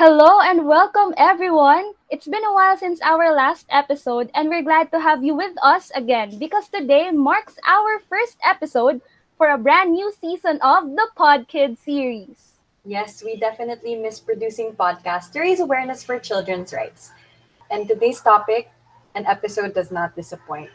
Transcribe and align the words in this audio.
Hello 0.00 0.40
and 0.40 0.64
welcome, 0.64 1.12
everyone. 1.20 1.92
It's 2.08 2.24
been 2.24 2.40
a 2.40 2.54
while 2.56 2.72
since 2.72 3.04
our 3.04 3.36
last 3.36 3.68
episode, 3.68 4.32
and 4.32 4.48
we're 4.48 4.64
glad 4.64 4.88
to 4.96 4.98
have 4.98 5.20
you 5.20 5.36
with 5.36 5.52
us 5.60 5.92
again 5.92 6.40
because 6.40 6.72
today 6.72 7.12
marks 7.12 7.60
our 7.68 8.00
first 8.08 8.40
episode 8.40 9.04
for 9.36 9.52
a 9.52 9.60
brand 9.60 9.92
new 9.92 10.08
season 10.08 10.56
of 10.64 10.96
the 10.96 11.04
Pod 11.20 11.48
Kids 11.52 11.84
series. 11.84 12.56
Yes, 12.88 13.20
we 13.20 13.36
definitely 13.36 13.94
miss 13.94 14.16
producing 14.16 14.72
podcasts 14.72 15.36
to 15.36 15.44
raise 15.44 15.60
awareness 15.60 16.00
for 16.00 16.16
children's 16.16 16.72
rights. 16.72 17.12
And 17.68 17.84
today's 17.84 18.24
topic, 18.24 18.72
an 19.14 19.28
episode 19.28 19.76
does 19.76 19.92
not 19.92 20.16
disappoint. 20.16 20.72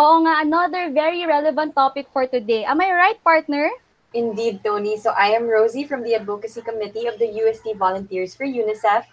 Oo 0.00 0.24
nga, 0.24 0.48
another 0.48 0.88
very 0.88 1.28
relevant 1.28 1.76
topic 1.76 2.08
for 2.08 2.24
today. 2.24 2.64
Am 2.64 2.80
I 2.80 2.88
right, 2.88 3.20
partner? 3.20 3.68
Indeed, 4.14 4.62
Toni. 4.62 4.98
So 4.98 5.10
I 5.10 5.28
am 5.28 5.48
Rosie 5.48 5.84
from 5.84 6.02
the 6.02 6.14
Advocacy 6.14 6.60
Committee 6.60 7.06
of 7.06 7.18
the 7.18 7.26
UST 7.26 7.76
Volunteers 7.76 8.34
for 8.34 8.44
UNICEF. 8.44 9.04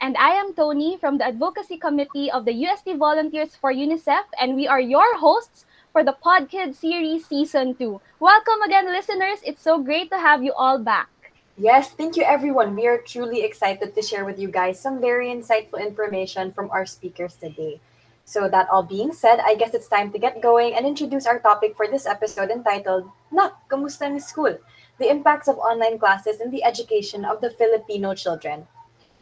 And 0.00 0.16
I 0.16 0.30
am 0.30 0.54
Toni 0.54 0.96
from 0.98 1.18
the 1.18 1.26
Advocacy 1.26 1.76
Committee 1.76 2.30
of 2.30 2.44
the 2.44 2.52
UST 2.52 2.96
Volunteers 2.96 3.56
for 3.56 3.72
UNICEF, 3.72 4.24
and 4.40 4.54
we 4.54 4.68
are 4.68 4.80
your 4.80 5.16
hosts 5.18 5.66
for 5.92 6.04
the 6.04 6.12
Pod 6.12 6.48
Kids 6.48 6.78
series 6.78 7.26
season 7.26 7.74
2. 7.74 8.00
Welcome 8.20 8.62
again, 8.62 8.86
listeners. 8.86 9.38
It's 9.42 9.62
so 9.62 9.78
great 9.82 10.10
to 10.10 10.18
have 10.18 10.44
you 10.44 10.52
all 10.52 10.78
back. 10.78 11.08
Yes, 11.56 11.90
thank 11.90 12.16
you, 12.16 12.22
everyone. 12.22 12.76
We 12.76 12.86
are 12.86 12.98
truly 12.98 13.42
excited 13.42 13.94
to 13.94 14.02
share 14.02 14.24
with 14.24 14.38
you 14.38 14.48
guys 14.48 14.78
some 14.78 15.00
very 15.00 15.28
insightful 15.28 15.80
information 15.80 16.52
from 16.52 16.70
our 16.70 16.86
speakers 16.86 17.34
today. 17.34 17.80
So, 18.24 18.48
that 18.48 18.68
all 18.72 18.82
being 18.82 19.12
said, 19.12 19.40
I 19.44 19.54
guess 19.54 19.74
it's 19.74 19.86
time 19.86 20.10
to 20.12 20.18
get 20.18 20.40
going 20.40 20.74
and 20.74 20.86
introduce 20.86 21.26
our 21.26 21.38
topic 21.38 21.76
for 21.76 21.86
this 21.86 22.06
episode 22.06 22.50
entitled 22.50 23.12
Nak, 23.30 23.68
Kamusta 23.68 24.10
ni 24.10 24.18
School? 24.18 24.56
The 24.96 25.10
Impacts 25.10 25.46
of 25.46 25.58
Online 25.58 25.98
Classes 25.98 26.40
in 26.40 26.50
the 26.50 26.64
Education 26.64 27.24
of 27.24 27.42
the 27.42 27.50
Filipino 27.50 28.14
Children, 28.14 28.66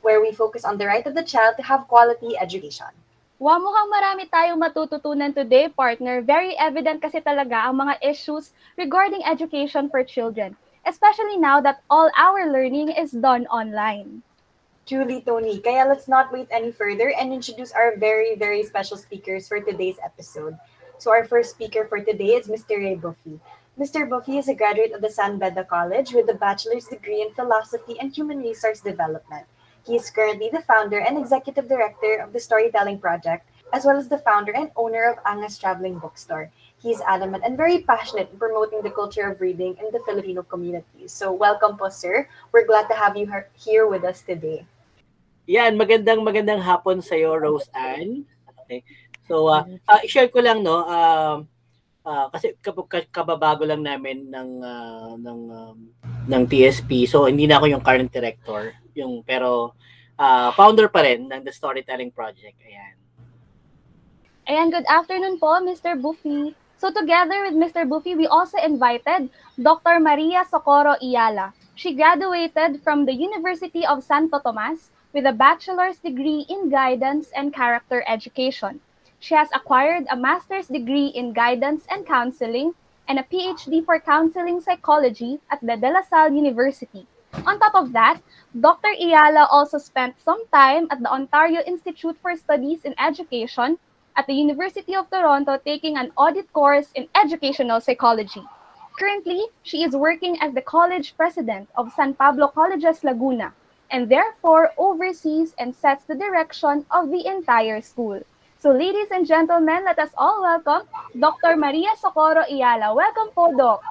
where 0.02 0.20
we 0.20 0.30
focus 0.30 0.64
on 0.64 0.78
the 0.78 0.86
right 0.86 1.06
of 1.06 1.16
the 1.16 1.26
child 1.26 1.56
to 1.56 1.66
have 1.66 1.88
quality 1.88 2.38
education. 2.38 2.94
Wow, 3.42 3.58
mukhang 3.58 3.90
marami 3.90 4.30
tayong 4.30 4.62
matututunan 4.62 5.34
today, 5.34 5.66
partner. 5.66 6.22
Very 6.22 6.54
evident 6.62 7.02
kasi 7.02 7.18
talaga 7.18 7.66
ang 7.66 7.82
mga 7.82 7.98
issues 8.06 8.54
regarding 8.78 9.26
education 9.26 9.90
for 9.90 10.06
children, 10.06 10.54
especially 10.86 11.42
now 11.42 11.58
that 11.58 11.82
all 11.90 12.06
our 12.14 12.46
learning 12.46 12.94
is 12.94 13.10
done 13.10 13.50
online. 13.50 14.22
Truly, 14.84 15.22
Toni. 15.22 15.60
Kaya 15.60 15.86
let's 15.86 16.08
not 16.08 16.32
wait 16.32 16.48
any 16.50 16.72
further 16.72 17.14
and 17.14 17.32
introduce 17.32 17.70
our 17.70 17.94
very, 17.96 18.34
very 18.34 18.64
special 18.64 18.96
speakers 18.96 19.46
for 19.46 19.60
today's 19.60 19.98
episode. 20.02 20.58
So 20.98 21.12
our 21.12 21.24
first 21.24 21.50
speaker 21.50 21.86
for 21.86 22.00
today 22.02 22.34
is 22.34 22.48
Mr. 22.48 22.78
Rey 22.78 22.98
Bufi. 22.98 23.38
Mr. 23.78 24.10
Bufi 24.10 24.38
is 24.38 24.48
a 24.48 24.54
graduate 24.54 24.92
of 24.92 25.00
the 25.00 25.08
San 25.08 25.38
Beda 25.38 25.64
College 25.64 26.12
with 26.12 26.28
a 26.30 26.34
bachelor's 26.34 26.86
degree 26.86 27.22
in 27.22 27.32
philosophy 27.34 27.94
and 28.00 28.12
human 28.12 28.38
resource 28.38 28.80
development. 28.80 29.46
He 29.86 29.94
is 29.94 30.10
currently 30.10 30.50
the 30.52 30.62
founder 30.62 30.98
and 30.98 31.16
executive 31.16 31.68
director 31.68 32.18
of 32.18 32.32
the 32.32 32.40
Storytelling 32.40 32.98
Project, 32.98 33.46
as 33.72 33.84
well 33.84 33.96
as 33.96 34.08
the 34.08 34.18
founder 34.18 34.52
and 34.52 34.70
owner 34.74 35.06
of 35.06 35.22
Angas 35.24 35.58
Traveling 35.58 35.98
Bookstore. 35.98 36.50
He 36.82 36.90
is 36.90 36.98
adamant 37.06 37.46
and 37.46 37.54
very 37.54 37.86
passionate 37.86 38.34
in 38.34 38.42
promoting 38.42 38.82
the 38.82 38.90
culture 38.90 39.30
of 39.30 39.38
reading 39.38 39.78
in 39.78 39.94
the 39.94 40.02
Filipino 40.02 40.42
community. 40.42 41.06
So 41.06 41.30
welcome 41.30 41.78
po, 41.78 41.94
sir. 41.94 42.26
We're 42.50 42.66
glad 42.66 42.90
to 42.90 42.98
have 42.98 43.14
you 43.14 43.30
here 43.54 43.86
with 43.86 44.02
us 44.02 44.26
today. 44.26 44.66
Yan, 45.46 45.78
magandang 45.78 46.26
magandang 46.26 46.58
hapon 46.58 46.98
sa 46.98 47.14
iyo, 47.14 47.38
Rose 47.38 47.70
Ann. 47.70 48.26
Okay. 48.66 48.82
So, 49.30 49.46
uh, 49.46 49.62
uh, 49.86 50.00
i-share 50.02 50.30
ko 50.30 50.42
lang 50.42 50.66
no, 50.66 50.82
uh, 50.82 51.42
uh, 52.02 52.26
kasi 52.34 52.58
kababago 53.14 53.62
lang 53.62 53.86
namin 53.86 54.26
ng 54.30 54.50
uh, 54.62 55.14
ng 55.18 55.40
um, 55.50 55.78
ng 56.26 56.42
TSP. 56.46 57.06
So, 57.06 57.30
hindi 57.30 57.46
na 57.46 57.62
ako 57.62 57.78
yung 57.78 57.82
current 57.82 58.10
director, 58.10 58.74
yung 58.94 59.22
pero 59.22 59.74
uh, 60.18 60.50
founder 60.54 60.90
pa 60.90 61.06
rin 61.06 61.26
ng 61.30 61.42
The 61.46 61.54
Storytelling 61.54 62.10
Project. 62.10 62.58
Ayan. 62.62 62.94
Ayan, 64.50 64.68
good 64.74 64.86
afternoon 64.90 65.38
po, 65.38 65.62
Mr. 65.62 65.94
Buffy. 65.94 66.54
So 66.82 66.90
together 66.90 67.46
with 67.46 67.54
Mr. 67.54 67.86
Bufi, 67.86 68.16
we 68.16 68.26
also 68.26 68.58
invited 68.58 69.30
Dr. 69.54 70.00
Maria 70.00 70.42
Socorro 70.50 70.96
Eala. 70.98 71.52
She 71.76 71.94
graduated 71.94 72.82
from 72.82 73.06
the 73.06 73.14
University 73.14 73.86
of 73.86 74.02
Santo 74.02 74.40
Tomas 74.40 74.90
with 75.12 75.24
a 75.24 75.32
bachelor's 75.32 75.98
degree 75.98 76.44
in 76.48 76.70
guidance 76.70 77.30
and 77.36 77.54
character 77.54 78.02
education. 78.08 78.80
She 79.20 79.36
has 79.36 79.46
acquired 79.54 80.06
a 80.10 80.16
master's 80.16 80.66
degree 80.66 81.14
in 81.14 81.32
guidance 81.32 81.86
and 81.88 82.04
counseling 82.04 82.74
and 83.06 83.20
a 83.20 83.28
PhD 83.30 83.86
for 83.86 84.00
counseling 84.00 84.60
psychology 84.60 85.38
at 85.52 85.60
the 85.60 85.76
De 85.76 85.86
La 85.86 86.02
Salle 86.02 86.34
University. 86.34 87.06
On 87.46 87.60
top 87.60 87.76
of 87.76 87.92
that, 87.92 88.18
Dr. 88.58 88.90
Eala 89.00 89.46
also 89.48 89.78
spent 89.78 90.18
some 90.18 90.42
time 90.48 90.88
at 90.90 90.98
the 90.98 91.12
Ontario 91.12 91.62
Institute 91.64 92.18
for 92.20 92.34
Studies 92.34 92.84
in 92.84 92.98
Education 92.98 93.78
at 94.16 94.26
the 94.26 94.34
University 94.34 94.94
of 94.94 95.08
Toronto 95.10 95.58
taking 95.64 95.96
an 95.96 96.12
audit 96.16 96.52
course 96.52 96.88
in 96.94 97.08
educational 97.14 97.80
psychology. 97.80 98.42
Currently, 98.98 99.46
she 99.62 99.82
is 99.82 99.96
working 99.96 100.36
as 100.40 100.52
the 100.52 100.60
college 100.60 101.16
president 101.16 101.68
of 101.76 101.92
San 101.92 102.14
Pablo 102.14 102.48
Colleges 102.48 103.04
Laguna, 103.04 103.54
and 103.90 104.08
therefore 104.08 104.72
oversees 104.76 105.54
and 105.58 105.74
sets 105.74 106.04
the 106.04 106.14
direction 106.14 106.84
of 106.90 107.10
the 107.10 107.26
entire 107.26 107.80
school. 107.80 108.20
So 108.58 108.70
ladies 108.70 109.08
and 109.10 109.26
gentlemen, 109.26 109.84
let 109.84 109.98
us 109.98 110.10
all 110.16 110.42
welcome 110.42 110.86
Dr. 111.18 111.56
Maria 111.56 111.90
Socorro 111.98 112.44
Eala. 112.46 112.94
Welcome 112.94 113.34
po, 113.34 113.56
Doc. 113.56 113.82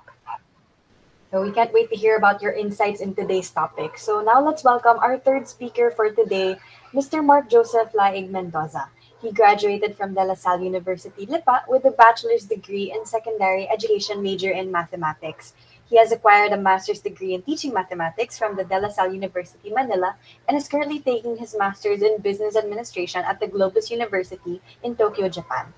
So 1.32 1.42
we 1.42 1.52
can't 1.52 1.74
wait 1.74 1.90
to 1.90 1.96
hear 1.96 2.18
about 2.18 2.42
your 2.42 2.52
insights 2.52 3.02
in 3.02 3.16
today's 3.16 3.50
topic. 3.50 3.98
So 3.98 4.22
now 4.22 4.44
let's 4.44 4.64
welcome 4.64 5.00
our 5.00 5.18
third 5.18 5.48
speaker 5.48 5.92
for 5.92 6.12
today, 6.12 6.56
Mr. 6.94 7.24
Mark 7.24 7.50
Joseph 7.50 7.92
Laig 7.92 8.30
Mendoza. 8.30 8.88
He 9.22 9.32
graduated 9.32 9.96
from 9.98 10.16
De 10.16 10.24
La 10.24 10.34
Salle 10.34 10.64
University, 10.64 11.28
Lipa, 11.28 11.64
with 11.68 11.86
a 11.86 11.92
bachelor's 11.92 12.46
degree 12.46 12.92
in 12.92 13.06
secondary 13.06 13.70
education 13.70 14.24
major 14.24 14.50
in 14.50 14.72
mathematics. 14.72 15.54
He 15.86 15.98
has 15.98 16.12
acquired 16.12 16.54
a 16.54 16.58
master's 16.58 17.02
degree 17.02 17.36
in 17.36 17.44
teaching 17.44 17.72
mathematics 17.72 18.40
from 18.40 18.56
the 18.56 18.64
De 18.64 18.80
La 18.80 18.90
Salle 18.90 19.14
University, 19.14 19.70
Manila, 19.70 20.16
and 20.48 20.58
is 20.58 20.68
currently 20.68 21.00
taking 21.00 21.38
his 21.38 21.56
master's 21.56 22.02
in 22.02 22.18
business 22.18 22.56
administration 22.56 23.22
at 23.24 23.40
the 23.40 23.46
Globis 23.46 23.92
University 23.92 24.60
in 24.82 24.96
Tokyo, 24.96 25.30
Japan. 25.30 25.72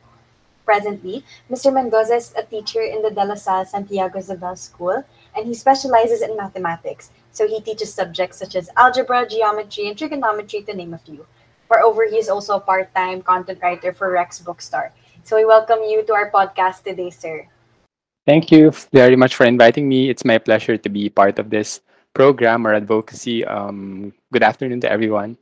Presently, 0.64 1.26
Mr. 1.52 1.74
Mendoza 1.74 2.16
is 2.16 2.34
a 2.38 2.44
teacher 2.44 2.82
in 2.82 3.02
the 3.02 3.12
De 3.12 3.26
La 3.26 3.36
Salle 3.36 3.66
Santiago 3.66 4.20
Zobel 4.20 4.58
School, 4.58 5.04
and 5.36 5.46
he 5.46 5.54
specializes 5.54 6.22
in 6.22 6.38
mathematics. 6.38 7.12
So 7.32 7.46
he 7.46 7.60
teaches 7.60 7.94
subjects 7.94 8.38
such 8.38 8.56
as 8.56 8.70
algebra, 8.78 9.28
geometry, 9.28 9.90
and 9.90 9.98
trigonometry, 9.98 10.62
to 10.62 10.74
name 10.74 10.94
a 10.94 10.98
few. 10.98 11.26
Moreover, 11.74 12.06
he 12.06 12.22
is 12.22 12.30
also 12.30 12.58
a 12.58 12.60
part 12.62 12.94
time 12.94 13.26
content 13.26 13.58
writer 13.58 13.98
for 13.98 14.14
Rex 14.14 14.38
Bookstore. 14.38 14.94
So 15.26 15.42
we 15.42 15.44
welcome 15.44 15.82
you 15.82 16.06
to 16.06 16.14
our 16.14 16.30
podcast 16.30 16.86
today, 16.86 17.10
sir. 17.10 17.50
Thank 18.30 18.54
you 18.54 18.70
very 18.94 19.18
much 19.18 19.34
for 19.34 19.50
inviting 19.50 19.90
me. 19.90 20.14
It's 20.14 20.22
my 20.22 20.38
pleasure 20.38 20.78
to 20.78 20.90
be 20.90 21.10
part 21.10 21.40
of 21.42 21.50
this 21.50 21.82
program 22.14 22.70
or 22.70 22.78
advocacy. 22.78 23.42
Um, 23.42 24.14
good 24.32 24.46
afternoon 24.46 24.86
to 24.86 24.92
everyone. 24.92 25.42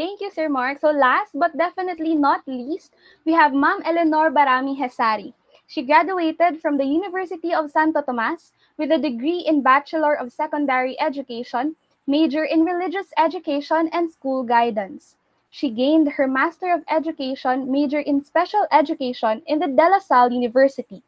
Thank 0.00 0.24
you, 0.24 0.32
Sir 0.32 0.48
Mark. 0.48 0.80
So 0.80 0.88
last 0.88 1.36
but 1.36 1.52
definitely 1.52 2.16
not 2.16 2.40
least, 2.48 2.96
we 3.28 3.36
have 3.36 3.52
Ma'am 3.52 3.84
Eleanor 3.84 4.32
Bahrami-Hessari. 4.32 5.36
She 5.68 5.84
graduated 5.84 6.64
from 6.64 6.80
the 6.80 6.88
University 6.88 7.52
of 7.52 7.68
Santo 7.68 8.00
Tomas 8.00 8.56
with 8.80 8.88
a 8.90 8.96
degree 8.96 9.44
in 9.44 9.60
Bachelor 9.60 10.16
of 10.16 10.32
Secondary 10.32 10.96
Education, 10.96 11.76
major 12.08 12.48
in 12.48 12.64
Religious 12.64 13.12
Education 13.20 13.92
and 13.92 14.08
School 14.08 14.42
Guidance. 14.42 15.16
She 15.54 15.70
gained 15.70 16.08
her 16.08 16.26
Master 16.26 16.72
of 16.72 16.82
Education, 16.90 17.70
major 17.70 18.00
in 18.00 18.24
Special 18.24 18.66
Education 18.72 19.40
in 19.46 19.60
the 19.60 19.68
De 19.68 19.88
La 19.88 20.00
Salle 20.00 20.32
University. 20.32 21.00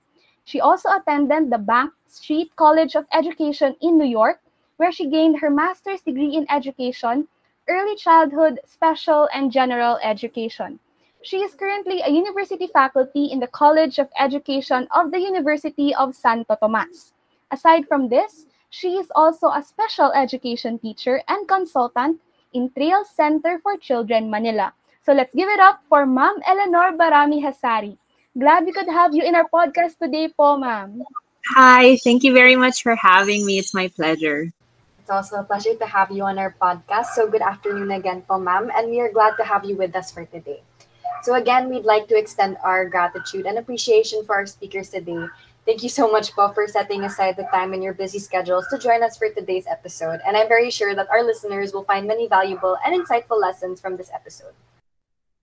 She 0.44 0.60
also 0.60 0.88
attended 0.90 1.50
the 1.50 1.58
Bank 1.58 1.92
Street 2.06 2.54
College 2.54 2.94
of 2.94 3.08
Education 3.12 3.74
in 3.80 3.98
New 3.98 4.06
York, 4.06 4.38
where 4.76 4.92
she 4.92 5.10
gained 5.10 5.40
her 5.40 5.50
master's 5.50 6.00
degree 6.00 6.36
in 6.36 6.46
education, 6.48 7.26
early 7.68 7.96
childhood, 7.96 8.60
special, 8.64 9.28
and 9.34 9.50
general 9.50 9.98
education. 10.00 10.78
She 11.22 11.38
is 11.38 11.56
currently 11.56 12.02
a 12.02 12.12
university 12.12 12.68
faculty 12.68 13.24
in 13.24 13.40
the 13.40 13.48
College 13.48 13.98
of 13.98 14.10
Education 14.16 14.86
of 14.94 15.10
the 15.10 15.18
University 15.18 15.92
of 15.92 16.14
Santo 16.14 16.54
Tomas. 16.54 17.14
Aside 17.50 17.88
from 17.88 18.10
this, 18.10 18.46
she 18.70 18.94
is 18.94 19.10
also 19.16 19.48
a 19.48 19.64
special 19.64 20.12
education 20.12 20.78
teacher 20.78 21.20
and 21.26 21.48
consultant 21.48 22.20
in 22.56 22.72
Trail 22.72 23.04
Center 23.04 23.60
for 23.60 23.76
Children 23.76 24.32
Manila. 24.32 24.72
So 25.04 25.12
let's 25.12 25.36
give 25.36 25.48
it 25.52 25.60
up 25.60 25.84
for 25.92 26.08
Ma'am 26.08 26.40
Eleanor 26.48 26.96
Bahrami-Hessari. 26.96 28.00
Glad 28.32 28.64
we 28.64 28.72
could 28.72 28.88
have 28.88 29.12
you 29.12 29.20
in 29.20 29.36
our 29.36 29.44
podcast 29.52 30.00
today 30.00 30.32
po, 30.32 30.56
ma'am. 30.56 31.04
Hi, 31.52 32.00
thank 32.00 32.24
you 32.24 32.32
very 32.32 32.56
much 32.56 32.80
for 32.80 32.96
having 32.96 33.44
me. 33.44 33.60
It's 33.60 33.76
my 33.76 33.92
pleasure. 33.92 34.48
It's 34.98 35.12
also 35.12 35.38
a 35.38 35.44
pleasure 35.44 35.76
to 35.76 35.86
have 35.86 36.10
you 36.10 36.24
on 36.24 36.40
our 36.40 36.56
podcast. 36.56 37.12
So 37.12 37.28
good 37.28 37.44
afternoon 37.44 37.92
again 37.92 38.24
po, 38.24 38.40
ma'am, 38.40 38.72
and 38.72 38.88
we 38.88 38.98
are 39.04 39.12
glad 39.12 39.36
to 39.36 39.44
have 39.44 39.68
you 39.68 39.76
with 39.76 39.94
us 39.94 40.10
for 40.10 40.24
today. 40.24 40.64
So 41.22 41.36
again, 41.36 41.68
we'd 41.68 41.84
like 41.84 42.08
to 42.08 42.16
extend 42.18 42.56
our 42.64 42.88
gratitude 42.88 43.46
and 43.46 43.60
appreciation 43.60 44.24
for 44.24 44.34
our 44.34 44.48
speakers 44.48 44.90
today. 44.90 45.28
Thank 45.66 45.82
you 45.82 45.90
so 45.90 46.06
much, 46.06 46.30
po, 46.30 46.54
for 46.54 46.70
setting 46.70 47.02
aside 47.02 47.34
the 47.34 47.50
time 47.50 47.74
in 47.74 47.82
your 47.82 47.92
busy 47.92 48.22
schedules 48.22 48.70
to 48.70 48.78
join 48.78 49.02
us 49.02 49.18
for 49.18 49.26
today's 49.34 49.66
episode. 49.66 50.22
And 50.22 50.36
I'm 50.36 50.46
very 50.46 50.70
sure 50.70 50.94
that 50.94 51.10
our 51.10 51.26
listeners 51.26 51.74
will 51.74 51.82
find 51.82 52.06
many 52.06 52.28
valuable 52.30 52.78
and 52.86 52.94
insightful 52.94 53.42
lessons 53.42 53.80
from 53.80 53.96
this 53.96 54.08
episode. 54.14 54.54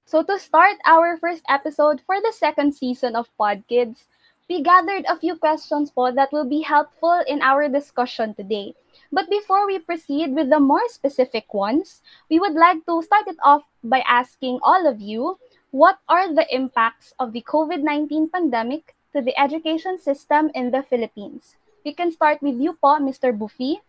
So, 0.08 0.24
to 0.24 0.40
start 0.40 0.80
our 0.88 1.18
first 1.20 1.44
episode 1.50 2.00
for 2.08 2.24
the 2.24 2.32
second 2.32 2.72
season 2.72 3.18
of 3.18 3.28
Pod 3.38 3.68
Kids, 3.68 4.08
we 4.48 4.64
gathered 4.64 5.04
a 5.12 5.20
few 5.20 5.36
questions 5.36 5.92
po 5.92 6.08
that 6.16 6.32
will 6.32 6.48
be 6.48 6.64
helpful 6.64 7.20
in 7.28 7.44
our 7.44 7.68
discussion 7.68 8.32
today. 8.32 8.80
But 9.12 9.28
before 9.30 9.68
we 9.68 9.84
proceed 9.84 10.32
with 10.32 10.48
the 10.50 10.64
more 10.64 10.88
specific 10.88 11.54
ones, 11.54 12.00
we 12.32 12.40
would 12.40 12.56
like 12.56 12.80
to 12.88 13.04
start 13.04 13.28
it 13.28 13.44
off 13.44 13.68
by 13.84 14.00
asking 14.08 14.64
all 14.64 14.88
of 14.88 15.04
you 15.04 15.36
what 15.76 16.00
are 16.08 16.32
the 16.32 16.48
impacts 16.48 17.12
of 17.20 17.36
the 17.36 17.44
COVID 17.44 17.84
19 17.84 18.32
pandemic 18.32 18.96
to 19.14 19.22
the 19.22 19.34
education 19.38 20.02
system 20.02 20.50
in 20.58 20.74
the 20.74 20.82
Philippines. 20.82 21.56
We 21.86 21.94
can 21.94 22.12
start 22.12 22.42
with 22.42 22.58
you 22.58 22.74
po, 22.82 22.98
Mr. 22.98 23.30
Buffy. 23.32 23.80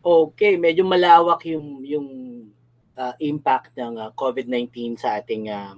Okay, 0.00 0.56
medyo 0.56 0.84
malawak 0.84 1.44
yung 1.44 1.84
yung 1.84 2.08
uh, 2.96 3.14
impact 3.20 3.76
ng 3.76 3.96
uh, 3.96 4.10
COVID-19 4.16 4.96
sa 4.96 5.20
ating 5.20 5.52
uh, 5.52 5.76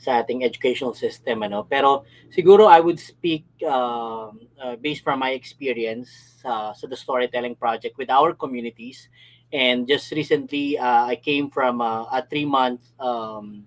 sa 0.00 0.24
ating 0.24 0.42
educational 0.42 0.96
system 0.96 1.44
ano. 1.44 1.62
Pero 1.68 2.08
siguro 2.32 2.66
I 2.66 2.80
would 2.80 2.98
speak 2.98 3.44
uh, 3.62 4.32
uh, 4.32 4.74
based 4.80 5.04
from 5.04 5.20
my 5.20 5.36
experience 5.36 6.40
uh, 6.42 6.72
sa 6.72 6.84
the 6.88 6.96
storytelling 6.96 7.54
project 7.54 8.00
with 8.00 8.08
our 8.08 8.32
communities 8.32 9.12
and 9.52 9.84
just 9.86 10.10
recently 10.16 10.78
uh, 10.78 11.10
I 11.10 11.20
came 11.20 11.50
from 11.50 11.84
uh, 11.84 12.08
a 12.08 12.24
three 12.24 12.48
month 12.48 12.80
um, 12.96 13.66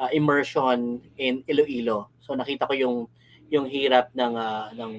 uh, 0.00 0.08
immersion 0.10 1.02
in 1.18 1.44
Iloilo. 1.44 2.08
So 2.28 2.36
nakita 2.36 2.68
ko 2.68 2.76
yung 2.76 2.96
yung 3.48 3.64
hirap 3.64 4.12
ng 4.12 4.36
uh, 4.36 4.68
ng 4.76 4.92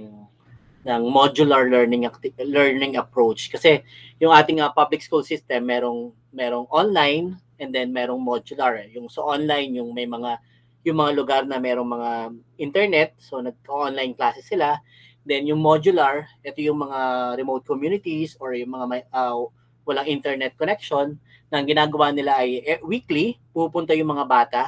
ng 0.89 1.01
modular 1.05 1.69
learning 1.69 2.09
learning 2.49 2.97
approach. 2.97 3.53
Kasi 3.53 3.85
yung 4.17 4.33
ating 4.33 4.65
uh, 4.65 4.73
public 4.73 5.05
school 5.05 5.21
system 5.21 5.69
merong 5.69 6.09
merong 6.33 6.65
online 6.73 7.37
and 7.61 7.69
then 7.69 7.93
merong 7.93 8.17
modular 8.17 8.81
eh. 8.81 8.89
yung 8.97 9.05
so 9.11 9.27
online 9.27 9.77
yung 9.77 9.93
may 9.93 10.09
mga 10.09 10.41
yung 10.87 10.97
mga 10.97 11.11
lugar 11.13 11.41
na 11.45 11.61
merong 11.61 11.85
mga 11.85 12.11
internet. 12.57 13.13
So 13.21 13.37
nag-online 13.43 14.17
classes 14.17 14.49
sila. 14.49 14.81
Then 15.21 15.45
yung 15.45 15.61
modular 15.61 16.25
ito 16.41 16.65
yung 16.65 16.81
mga 16.81 17.35
remote 17.37 17.67
communities 17.69 18.33
or 18.41 18.57
yung 18.57 18.73
mga 18.73 18.85
may, 18.89 19.01
uh, 19.13 19.37
walang 19.85 20.09
internet 20.09 20.57
connection 20.57 21.21
na 21.53 21.61
ang 21.61 21.67
ginagawa 21.69 22.09
nila 22.13 22.41
ay 22.41 22.61
eh, 22.65 22.81
weekly 22.81 23.37
pupunta 23.53 23.93
yung 23.93 24.09
mga 24.17 24.25
bata. 24.25 24.63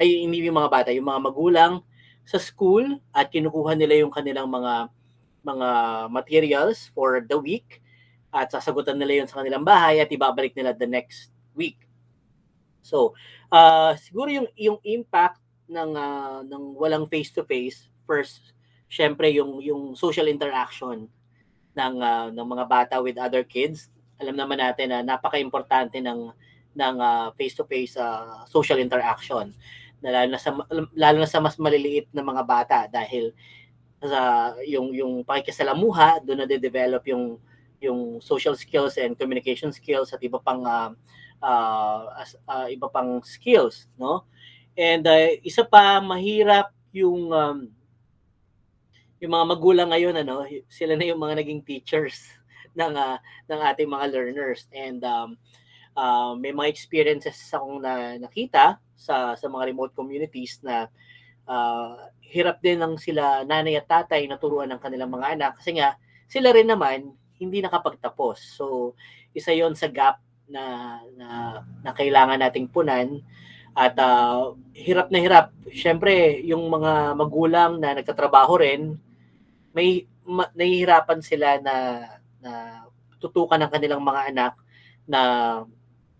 Ay 0.00 0.24
hindi 0.24 0.40
yung 0.40 0.56
mga 0.56 0.72
bata 0.72 0.88
yung 0.94 1.04
mga 1.04 1.20
magulang 1.20 1.84
sa 2.26 2.42
school 2.42 2.98
at 3.14 3.30
kinukuha 3.30 3.78
nila 3.78 4.02
yung 4.02 4.10
kanilang 4.10 4.50
mga 4.50 4.90
mga 5.46 5.68
materials 6.10 6.90
for 6.90 7.22
the 7.22 7.38
week 7.38 7.78
at 8.34 8.50
sasagutan 8.50 8.98
nila 8.98 9.22
yun 9.22 9.28
sa 9.30 9.38
kanilang 9.38 9.62
bahay 9.62 10.02
at 10.02 10.10
ibabalik 10.10 10.50
nila 10.58 10.74
the 10.74 10.90
next 10.90 11.30
week. 11.54 11.86
So, 12.82 13.14
uh, 13.54 13.94
siguro 13.94 14.26
yung 14.26 14.50
yung 14.58 14.82
impact 14.82 15.38
ng 15.70 15.94
uh, 15.94 16.42
ng 16.42 16.74
walang 16.74 17.06
face 17.06 17.30
to 17.30 17.46
face 17.46 17.86
first 18.06 18.54
syempre 18.86 19.30
yung 19.30 19.62
yung 19.62 19.94
social 19.94 20.26
interaction 20.26 21.06
ng 21.78 21.94
uh, 22.02 22.28
ng 22.34 22.46
mga 22.46 22.64
bata 22.66 22.94
with 22.98 23.18
other 23.22 23.46
kids. 23.46 23.86
Alam 24.18 24.34
naman 24.34 24.58
natin 24.58 24.90
na 24.90 25.06
napaka-importante 25.06 26.02
ng 26.02 26.34
ng 26.76 26.96
face-to-face 27.40 27.96
social 28.44 28.76
interaction 28.76 29.48
na 30.00 30.10
lalo 30.12 30.28
na 30.36 30.40
sa 30.40 30.50
lalo 30.92 31.16
na 31.20 31.28
sa 31.28 31.40
mas 31.40 31.56
maliliit 31.56 32.08
na 32.12 32.24
mga 32.24 32.42
bata 32.44 32.78
dahil 32.86 33.32
sa 34.02 34.52
yung 34.68 34.92
yung 34.92 35.24
pakikisalamuha 35.24 36.20
doon 36.20 36.44
na 36.44 36.48
de-develop 36.48 37.02
yung 37.08 37.40
yung 37.80 38.20
social 38.20 38.56
skills 38.56 38.96
and 39.00 39.16
communication 39.16 39.72
skills 39.72 40.12
at 40.12 40.20
iba 40.20 40.40
pang 40.40 40.64
uh, 40.64 40.92
uh, 41.40 42.24
uh, 42.48 42.66
iba 42.68 42.88
pang 42.88 43.20
skills 43.24 43.88
no? 43.96 44.24
And 44.76 45.08
uh, 45.08 45.40
isa 45.40 45.64
pa 45.64 46.04
mahirap 46.04 46.68
yung 46.92 47.32
um, 47.32 47.58
yung 49.16 49.32
mga 49.32 49.46
magulang 49.48 49.88
ngayon 49.88 50.20
ano 50.20 50.44
sila 50.68 50.92
na 50.96 51.08
yung 51.08 51.20
mga 51.20 51.40
naging 51.40 51.64
teachers 51.64 52.36
ng 52.78 52.92
uh, 52.92 53.16
ng 53.48 53.60
ating 53.72 53.88
mga 53.88 54.06
learners. 54.12 54.68
And 54.76 55.00
um, 55.00 55.40
uh, 55.96 56.36
may 56.36 56.52
mga 56.52 56.68
experiences 56.70 57.36
akong 57.50 57.80
na 57.80 58.20
nakita 58.20 58.78
sa 58.94 59.34
sa 59.34 59.46
mga 59.48 59.72
remote 59.72 59.96
communities 59.96 60.60
na 60.62 60.86
uh, 61.48 62.12
hirap 62.20 62.60
din 62.60 62.78
ng 62.78 63.00
sila 63.00 63.42
nanay 63.42 63.80
at 63.80 63.88
tatay 63.88 64.28
na 64.28 64.36
turuan 64.36 64.68
ng 64.70 64.80
kanilang 64.80 65.10
mga 65.10 65.34
anak 65.34 65.52
kasi 65.58 65.80
nga 65.80 65.96
sila 66.28 66.52
rin 66.52 66.68
naman 66.68 67.16
hindi 67.36 67.60
nakapagtapos. 67.60 68.56
So 68.56 68.94
isa 69.32 69.52
'yon 69.52 69.74
sa 69.74 69.88
gap 69.88 70.20
na 70.46 70.96
na, 71.16 71.60
na 71.82 71.90
kailangan 71.96 72.38
nating 72.38 72.70
punan 72.70 73.24
at 73.76 73.92
uh, 74.00 74.56
hirap 74.72 75.12
na 75.12 75.20
hirap. 75.20 75.46
Siyempre, 75.68 76.40
yung 76.48 76.64
mga 76.72 77.12
magulang 77.12 77.76
na 77.76 77.92
nagtatrabaho 77.92 78.56
rin, 78.56 78.96
may 79.76 80.08
ma, 80.24 80.48
nahihirapan 80.56 81.20
sila 81.20 81.60
na 81.60 81.76
na 82.40 82.52
tutukan 83.20 83.60
ng 83.60 83.68
kanilang 83.68 84.00
mga 84.00 84.32
anak 84.32 84.52
na 85.04 85.20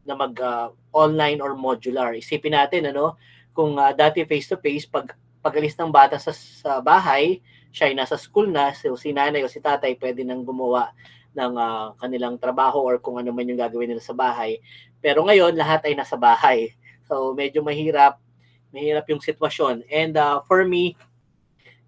na 0.06 0.14
mag 0.14 0.32
uh, 0.38 0.70
online 0.94 1.43
or 1.43 1.58
modular. 1.58 2.14
Isipin 2.14 2.55
natin 2.55 2.94
ano, 2.94 3.19
kung 3.50 3.75
uh, 3.76 3.91
dati 3.91 4.23
face 4.23 4.49
to 4.49 4.56
face 4.62 4.87
pag 4.87 5.12
pagalis 5.43 5.75
ng 5.79 5.91
bata 5.91 6.19
sa, 6.19 6.31
sa 6.35 6.79
bahay, 6.82 7.43
siya 7.70 7.91
ay 7.91 7.94
nasa 7.94 8.19
school 8.19 8.50
na, 8.50 8.75
so 8.75 8.97
si 8.99 9.14
nanay 9.14 9.44
o 9.44 9.50
si 9.50 9.62
tatay 9.62 9.94
pwede 10.00 10.26
nang 10.26 10.43
gumawa 10.43 10.91
ng 11.37 11.53
uh, 11.55 11.93
kanilang 12.00 12.41
trabaho 12.41 12.82
or 12.82 12.97
kung 12.99 13.20
ano 13.20 13.31
man 13.31 13.47
yung 13.47 13.61
gagawin 13.61 13.93
nila 13.93 14.03
sa 14.03 14.17
bahay. 14.17 14.58
Pero 14.99 15.23
ngayon, 15.23 15.55
lahat 15.55 15.85
ay 15.85 15.94
nasa 15.94 16.17
bahay. 16.17 16.73
So 17.05 17.37
medyo 17.37 17.61
mahirap, 17.62 18.19
mahirap 18.73 19.05
yung 19.12 19.23
sitwasyon. 19.23 19.87
And 19.87 20.17
uh, 20.17 20.41
for 20.49 20.64
me, 20.64 20.97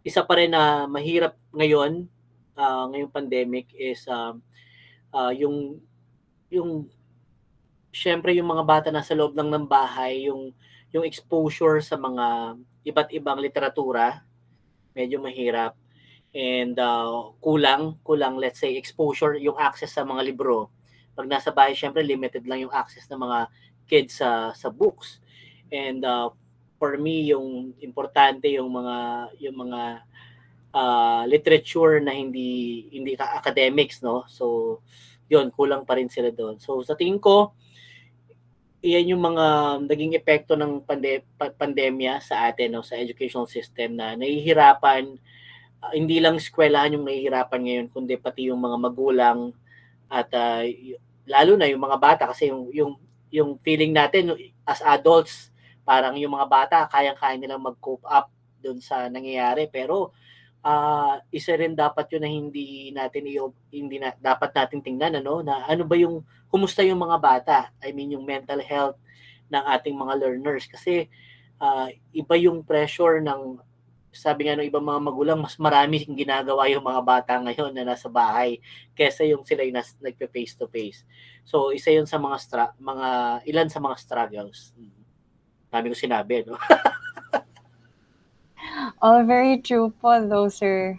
isa 0.05 0.23
pa 0.23 0.39
rin 0.39 0.53
na 0.55 0.85
uh, 0.85 0.91
mahirap 0.91 1.35
ngayon, 1.51 2.07
uh, 2.55 2.85
ngayong 2.93 3.11
pandemic 3.11 3.67
is 3.75 4.05
uh, 4.07 4.37
uh, 5.11 5.33
yung 5.35 5.83
yung 6.49 6.89
syempre 7.99 8.31
yung 8.39 8.47
mga 8.47 8.63
bata 8.63 8.89
nasa 8.95 9.19
loob 9.19 9.35
lang 9.35 9.51
ng 9.51 9.67
bahay, 9.67 10.31
yung 10.31 10.55
yung 10.95 11.03
exposure 11.03 11.83
sa 11.83 11.99
mga 11.99 12.57
iba't 12.87 13.11
ibang 13.13 13.43
literatura, 13.43 14.23
medyo 14.95 15.19
mahirap. 15.19 15.75
And 16.31 16.79
uh, 16.79 17.35
kulang, 17.43 17.99
kulang 18.07 18.39
let's 18.39 18.63
say 18.63 18.79
exposure, 18.79 19.35
yung 19.37 19.59
access 19.59 19.99
sa 19.99 20.07
mga 20.07 20.23
libro. 20.23 20.71
Pag 21.19 21.27
nasa 21.27 21.51
bahay, 21.51 21.75
syempre 21.75 22.07
limited 22.07 22.47
lang 22.47 22.63
yung 22.63 22.73
access 22.73 23.11
ng 23.11 23.19
mga 23.19 23.39
kids 23.91 24.23
sa 24.23 24.55
sa 24.55 24.71
books. 24.71 25.19
And 25.69 26.07
uh, 26.07 26.31
for 26.79 26.95
me, 26.97 27.29
yung 27.35 27.75
importante 27.83 28.49
yung 28.49 28.71
mga 28.71 28.97
yung 29.43 29.57
mga 29.67 29.83
uh, 30.73 31.23
literature 31.27 32.01
na 32.01 32.15
hindi 32.15 32.87
hindi 32.95 33.19
academics, 33.19 34.01
no? 34.01 34.25
So, 34.31 34.79
yun, 35.29 35.53
kulang 35.53 35.85
pa 35.85 36.01
rin 36.01 36.09
sila 36.09 36.33
doon. 36.33 36.57
So, 36.63 36.81
sa 36.81 36.97
tingin 36.97 37.21
ko, 37.21 37.53
iyan 38.79 39.17
yung 39.17 39.23
mga 39.23 39.45
naging 39.91 40.13
epekto 40.15 40.55
ng 40.55 40.83
pande- 40.87 41.27
pandemya 41.37 42.23
sa 42.23 42.47
atin 42.47 42.79
no 42.79 42.87
sa 42.87 42.95
educational 42.95 43.51
system 43.51 43.99
na 43.99 44.15
nahihirapan 44.15 45.19
uh, 45.83 45.93
hindi 45.95 46.23
lang 46.23 46.39
eskwelahan 46.39 46.95
yung 46.95 47.07
nahihirapan 47.07 47.61
ngayon 47.63 47.87
kundi 47.91 48.15
pati 48.15 48.51
yung 48.51 48.63
mga 48.63 48.79
magulang 48.79 49.51
at 50.07 50.31
uh, 50.33 50.63
lalo 51.27 51.59
na 51.59 51.67
yung 51.67 51.83
mga 51.83 51.99
bata 51.99 52.25
kasi 52.31 52.49
yung 52.55 52.71
yung 52.71 52.93
yung 53.29 53.51
feeling 53.61 53.93
natin 53.93 54.33
as 54.65 54.81
adults 54.87 55.53
parang 55.89 56.21
yung 56.21 56.37
mga 56.37 56.49
bata 56.53 56.79
kayang-kaya 56.93 57.41
nilang 57.41 57.65
mag-cope 57.65 58.05
up 58.05 58.29
doon 58.61 58.77
sa 58.77 59.09
nangyayari. 59.09 59.73
Pero 59.73 60.13
uh, 60.65 61.19
isa 61.31 61.55
rin 61.55 61.75
dapat 61.75 62.11
yun 62.11 62.23
na 62.23 62.31
hindi 62.31 62.91
natin 62.91 63.29
hindi 63.71 63.97
na 63.99 64.15
dapat 64.19 64.51
nating 64.55 64.83
tingnan 64.83 65.23
ano 65.23 65.43
na 65.43 65.67
ano 65.67 65.87
ba 65.87 65.95
yung 65.95 66.23
kumusta 66.49 66.83
yung 66.83 67.01
mga 67.01 67.19
bata? 67.21 67.59
I 67.85 67.93
mean 67.93 68.17
yung 68.17 68.25
mental 68.25 68.63
health 68.63 68.99
ng 69.49 69.65
ating 69.65 69.97
mga 69.97 70.15
learners. 70.19 70.65
Kasi 70.69 71.09
uh, 71.61 71.89
iba 72.13 72.35
yung 72.37 72.65
pressure 72.65 73.21
ng 73.21 73.61
sabi 74.09 74.49
nga 74.49 74.57
ng 74.57 74.67
ibang 74.67 74.83
mga 74.83 75.05
magulang 75.05 75.39
mas 75.39 75.55
marami 75.61 76.03
yung 76.03 76.17
ginagawa 76.17 76.65
yung 76.73 76.83
mga 76.83 77.03
bata 77.05 77.33
ngayon 77.39 77.71
na 77.77 77.93
nasa 77.93 78.09
bahay 78.09 78.57
kaysa 78.97 79.29
yung 79.29 79.45
sila 79.45 79.63
yung 79.63 79.77
nas, 79.79 79.95
nagpe 80.01 80.25
face 80.33 80.57
to 80.57 80.65
face 80.67 81.05
so 81.45 81.71
isa 81.77 81.93
yun 81.93 82.09
sa 82.09 82.17
mga 82.17 82.37
stra- 82.41 82.75
mga 82.81 83.09
ilan 83.47 83.69
sa 83.69 83.79
mga 83.79 83.97
struggles. 84.01 84.73
Dami 85.69 85.93
ko 85.93 85.97
sinabi 85.97 86.49
no 86.49 86.57
All 89.01 89.23
very 89.25 89.59
true 89.59 89.95
po 90.03 90.19
though, 90.27 90.49
sir. 90.49 90.99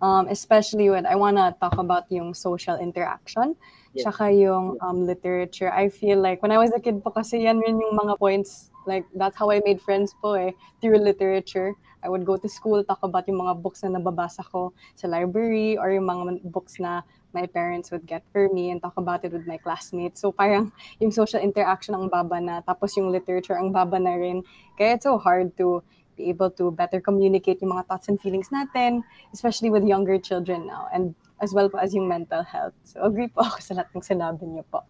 Um, 0.00 0.28
especially 0.28 0.88
when 0.88 1.04
I 1.04 1.14
want 1.14 1.36
to 1.36 1.52
talk 1.60 1.76
about 1.76 2.08
yung 2.08 2.32
social 2.32 2.80
interaction, 2.80 3.52
yeah. 3.92 4.08
tsaka 4.08 4.32
yung 4.32 4.80
um, 4.80 5.04
literature. 5.04 5.68
I 5.68 5.92
feel 5.92 6.16
like 6.16 6.40
when 6.40 6.52
I 6.52 6.56
was 6.56 6.72
a 6.72 6.80
kid 6.80 7.04
po 7.04 7.12
kasi 7.12 7.44
yan 7.44 7.60
rin 7.60 7.76
yung 7.76 8.00
mga 8.00 8.16
points 8.16 8.70
Like, 8.86 9.04
that's 9.14 9.36
how 9.36 9.50
I 9.50 9.60
made 9.64 9.80
friends 9.80 10.14
po 10.20 10.34
eh, 10.34 10.52
through 10.80 10.98
literature. 10.98 11.76
I 12.02 12.08
would 12.08 12.24
go 12.24 12.36
to 12.36 12.48
school, 12.48 12.82
talk 12.82 13.04
about 13.04 13.28
yung 13.28 13.44
mga 13.44 13.60
books 13.60 13.84
na 13.84 14.00
nababasa 14.00 14.40
ko 14.48 14.72
sa 14.96 15.06
library 15.06 15.76
or 15.76 15.92
yung 15.92 16.08
mga 16.08 16.40
books 16.48 16.80
na 16.80 17.04
my 17.36 17.44
parents 17.44 17.92
would 17.92 18.08
get 18.08 18.24
for 18.32 18.48
me 18.48 18.72
and 18.72 18.80
talk 18.80 18.96
about 18.96 19.22
it 19.22 19.30
with 19.30 19.46
my 19.46 19.60
classmates. 19.60 20.24
So 20.24 20.32
parang 20.32 20.72
yung 20.98 21.12
social 21.12 21.44
interaction 21.44 21.94
ang 21.94 22.08
baba 22.08 22.40
na, 22.40 22.64
tapos 22.64 22.96
yung 22.96 23.12
literature 23.12 23.54
ang 23.54 23.70
baba 23.70 24.00
na 24.00 24.16
rin. 24.16 24.42
Kaya 24.80 24.96
it's 24.96 25.04
so 25.04 25.20
hard 25.20 25.52
to 25.60 25.84
be 26.20 26.28
able 26.28 26.52
to 26.60 26.68
better 26.68 27.00
communicate 27.00 27.64
yung 27.64 27.72
mga 27.72 27.88
thoughts 27.88 28.12
and 28.12 28.20
feelings 28.20 28.52
natin, 28.52 29.00
especially 29.32 29.72
with 29.72 29.88
younger 29.88 30.20
children 30.20 30.68
now, 30.68 30.84
and 30.92 31.16
as 31.40 31.56
well 31.56 31.72
po 31.72 31.80
as 31.80 31.96
yung 31.96 32.04
mental 32.04 32.44
health. 32.44 32.76
So 32.84 33.00
agree 33.00 33.32
po 33.32 33.40
ako 33.48 33.58
sa 33.64 33.72
lahat 33.80 33.96
ng 33.96 34.04
sinabi 34.04 34.44
niyo 34.44 34.64
po. 34.68 34.84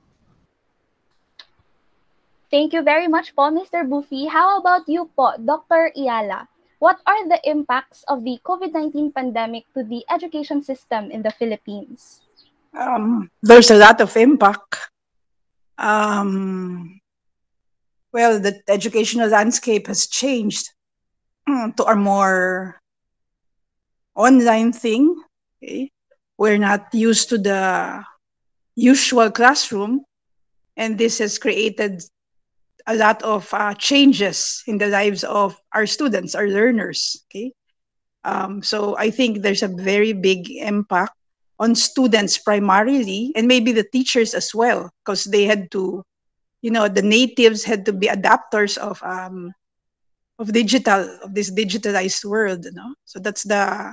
Thank 2.50 2.74
you 2.74 2.82
very 2.82 3.06
much 3.06 3.30
po, 3.38 3.46
Mr. 3.46 3.86
Bufi. 3.86 4.26
How 4.26 4.58
about 4.58 4.90
you 4.90 5.06
po, 5.14 5.38
Dr. 5.38 5.94
Eala? 5.94 6.50
What 6.82 6.98
are 7.06 7.22
the 7.30 7.38
impacts 7.46 8.02
of 8.10 8.26
the 8.26 8.42
COVID-19 8.42 9.14
pandemic 9.14 9.70
to 9.78 9.86
the 9.86 10.02
education 10.10 10.58
system 10.66 11.14
in 11.14 11.22
the 11.22 11.30
Philippines? 11.30 12.26
Um, 12.74 13.30
there's 13.38 13.70
a 13.70 13.78
lot 13.78 14.00
of 14.00 14.16
impact. 14.16 14.90
Um, 15.78 16.98
well, 18.10 18.40
the 18.40 18.58
educational 18.66 19.28
landscape 19.28 19.86
has 19.86 20.08
changed 20.08 20.74
to 21.76 21.84
a 21.84 21.96
more 21.96 22.80
online 24.14 24.72
thing. 24.72 25.16
Okay? 25.62 25.90
We're 26.38 26.58
not 26.58 26.88
used 26.94 27.28
to 27.30 27.38
the 27.38 28.02
usual 28.74 29.30
classroom, 29.30 30.04
and 30.76 30.96
this 30.96 31.18
has 31.18 31.38
created 31.38 32.02
a 32.86 32.96
lot 32.96 33.22
of 33.22 33.52
uh, 33.52 33.74
changes 33.74 34.64
in 34.66 34.78
the 34.78 34.88
lives 34.88 35.22
of 35.24 35.60
our 35.74 35.86
students, 35.86 36.34
our 36.34 36.48
learners. 36.48 37.22
Okay, 37.28 37.52
um, 38.24 38.62
so 38.62 38.96
I 38.96 39.10
think 39.10 39.42
there's 39.42 39.62
a 39.62 39.68
very 39.68 40.12
big 40.12 40.50
impact 40.50 41.12
on 41.58 41.74
students 41.74 42.38
primarily, 42.38 43.32
and 43.36 43.46
maybe 43.46 43.72
the 43.72 43.84
teachers 43.84 44.32
as 44.32 44.54
well, 44.54 44.90
because 45.04 45.24
they 45.24 45.44
had 45.44 45.70
to, 45.72 46.02
you 46.62 46.70
know, 46.70 46.88
the 46.88 47.02
natives 47.02 47.64
had 47.64 47.84
to 47.84 47.92
be 47.92 48.08
adapters 48.08 48.78
of 48.78 49.02
um, 49.02 49.52
of 50.40 50.50
digital 50.52 51.04
of 51.22 51.36
this 51.36 51.52
digitalized 51.52 52.24
world. 52.24 52.64
You 52.64 52.72
know, 52.72 52.96
so 53.04 53.20
that's 53.20 53.44
the 53.44 53.92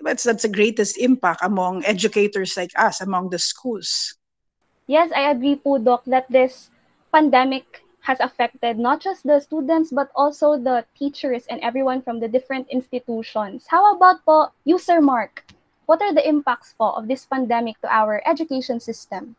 that's 0.00 0.24
that's 0.24 0.42
the 0.42 0.50
greatest 0.50 0.96
impact 0.96 1.44
among 1.44 1.84
educators 1.84 2.56
like 2.56 2.72
us, 2.74 3.04
among 3.04 3.30
the 3.30 3.38
schools. 3.38 4.16
Yes, 4.88 5.12
I 5.12 5.30
agree 5.30 5.60
po, 5.60 5.78
Doc, 5.78 6.08
that 6.08 6.26
this 6.32 6.70
pandemic 7.12 7.84
has 8.06 8.22
affected 8.22 8.78
not 8.78 9.02
just 9.02 9.26
the 9.26 9.42
students 9.42 9.90
but 9.90 10.14
also 10.14 10.54
the 10.54 10.86
teachers 10.94 11.42
and 11.50 11.58
everyone 11.60 12.00
from 12.00 12.22
the 12.22 12.30
different 12.30 12.70
institutions. 12.70 13.66
How 13.66 13.94
about 13.94 14.24
po, 14.24 14.54
user 14.64 15.02
Mark? 15.02 15.42
What 15.86 16.02
are 16.02 16.14
the 16.14 16.22
impacts 16.22 16.74
po 16.78 16.94
of 16.94 17.10
this 17.10 17.26
pandemic 17.26 17.82
to 17.82 17.90
our 17.90 18.22
education 18.26 18.78
system? 18.78 19.34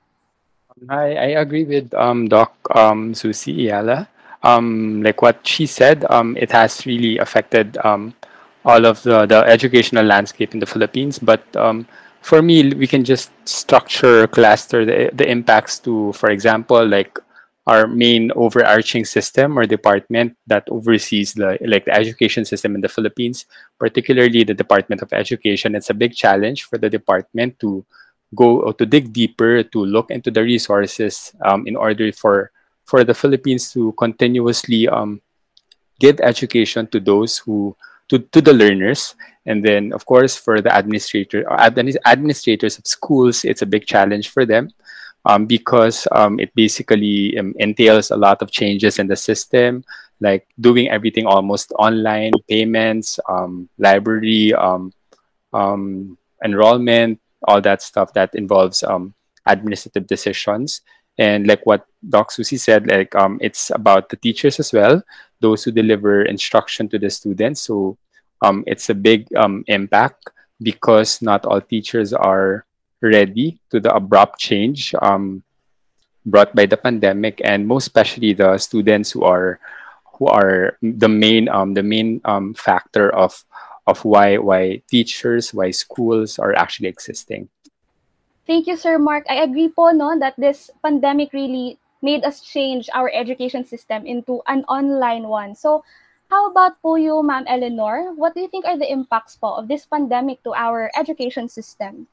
I, 0.89 1.15
I 1.15 1.29
agree 1.41 1.63
with 1.63 1.93
um, 1.95 2.27
Doc 2.27 2.53
um, 2.75 3.15
Susie 3.15 3.71
Eala. 3.71 4.07
Um, 4.43 5.03
like 5.03 5.21
what 5.21 5.45
she 5.45 5.65
said, 5.65 6.05
um, 6.09 6.37
it 6.37 6.51
has 6.51 6.85
really 6.85 7.17
affected 7.17 7.77
um, 7.83 8.13
all 8.63 8.85
of 8.85 9.01
the, 9.03 9.25
the 9.25 9.43
educational 9.45 10.05
landscape 10.05 10.53
in 10.53 10.59
the 10.59 10.65
Philippines. 10.65 11.19
But 11.19 11.43
um, 11.55 11.87
for 12.21 12.41
me, 12.41 12.73
we 12.73 12.87
can 12.87 13.03
just 13.03 13.31
structure, 13.45 14.27
cluster 14.27 14.85
the, 14.85 15.09
the 15.13 15.29
impacts 15.29 15.79
to, 15.79 16.13
for 16.13 16.29
example, 16.29 16.85
like 16.85 17.17
our 17.67 17.85
main 17.85 18.31
overarching 18.35 19.03
system 19.03 19.59
or 19.59 19.65
department 19.65 20.35
that 20.47 20.63
oversees 20.71 21.33
the 21.33 21.59
like 21.67 21.83
the 21.83 21.93
education 21.93 22.45
system 22.45 22.75
in 22.75 22.81
the 22.81 22.87
Philippines, 22.87 23.45
particularly 23.77 24.43
the 24.43 24.53
Department 24.53 25.01
of 25.01 25.11
Education. 25.11 25.75
It's 25.75 25.89
a 25.89 25.93
big 25.93 26.15
challenge 26.15 26.63
for 26.63 26.77
the 26.77 26.89
department 26.89 27.59
to 27.59 27.85
go 28.35 28.61
or 28.61 28.73
to 28.73 28.85
dig 28.85 29.11
deeper 29.11 29.63
to 29.63 29.79
look 29.85 30.11
into 30.11 30.31
the 30.31 30.43
resources 30.43 31.33
um, 31.43 31.67
in 31.67 31.75
order 31.75 32.11
for 32.11 32.51
for 32.87 33.03
the 33.03 33.13
Philippines 33.13 33.71
to 33.73 33.91
continuously 33.99 34.87
um, 34.87 35.21
give 35.99 36.19
education 36.21 36.87
to 36.87 36.99
those 36.99 37.37
who 37.37 37.75
to, 38.09 38.19
to 38.31 38.41
the 38.41 38.53
learners 38.53 39.15
and 39.45 39.63
then 39.63 39.91
of 39.91 40.05
course 40.05 40.35
for 40.35 40.61
the 40.61 40.71
administrator 40.71 41.43
administrators 42.07 42.79
of 42.79 42.87
schools 42.87 43.43
it's 43.43 43.61
a 43.61 43.65
big 43.67 43.85
challenge 43.85 44.29
for 44.29 44.45
them 44.45 44.71
um, 45.27 45.45
because 45.45 46.07
um, 46.13 46.39
it 46.39 46.55
basically 46.55 47.37
um, 47.37 47.53
entails 47.59 48.11
a 48.11 48.17
lot 48.17 48.41
of 48.41 48.49
changes 48.49 48.97
in 48.97 49.07
the 49.07 49.15
system, 49.15 49.83
like 50.21 50.47
doing 50.59 50.89
everything 50.89 51.25
almost 51.25 51.73
online, 51.77 52.31
payments, 52.49 53.19
um, 53.27 53.67
library, 53.77 54.53
um, 54.53 54.93
um, 55.51 56.17
enrollment, 56.45 57.19
all 57.43 57.59
that 57.61 57.81
stuff 57.81 58.13
that 58.13 58.33
involves 58.35 58.83
administrative 59.45 60.07
decisions. 60.07 60.81
And 61.17 61.47
like 61.47 61.65
what 61.65 61.85
Doc 62.07 62.31
Susie 62.31 62.57
said, 62.57 62.87
like 62.87 63.13
it's 63.41 63.71
about 63.71 64.09
the 64.09 64.17
teachers 64.17 64.59
as 64.59 64.71
well, 64.71 65.01
those 65.39 65.63
who 65.63 65.71
deliver 65.71 66.23
instruction 66.23 66.89
to 66.89 66.99
the 66.99 67.09
students. 67.09 67.61
So 67.61 67.97
it's 68.65 68.89
a 68.89 68.95
big 68.95 69.27
impact 69.67 70.29
because 70.61 71.21
not 71.21 71.45
all 71.45 71.61
teachers 71.61 72.13
are 72.13 72.65
ready 73.01 73.59
to 73.69 73.79
the 73.79 73.93
abrupt 73.93 74.39
change 74.39 74.93
um, 75.01 75.43
brought 76.25 76.53
by 76.55 76.65
the 76.65 76.77
pandemic, 76.77 77.41
and 77.43 77.67
most 77.67 77.87
especially 77.87 78.33
the 78.33 78.57
students 78.57 79.11
who 79.11 79.23
are 79.23 79.59
who 80.17 80.27
are 80.27 80.77
the 80.81 81.07
main 81.09 81.47
um, 81.49 81.73
the 81.73 81.83
main 81.83 82.21
um, 82.25 82.53
factor 82.53 83.09
of 83.13 83.43
of 83.85 84.03
why 84.03 84.37
why 84.37 84.81
teachers, 84.89 85.53
why 85.53 85.71
schools 85.71 86.39
are 86.39 86.53
actually 86.55 86.89
existing. 86.89 87.49
Thank 88.47 88.65
you, 88.65 88.79
Sir 88.79 88.97
Mark. 88.97 89.27
I 89.29 89.43
agree 89.43 89.67
po 89.67 89.91
no 89.91 90.15
that 90.17 90.39
this 90.39 90.71
pandemic 90.79 91.35
really 91.35 91.77
made 92.01 92.23
us 92.23 92.39
change 92.39 92.87
our 92.95 93.11
education 93.11 93.67
system 93.67 94.07
into 94.07 94.39
an 94.47 94.63
online 94.71 95.27
one. 95.27 95.51
So, 95.51 95.83
how 96.31 96.47
about 96.47 96.79
po 96.81 96.95
you, 96.95 97.19
Ma'am 97.19 97.43
Eleanor? 97.43 98.15
What 98.15 98.35
do 98.35 98.39
you 98.39 98.47
think 98.47 98.63
are 98.63 98.79
the 98.79 98.87
impacts 98.87 99.35
po 99.35 99.59
of 99.59 99.67
this 99.67 99.83
pandemic 99.83 100.43
to 100.47 100.55
our 100.55 100.87
education 100.95 101.51
system? 101.51 102.07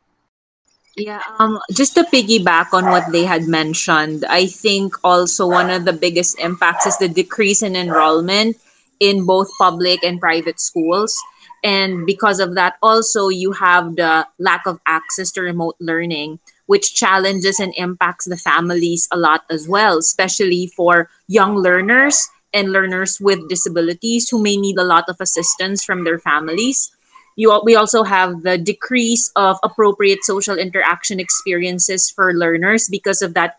Yeah, 0.99 1.23
um, 1.39 1.59
just 1.71 1.95
to 1.95 2.07
piggyback 2.07 2.71
on 2.71 2.87
what 2.87 3.11
they 3.11 3.27
had 3.27 3.51
mentioned, 3.51 4.25
I 4.27 4.47
think 4.47 4.95
also 5.03 5.47
one 5.47 5.71
of 5.71 5.87
the 5.87 5.93
biggest 5.93 6.39
impacts 6.39 6.87
is 6.87 6.99
the 6.99 7.11
decrease 7.11 7.63
in 7.63 7.75
enrollment 7.75 8.59
in 9.01 9.27
both 9.27 9.51
public 9.59 10.05
and 10.05 10.21
private 10.21 10.61
schools. 10.61 11.19
And 11.65 12.05
because 12.05 12.41
of 12.41 12.55
that, 12.57 12.77
also 12.83 13.29
you 13.29 13.53
have 13.53 13.97
the 13.97 14.29
lack 14.39 14.67
of 14.67 14.79
access 14.87 15.33
to 15.33 15.41
remote 15.41 15.77
learning, 15.81 16.39
which 16.67 16.95
challenges 16.95 17.59
and 17.59 17.73
impacts 17.77 18.27
the 18.27 18.37
families 18.37 19.09
a 19.11 19.17
lot 19.17 19.45
as 19.49 19.67
well, 19.67 19.97
especially 19.97 20.67
for 20.67 21.09
young 21.27 21.57
learners 21.57 22.29
and 22.53 22.71
learners 22.71 23.19
with 23.19 23.49
disabilities 23.49 24.29
who 24.29 24.41
may 24.41 24.59
need 24.59 24.77
a 24.79 24.85
lot 24.85 25.09
of 25.09 25.17
assistance 25.21 25.83
from 25.83 26.05
their 26.05 26.19
families. 26.19 26.93
You 27.35 27.51
we 27.65 27.75
also 27.75 28.05
have 28.05 28.43
the 28.43 28.59
decrease 28.59 29.33
of 29.35 29.59
appropriate 29.65 30.23
social 30.23 30.57
interaction 30.57 31.19
experiences 31.19 32.11
for 32.11 32.33
learners 32.33 32.89
because 32.89 33.23
of 33.23 33.35
that 33.35 33.59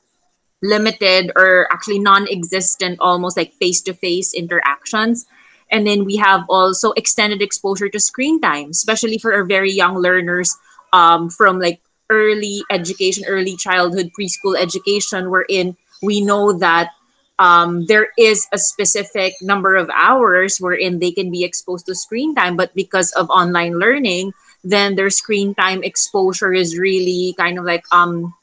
limited 0.62 1.32
or 1.36 1.68
actually 1.74 2.00
non-existent 2.00 3.00
almost 3.02 3.36
like 3.36 3.54
face-to-face 3.54 4.34
interactions 4.34 5.26
and 5.72 5.86
then 5.86 6.06
we 6.06 6.16
have 6.18 6.46
also 6.50 6.92
extended 6.94 7.42
exposure 7.42 7.90
to 7.90 8.00
screen 8.00 8.40
time 8.42 8.70
especially 8.70 9.18
for 9.18 9.34
our 9.34 9.44
very 9.44 9.72
young 9.72 9.98
learners 9.98 10.56
um, 10.94 11.30
from 11.30 11.60
like 11.60 11.82
early 12.10 12.62
education 12.70 13.24
early 13.28 13.56
childhood 13.56 14.12
preschool 14.18 14.58
education 14.58 15.30
wherein 15.30 15.76
we 16.02 16.22
know 16.22 16.54
that 16.54 16.92
um, 17.40 17.86
there 17.86 18.10
is 18.18 18.48
a 18.54 18.58
specific 18.58 19.34
number 19.42 19.76
of 19.76 19.90
hours 19.94 20.58
wherein 20.60 21.00
they 21.00 21.12
can 21.12 21.32
be 21.32 21.44
exposed 21.44 21.86
to 21.88 21.96
screen 21.96 22.34
time, 22.34 22.56
but 22.56 22.74
because 22.74 23.12
of 23.12 23.30
online 23.30 23.78
learning, 23.78 24.34
then 24.64 24.96
their 24.96 25.10
screen 25.10 25.54
time 25.54 25.84
exposure 25.84 26.54
is 26.54 26.78
really 26.78 27.36
kind 27.38 27.60
of 27.60 27.66
like 27.66 27.84
um, 27.92 28.34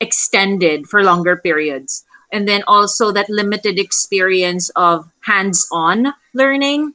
extended 0.00 0.86
for 0.86 1.02
longer 1.02 1.36
periods. 1.36 2.04
And 2.32 2.48
then 2.48 2.64
also 2.66 3.12
that 3.12 3.28
limited 3.28 3.78
experience 3.78 4.70
of 4.74 5.08
hands 5.20 5.68
on 5.70 6.14
learning, 6.32 6.94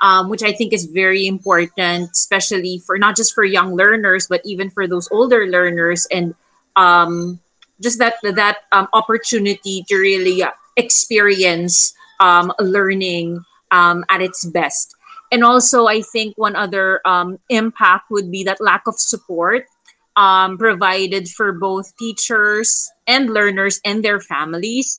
um, 0.00 0.30
which 0.30 0.42
I 0.42 0.52
think 0.52 0.72
is 0.72 0.86
very 0.86 1.26
important, 1.26 2.10
especially 2.12 2.78
for 2.78 2.98
not 2.98 3.14
just 3.14 3.34
for 3.34 3.44
young 3.44 3.76
learners, 3.76 4.26
but 4.26 4.40
even 4.44 4.70
for 4.70 4.88
those 4.88 5.08
older 5.12 5.46
learners 5.46 6.06
and 6.10 6.34
um, 6.76 7.38
just 7.80 7.98
that 7.98 8.14
that 8.22 8.64
um, 8.72 8.88
opportunity 8.92 9.84
to 9.88 9.96
really 9.96 10.42
experience 10.76 11.94
um, 12.20 12.52
learning 12.58 13.44
um, 13.70 14.04
at 14.08 14.22
its 14.22 14.44
best. 14.44 14.94
And 15.30 15.44
also, 15.44 15.86
I 15.86 16.00
think 16.00 16.38
one 16.38 16.56
other 16.56 17.00
um, 17.04 17.38
impact 17.50 18.10
would 18.10 18.30
be 18.30 18.44
that 18.44 18.60
lack 18.60 18.86
of 18.86 18.98
support 18.98 19.66
um, 20.18 20.58
provided 20.58 21.28
for 21.30 21.52
both 21.52 21.96
teachers 21.96 22.90
and 23.06 23.30
learners 23.30 23.80
and 23.84 24.04
their 24.04 24.18
families. 24.18 24.98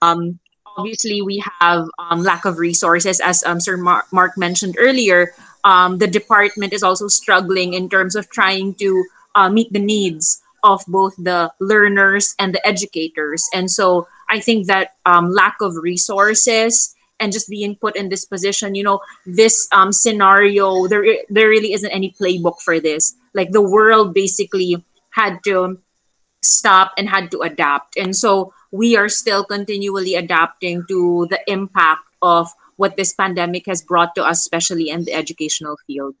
Um, 0.00 0.38
obviously 0.78 1.20
we 1.20 1.42
have 1.58 1.88
um, 1.98 2.22
lack 2.22 2.44
of 2.44 2.58
resources, 2.58 3.18
as 3.18 3.42
um, 3.42 3.58
Sir 3.58 3.76
Mar- 3.76 4.06
Mark 4.12 4.38
mentioned 4.38 4.76
earlier. 4.78 5.34
Um, 5.64 5.98
the 5.98 6.06
department 6.06 6.72
is 6.72 6.84
also 6.84 7.08
struggling 7.08 7.74
in 7.74 7.90
terms 7.90 8.14
of 8.14 8.30
trying 8.30 8.74
to 8.74 9.04
uh, 9.34 9.50
meet 9.50 9.72
the 9.72 9.82
needs 9.82 10.40
of 10.62 10.84
both 10.86 11.16
the 11.18 11.52
learners 11.58 12.36
and 12.38 12.54
the 12.54 12.64
educators. 12.64 13.44
And 13.52 13.70
so 13.70 14.06
I 14.30 14.38
think 14.38 14.68
that 14.68 14.94
um, 15.04 15.32
lack 15.32 15.56
of 15.60 15.74
resources 15.76 16.94
and 17.20 17.32
just 17.32 17.48
being 17.48 17.76
put 17.76 17.96
in 17.96 18.08
this 18.08 18.24
position, 18.24 18.74
you 18.74 18.82
know, 18.82 19.00
this 19.26 19.68
um, 19.72 19.92
scenario, 19.92 20.88
there 20.88 21.04
there 21.28 21.48
really 21.48 21.72
isn't 21.72 21.90
any 21.90 22.10
playbook 22.18 22.60
for 22.60 22.80
this. 22.80 23.14
Like 23.34 23.52
the 23.52 23.62
world 23.62 24.14
basically 24.14 24.82
had 25.10 25.44
to 25.44 25.78
stop 26.42 26.92
and 26.96 27.08
had 27.08 27.30
to 27.30 27.44
adapt, 27.44 27.96
and 27.96 28.16
so 28.16 28.52
we 28.72 28.96
are 28.96 29.08
still 29.08 29.44
continually 29.44 30.14
adapting 30.14 30.84
to 30.88 31.26
the 31.28 31.38
impact 31.46 32.02
of 32.22 32.48
what 32.76 32.96
this 32.96 33.12
pandemic 33.12 33.66
has 33.66 33.82
brought 33.82 34.14
to 34.14 34.24
us, 34.24 34.40
especially 34.40 34.88
in 34.88 35.04
the 35.04 35.12
educational 35.12 35.76
field. 35.86 36.14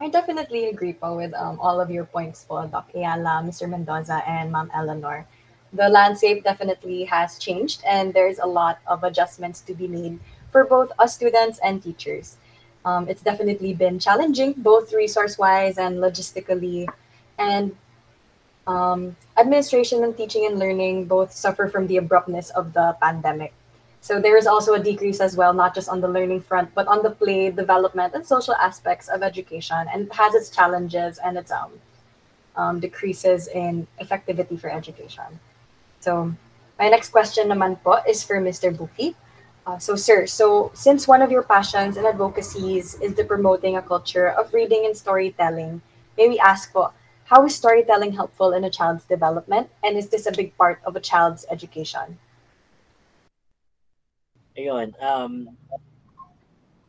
I 0.00 0.08
definitely 0.08 0.66
agree 0.70 0.94
po 0.94 1.16
with 1.18 1.34
um, 1.34 1.58
all 1.58 1.80
of 1.80 1.90
your 1.90 2.06
points 2.06 2.46
po, 2.46 2.66
Doc 2.66 2.90
Eala, 2.94 3.42
Mr. 3.42 3.68
Mendoza, 3.70 4.22
and 4.26 4.50
Ma'am 4.50 4.70
Eleanor. 4.74 5.26
The 5.72 5.88
landscape 5.88 6.44
definitely 6.44 7.04
has 7.04 7.38
changed 7.38 7.82
and 7.86 8.14
there's 8.14 8.38
a 8.38 8.46
lot 8.46 8.78
of 8.86 9.04
adjustments 9.04 9.60
to 9.62 9.74
be 9.74 9.86
made 9.86 10.18
for 10.50 10.64
both 10.64 10.90
us 10.98 11.14
students 11.14 11.58
and 11.62 11.82
teachers. 11.82 12.36
Um, 12.84 13.08
it's 13.08 13.22
definitely 13.22 13.74
been 13.74 13.98
challenging, 13.98 14.54
both 14.56 14.92
resource-wise 14.92 15.76
and 15.76 15.98
logistically. 15.98 16.88
And 17.38 17.76
um, 18.66 19.16
administration 19.36 20.04
and 20.04 20.16
teaching 20.16 20.46
and 20.46 20.58
learning 20.58 21.06
both 21.06 21.32
suffer 21.32 21.68
from 21.68 21.86
the 21.86 21.96
abruptness 21.96 22.50
of 22.50 22.72
the 22.72 22.96
pandemic. 23.00 23.52
So 24.00 24.20
there 24.20 24.36
is 24.36 24.46
also 24.46 24.74
a 24.74 24.78
decrease 24.78 25.20
as 25.20 25.36
well, 25.36 25.52
not 25.52 25.74
just 25.74 25.88
on 25.88 26.00
the 26.00 26.08
learning 26.08 26.42
front, 26.42 26.74
but 26.74 26.86
on 26.86 27.02
the 27.02 27.10
play, 27.10 27.50
development, 27.50 28.14
and 28.14 28.24
social 28.24 28.54
aspects 28.54 29.08
of 29.08 29.22
education, 29.22 29.84
and 29.92 30.06
it 30.06 30.12
has 30.12 30.34
its 30.34 30.50
challenges 30.50 31.18
and 31.18 31.36
its 31.36 31.50
um, 31.50 31.72
um, 32.56 32.80
decreases 32.80 33.48
in 33.48 33.86
effectivity 34.00 34.58
for 34.58 34.70
education. 34.70 35.40
So 36.00 36.34
my 36.78 36.88
next 36.88 37.10
question 37.10 37.48
naman 37.48 37.82
po 37.82 37.98
is 38.06 38.22
for 38.22 38.38
Mr. 38.38 38.70
Buki. 38.70 39.14
Uh, 39.68 39.76
so 39.76 39.96
sir, 39.96 40.24
so 40.24 40.72
since 40.72 41.04
one 41.04 41.20
of 41.20 41.30
your 41.30 41.44
passions 41.44 42.00
and 42.00 42.06
advocacies 42.06 42.96
is 43.04 43.12
the 43.14 43.24
promoting 43.24 43.76
a 43.76 43.82
culture 43.82 44.32
of 44.32 44.54
reading 44.54 44.86
and 44.88 44.96
storytelling, 44.96 45.82
may 46.16 46.28
we 46.28 46.38
ask 46.40 46.72
po, 46.72 46.88
how 47.28 47.44
is 47.44 47.52
storytelling 47.52 48.16
helpful 48.16 48.56
in 48.56 48.64
a 48.64 48.72
child's 48.72 49.04
development? 49.04 49.68
And 49.84 49.98
is 50.00 50.08
this 50.08 50.24
a 50.24 50.32
big 50.32 50.56
part 50.56 50.80
of 50.88 50.96
a 50.96 51.04
child's 51.04 51.44
education? 51.52 52.16
Ayun, 54.56 54.96
um, 55.04 55.52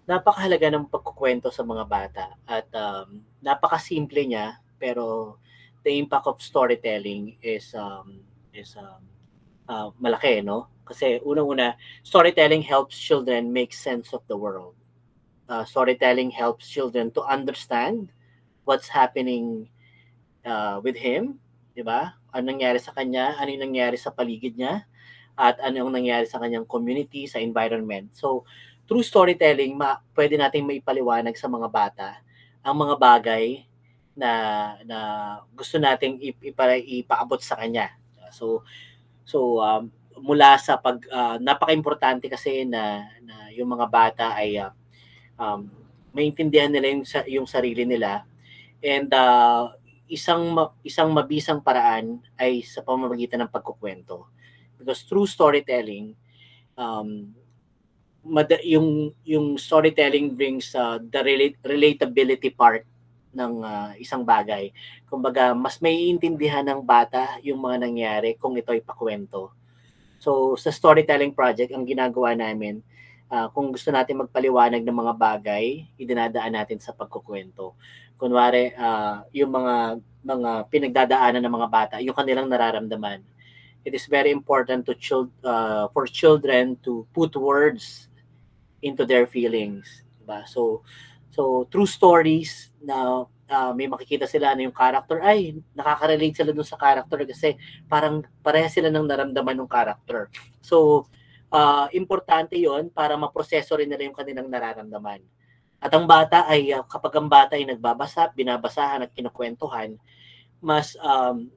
napakahalaga 0.08 0.72
ng 0.72 0.88
pagkukwento 0.88 1.52
sa 1.52 1.62
mga 1.62 1.84
bata 1.84 2.26
at 2.48 2.66
um, 2.74 3.22
napakasimple 3.44 4.24
niya 4.26 4.58
pero 4.80 5.36
the 5.84 6.00
impact 6.00 6.26
of 6.26 6.42
storytelling 6.42 7.36
is 7.44 7.76
um, 7.76 8.24
is 8.54 8.76
um, 8.78 9.04
uh, 9.70 9.90
malaki, 10.02 10.44
no? 10.44 10.68
Kasi 10.86 11.22
unang-una, 11.22 11.78
storytelling 12.02 12.66
helps 12.66 12.98
children 12.98 13.54
make 13.54 13.72
sense 13.74 14.10
of 14.12 14.26
the 14.26 14.38
world. 14.38 14.74
Uh, 15.50 15.66
storytelling 15.66 16.30
helps 16.30 16.70
children 16.70 17.10
to 17.14 17.22
understand 17.26 18.10
what's 18.66 18.90
happening 18.90 19.70
uh, 20.46 20.82
with 20.82 20.98
him, 20.98 21.38
di 21.74 21.86
ba? 21.86 22.18
Ano 22.34 22.54
nangyari 22.54 22.78
sa 22.82 22.94
kanya, 22.94 23.38
ano 23.38 23.50
yung 23.54 23.74
nangyari 23.74 23.98
sa 23.98 24.14
paligid 24.14 24.58
niya, 24.58 24.86
at 25.38 25.58
ano 25.62 25.86
yung 25.86 25.94
nangyari 25.94 26.26
sa 26.26 26.42
kanyang 26.42 26.66
community, 26.66 27.26
sa 27.26 27.42
environment. 27.42 28.14
So, 28.18 28.46
through 28.90 29.06
storytelling, 29.06 29.78
ma- 29.78 30.02
pwede 30.18 30.38
nating 30.38 30.66
maipaliwanag 30.66 31.38
sa 31.38 31.50
mga 31.50 31.70
bata 31.70 32.10
ang 32.60 32.76
mga 32.76 32.96
bagay 33.00 33.64
na 34.20 34.32
na 34.84 34.98
gusto 35.56 35.80
nating 35.80 36.20
ipa, 36.44 36.76
ipaabot 36.76 37.40
sa 37.40 37.56
kanya. 37.56 37.99
So 38.32 38.64
so 39.26 39.62
um, 39.62 39.92
mula 40.20 40.60
sa 40.60 40.76
pag 40.80 41.00
uh, 41.10 41.38
napaka-importante 41.40 42.28
kasi 42.28 42.68
na 42.68 43.08
na 43.24 43.50
yung 43.56 43.72
mga 43.72 43.88
bata 43.88 44.26
ay 44.36 44.60
uh, 44.60 44.72
um, 45.40 45.70
maintindihan 46.12 46.72
nila 46.72 46.92
yung 46.92 47.06
yung 47.30 47.48
sarili 47.48 47.86
nila. 47.86 48.26
And 48.82 49.12
uh, 49.12 49.74
isang 50.10 50.56
isang 50.82 51.14
mabisang 51.14 51.62
paraan 51.62 52.24
ay 52.40 52.66
sa 52.66 52.82
pamamagitan 52.82 53.46
ng 53.46 53.54
pagkukwento. 53.54 54.28
Because 54.80 55.04
through 55.04 55.28
storytelling 55.28 56.16
um 56.80 57.36
mad- 58.24 58.64
yung 58.64 59.12
yung 59.28 59.60
storytelling 59.60 60.36
brings 60.36 60.72
uh, 60.76 61.00
the 61.00 61.22
relate- 61.24 61.62
relatability 61.64 62.52
part 62.56 62.84
ng 63.34 63.54
uh, 63.62 63.92
isang 64.02 64.26
bagay. 64.26 64.74
Kumbaga, 65.06 65.54
mas 65.54 65.78
may 65.78 66.10
intindihan 66.10 66.66
ng 66.66 66.82
bata 66.82 67.38
yung 67.46 67.62
mga 67.62 67.78
nangyari 67.86 68.30
kung 68.36 68.58
ito 68.58 68.74
ay 68.74 68.82
pakwento. 68.82 69.54
So, 70.20 70.58
sa 70.60 70.74
storytelling 70.74 71.32
project, 71.32 71.72
ang 71.72 71.88
ginagawa 71.88 72.36
namin, 72.36 72.84
uh, 73.32 73.48
kung 73.54 73.72
gusto 73.72 73.94
natin 73.94 74.20
magpaliwanag 74.26 74.84
ng 74.84 74.98
mga 74.98 75.14
bagay, 75.16 75.88
idinadaan 75.96 76.54
natin 76.58 76.82
sa 76.82 76.92
pagkukwento. 76.92 77.78
Kunwari, 78.20 78.76
uh, 78.76 79.24
yung 79.32 79.54
mga 79.56 80.04
mga 80.20 80.52
pinagdadaanan 80.68 81.40
ng 81.40 81.56
mga 81.56 81.70
bata, 81.72 81.96
yung 82.04 82.16
kanilang 82.16 82.52
nararamdaman. 82.52 83.24
It 83.88 83.96
is 83.96 84.12
very 84.12 84.36
important 84.36 84.84
to 84.92 84.94
child, 85.00 85.32
uh, 85.40 85.88
for 85.96 86.04
children 86.04 86.76
to 86.84 87.08
put 87.16 87.32
words 87.40 88.12
into 88.84 89.08
their 89.08 89.24
feelings. 89.24 90.04
Diba? 90.20 90.44
So, 90.44 90.84
So, 91.40 91.64
true 91.72 91.88
stories 91.88 92.76
na 92.84 93.24
uh, 93.24 93.72
may 93.72 93.88
makikita 93.88 94.28
sila 94.28 94.52
na 94.52 94.68
yung 94.68 94.76
character, 94.76 95.24
ay, 95.24 95.56
nakaka-relate 95.72 96.36
sila 96.36 96.52
dun 96.52 96.68
sa 96.68 96.76
character 96.76 97.24
kasi 97.24 97.56
parang 97.88 98.28
pareha 98.44 98.68
sila 98.68 98.92
ng 98.92 99.08
naramdaman 99.08 99.56
ng 99.64 99.72
character. 99.72 100.28
So, 100.60 101.08
uh, 101.48 101.88
importante 101.96 102.60
yon 102.60 102.92
para 102.92 103.16
maproseso 103.16 103.80
rin 103.80 103.88
nila 103.88 104.04
yung 104.04 104.20
kanilang 104.20 104.52
nararamdaman. 104.52 105.24
At 105.80 105.96
ang 105.96 106.04
bata 106.04 106.44
ay, 106.44 106.76
uh, 106.76 106.84
kapag 106.84 107.16
ang 107.16 107.32
bata 107.32 107.56
ay 107.56 107.64
nagbabasa, 107.64 108.36
binabasahan 108.36 109.08
at 109.08 109.16
kinukwentuhan, 109.16 109.96
mas 110.60 111.00
um, 111.00 111.48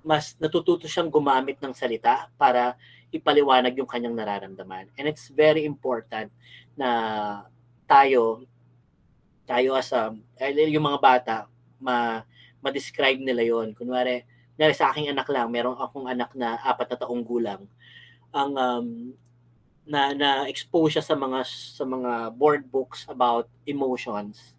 mas 0.00 0.40
natututo 0.40 0.88
siyang 0.88 1.12
gumamit 1.12 1.60
ng 1.60 1.76
salita 1.76 2.32
para 2.40 2.80
ipaliwanag 3.12 3.76
yung 3.76 3.84
kanyang 3.84 4.16
nararamdaman. 4.16 4.88
And 4.96 5.04
it's 5.04 5.28
very 5.28 5.68
important 5.68 6.32
na 6.80 6.88
tayo 7.84 8.48
tayo 9.52 9.76
as 9.76 9.92
a, 9.92 10.16
yung 10.48 10.88
mga 10.88 11.00
bata, 11.00 11.34
ma, 11.76 12.24
ma-describe 12.64 13.20
nila 13.20 13.44
yon 13.44 13.76
Kunwari, 13.76 14.24
kunwari 14.56 14.72
sa 14.72 14.88
aking 14.88 15.12
anak 15.12 15.28
lang, 15.28 15.52
meron 15.52 15.76
akong 15.76 16.08
anak 16.08 16.32
na 16.32 16.56
apat 16.64 16.88
na 16.94 16.98
taong 17.04 17.20
gulang. 17.20 17.68
Ang 18.32 18.52
um, 18.56 18.86
na 19.82 20.14
na 20.14 20.30
expose 20.46 20.96
siya 20.96 21.04
sa 21.04 21.18
mga 21.18 21.42
sa 21.44 21.82
mga 21.82 22.32
board 22.38 22.62
books 22.70 23.04
about 23.10 23.50
emotions. 23.66 24.54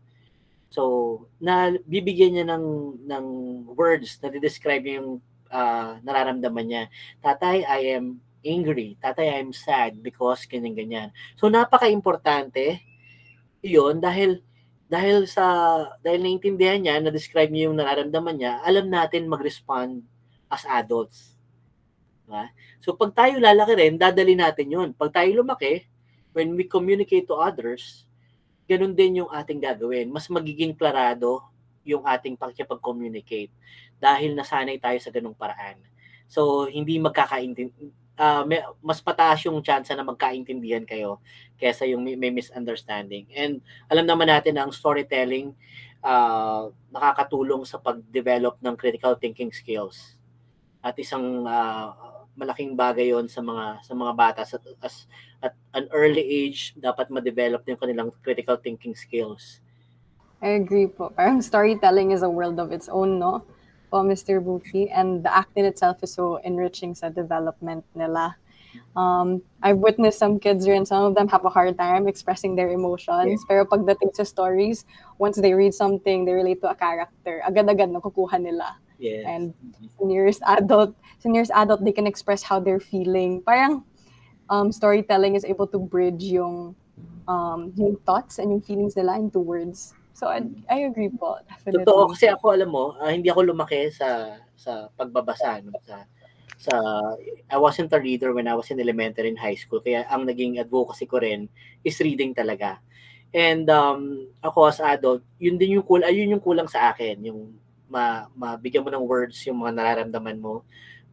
So, 0.67 1.25
na 1.39 1.71
bibigyan 1.87 2.35
niya 2.35 2.45
ng 2.53 2.65
ng 3.07 3.25
words 3.71 4.19
na 4.19 4.29
describe 4.35 4.83
yung 4.83 5.23
uh, 5.47 5.97
nararamdaman 6.03 6.65
niya. 6.67 6.83
Tatay, 7.23 7.63
I 7.63 7.95
am 7.95 8.19
angry. 8.43 8.99
Tatay, 8.99 9.31
I 9.31 9.39
am 9.39 9.55
sad 9.55 10.03
because 10.03 10.43
ganyan 10.43 10.75
ganyan. 10.75 11.09
So, 11.39 11.47
napaka-importante 11.47 12.83
'yon 13.63 14.03
dahil 14.03 14.43
dahil 14.93 15.25
sa 15.25 15.41
dahil 16.05 16.21
naintindihan 16.21 16.77
niya, 16.77 17.01
na 17.01 17.09
describe 17.09 17.49
niya 17.49 17.73
yung 17.73 17.81
nararamdaman 17.81 18.37
niya, 18.37 18.61
alam 18.61 18.85
natin 18.85 19.25
mag-respond 19.25 20.05
as 20.53 20.61
adults. 20.69 21.33
Diba? 22.29 22.53
So 22.77 22.93
pag 22.93 23.17
tayo 23.17 23.41
lalaki 23.41 23.73
rin, 23.73 23.97
dadali 23.97 24.37
natin 24.37 24.69
yun. 24.69 24.89
Pag 24.93 25.09
tayo 25.17 25.41
lumaki, 25.41 25.89
when 26.37 26.53
we 26.53 26.69
communicate 26.69 27.25
to 27.25 27.33
others, 27.33 28.05
ganun 28.69 28.93
din 28.93 29.25
yung 29.25 29.31
ating 29.33 29.57
gagawin. 29.57 30.13
Mas 30.13 30.29
magiging 30.29 30.77
klarado 30.77 31.41
yung 31.81 32.05
ating 32.05 32.37
pagkipag-communicate 32.37 33.51
dahil 33.97 34.37
nasanay 34.37 34.77
tayo 34.77 34.97
sa 35.01 35.09
ganung 35.09 35.35
paraan. 35.35 35.81
So, 36.31 36.65
hindi 36.71 36.97
magkakaintindi, 36.97 37.91
uh, 38.17 38.43
may, 38.45 38.61
mas 38.83 38.99
pataas 39.01 39.45
yung 39.45 39.61
chance 39.63 39.89
na 39.93 40.05
magkaintindihan 40.05 40.85
kayo 40.85 41.21
kaysa 41.57 41.87
yung 41.87 42.03
may, 42.03 42.17
may 42.17 42.33
misunderstanding. 42.33 43.29
And 43.33 43.63
alam 43.87 44.05
naman 44.05 44.29
natin 44.29 44.57
na 44.57 44.67
ang 44.67 44.73
storytelling 44.73 45.55
uh, 46.03 46.69
nakakatulong 46.91 47.63
sa 47.63 47.79
pag-develop 47.79 48.59
ng 48.59 48.75
critical 48.75 49.15
thinking 49.17 49.53
skills. 49.55 50.19
At 50.83 50.99
isang 50.99 51.47
uh, 51.47 51.95
malaking 52.35 52.75
bagay 52.75 53.13
yon 53.13 53.29
sa 53.29 53.39
mga 53.39 53.85
sa 53.85 53.93
mga 53.93 54.13
bata 54.17 54.41
sa 54.43 54.57
as 54.81 55.05
at 55.43 55.53
an 55.77 55.85
early 55.93 56.23
age 56.23 56.73
dapat 56.79 57.11
ma-develop 57.11 57.61
yung 57.67 57.79
kanilang 57.79 58.09
critical 58.23 58.57
thinking 58.57 58.95
skills. 58.95 59.59
I 60.43 60.59
agree 60.59 60.91
po. 60.91 61.11
Parang 61.15 61.39
storytelling 61.39 62.11
is 62.11 62.19
a 62.19 62.31
world 62.31 62.59
of 62.59 62.75
its 62.75 62.91
own, 62.91 63.15
no? 63.15 63.47
Po, 63.93 64.01
Mr. 64.01 64.41
Buki. 64.41 64.89
And 64.89 65.21
the 65.21 65.29
act 65.29 65.53
in 65.53 65.69
itself 65.69 66.01
is 66.01 66.17
so 66.17 66.41
enriching 66.41 66.97
sa 66.97 67.13
development 67.13 67.85
nila. 67.93 68.33
Um, 68.97 69.45
I've 69.61 69.77
witnessed 69.77 70.17
some 70.17 70.41
kids 70.41 70.65
and 70.65 70.81
some 70.81 71.05
of 71.05 71.13
them 71.13 71.29
have 71.29 71.45
a 71.45 71.53
hard 71.53 71.77
time 71.77 72.09
expressing 72.09 72.57
their 72.57 72.73
emotions. 72.73 73.37
Yeah. 73.37 73.45
Pero 73.45 73.69
pagdating 73.69 74.17
sa 74.17 74.25
stories, 74.25 74.89
once 75.21 75.37
they 75.37 75.53
read 75.53 75.77
something, 75.77 76.25
they 76.25 76.33
relate 76.33 76.65
to 76.65 76.73
a 76.73 76.75
character, 76.75 77.45
agad-agad 77.45 77.93
nakukuha 77.93 78.41
nila. 78.41 78.81
Yes. 78.97 79.29
And 79.29 79.53
nearest 80.01 80.41
adult, 80.49 80.97
sa 81.21 81.29
nearest 81.29 81.53
adult, 81.53 81.85
they 81.85 81.93
can 81.93 82.09
express 82.09 82.41
how 82.41 82.57
they're 82.57 82.81
feeling. 82.81 83.45
Parang 83.45 83.85
um, 84.49 84.73
storytelling 84.73 85.37
is 85.37 85.45
able 85.45 85.69
to 85.69 85.77
bridge 85.77 86.25
yung 86.25 86.73
um, 87.29 87.71
yung 87.77 87.97
thoughts 88.09 88.41
and 88.41 88.49
yung 88.49 88.61
feelings 88.61 88.97
nila 88.97 89.21
into 89.21 89.37
words. 89.37 89.93
So 90.13 90.29
I, 90.29 90.45
I 90.69 90.85
agree 90.85 91.09
po, 91.09 91.41
definitely. 91.49 91.81
Totoo 91.81 92.13
kasi 92.13 92.29
ako 92.29 92.45
alam 92.53 92.69
mo, 92.69 92.93
ah, 93.01 93.09
hindi 93.09 93.33
ako 93.33 93.49
lumaki 93.49 93.89
sa 93.89 94.37
sa 94.53 94.87
pagbabasa 94.93 95.59
no 95.65 95.73
sa 95.81 96.05
sa 96.61 96.73
I 97.49 97.57
wasn't 97.57 97.91
a 97.91 97.99
reader 97.99 98.31
when 98.31 98.45
I 98.47 98.53
was 98.55 98.69
in 98.69 98.79
elementary 98.79 99.33
and 99.33 99.41
high 99.41 99.57
school 99.57 99.81
kaya 99.81 100.05
ang 100.07 100.29
naging 100.29 100.61
advocacy 100.61 101.09
ko 101.09 101.17
rin 101.19 101.49
is 101.81 101.97
reading 101.99 102.31
talaga. 102.37 102.77
And 103.33 103.65
um 103.73 104.29
ako 104.45 104.69
as 104.69 104.77
adult, 104.79 105.25
yun 105.41 105.57
din 105.57 105.81
yung 105.81 105.85
cool, 105.87 106.05
ayun 106.05 106.37
yung 106.37 106.43
kulang 106.45 106.69
sa 106.69 106.93
akin, 106.93 107.17
yung 107.25 107.57
ma, 107.89 108.29
mabigyan 108.37 108.85
mo 108.85 108.93
ng 108.93 109.05
words 109.09 109.37
yung 109.49 109.65
mga 109.65 109.73
nararamdaman 109.81 110.37
mo, 110.37 110.61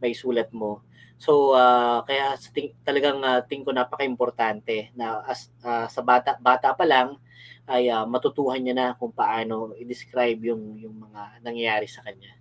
may 0.00 0.12
sulat 0.12 0.52
mo. 0.52 0.84
So 1.20 1.52
ah, 1.52 2.00
kaya 2.09 2.33
sa 2.40 2.48
ting, 2.48 2.72
talagang 2.80 3.20
uh, 3.20 3.44
ting 3.44 3.61
ko 3.61 3.76
napaka-importante 3.76 4.88
na 4.96 5.20
as 5.28 5.52
ah, 5.61 5.85
sa 5.85 6.00
bata 6.00 6.40
bata 6.40 6.72
pa 6.72 6.88
lang 6.88 7.20
ay 7.68 7.92
ah, 7.92 8.09
matutuhan 8.09 8.56
niya 8.56 8.72
na 8.72 8.87
kung 8.96 9.12
paano 9.12 9.76
i-describe 9.76 10.40
yung 10.48 10.80
yung 10.80 10.96
mga 10.96 11.44
nangyayari 11.44 11.85
sa 11.85 12.00
kanya. 12.00 12.40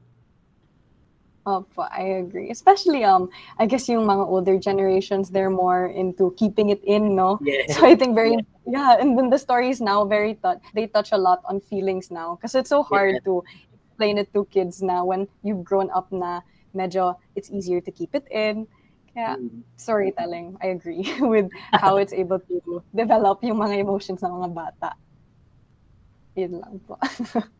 Opo, 1.43 1.81
I 1.89 2.21
agree. 2.21 2.51
Especially, 2.51 3.03
um, 3.03 3.27
I 3.57 3.65
guess 3.65 3.89
yung 3.89 4.05
mga 4.05 4.27
older 4.27 4.59
generations, 4.59 5.31
they're 5.33 5.49
more 5.49 5.87
into 5.87 6.35
keeping 6.37 6.69
it 6.69 6.83
in, 6.83 7.15
no? 7.15 7.39
Yes. 7.41 7.73
So 7.73 7.87
I 7.87 7.95
think 7.95 8.13
very, 8.13 8.37
yeah, 8.67 8.99
and 8.99 9.17
then 9.17 9.31
the 9.33 9.39
stories 9.39 9.81
now 9.81 10.05
very 10.05 10.35
touch, 10.35 10.61
they 10.75 10.85
touch 10.85 11.09
a 11.09 11.17
lot 11.17 11.41
on 11.49 11.57
feelings 11.57 12.11
now. 12.11 12.35
Because 12.35 12.53
it's 12.53 12.69
so 12.69 12.83
hard 12.83 13.23
to 13.25 13.41
explain 13.89 14.19
it 14.19 14.29
to 14.35 14.45
kids 14.51 14.83
now 14.83 15.05
when 15.09 15.27
you've 15.41 15.63
grown 15.63 15.89
up 15.89 16.11
na 16.11 16.45
medyo 16.79 17.19
it's 17.35 17.51
easier 17.51 17.83
to 17.83 17.91
keep 17.91 18.15
it 18.15 18.23
in. 18.31 18.63
Kaya 19.11 19.35
Mm. 19.35 19.67
storytelling, 19.75 20.55
I 20.63 20.71
agree 20.71 21.03
with 21.19 21.51
how 21.75 21.99
it's 21.99 22.15
able 22.15 22.39
to 22.47 22.79
develop 22.95 23.43
yung 23.43 23.59
mga 23.59 23.83
emotions 23.83 24.23
ng 24.23 24.31
mga 24.31 24.49
bata. 24.55 24.89
Yun 26.39 26.63
lang 26.63 26.79
po. 26.87 26.95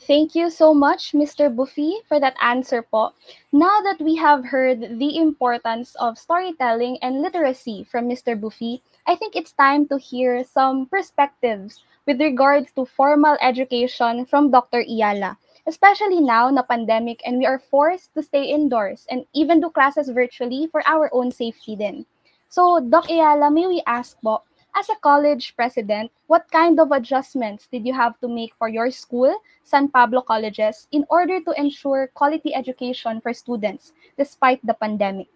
Thank 0.00 0.34
you 0.34 0.48
so 0.48 0.72
much, 0.72 1.12
Mr. 1.12 1.52
Bufi, 1.52 2.00
for 2.08 2.18
that 2.18 2.34
answer 2.40 2.80
po. 2.82 3.12
Now 3.52 3.84
that 3.84 4.00
we 4.00 4.16
have 4.16 4.48
heard 4.48 4.98
the 4.98 5.20
importance 5.20 5.94
of 6.00 6.18
storytelling 6.18 6.96
and 7.04 7.20
literacy 7.20 7.84
from 7.84 8.08
Mr. 8.08 8.34
Bufi, 8.34 8.80
I 9.06 9.14
think 9.14 9.36
it's 9.36 9.52
time 9.52 9.86
to 9.92 9.98
hear 10.00 10.42
some 10.42 10.88
perspectives 10.88 11.84
with 12.08 12.18
regards 12.18 12.72
to 12.74 12.88
formal 12.88 13.36
education 13.44 14.24
from 14.24 14.50
Dr. 14.50 14.82
Eala, 14.82 15.36
especially 15.70 16.18
now 16.18 16.50
na 16.50 16.66
pandemic 16.66 17.22
and 17.22 17.38
we 17.38 17.46
are 17.46 17.62
forced 17.62 18.10
to 18.18 18.26
stay 18.26 18.50
indoors 18.50 19.06
and 19.06 19.22
even 19.30 19.62
do 19.62 19.70
classes 19.70 20.10
virtually 20.10 20.66
for 20.66 20.82
our 20.82 21.06
own 21.14 21.30
safety 21.30 21.78
din. 21.78 22.02
So, 22.50 22.82
Doc 22.82 23.06
Eala, 23.06 23.54
may 23.54 23.70
we 23.70 23.78
ask 23.86 24.18
po, 24.18 24.42
as 24.74 24.90
a 24.90 24.98
college 24.98 25.54
president, 25.54 26.10
what 26.26 26.50
kind 26.50 26.82
of 26.82 26.90
adjustments 26.90 27.70
did 27.70 27.86
you 27.86 27.94
have 27.94 28.18
to 28.18 28.26
make 28.26 28.50
for 28.58 28.66
your 28.66 28.90
school, 28.90 29.30
San 29.62 29.86
Pablo 29.86 30.22
Colleges, 30.22 30.90
in 30.90 31.06
order 31.10 31.38
to 31.38 31.54
ensure 31.54 32.10
quality 32.14 32.50
education 32.54 33.22
for 33.22 33.30
students 33.30 33.94
despite 34.18 34.58
the 34.66 34.74
pandemic? 34.74 35.30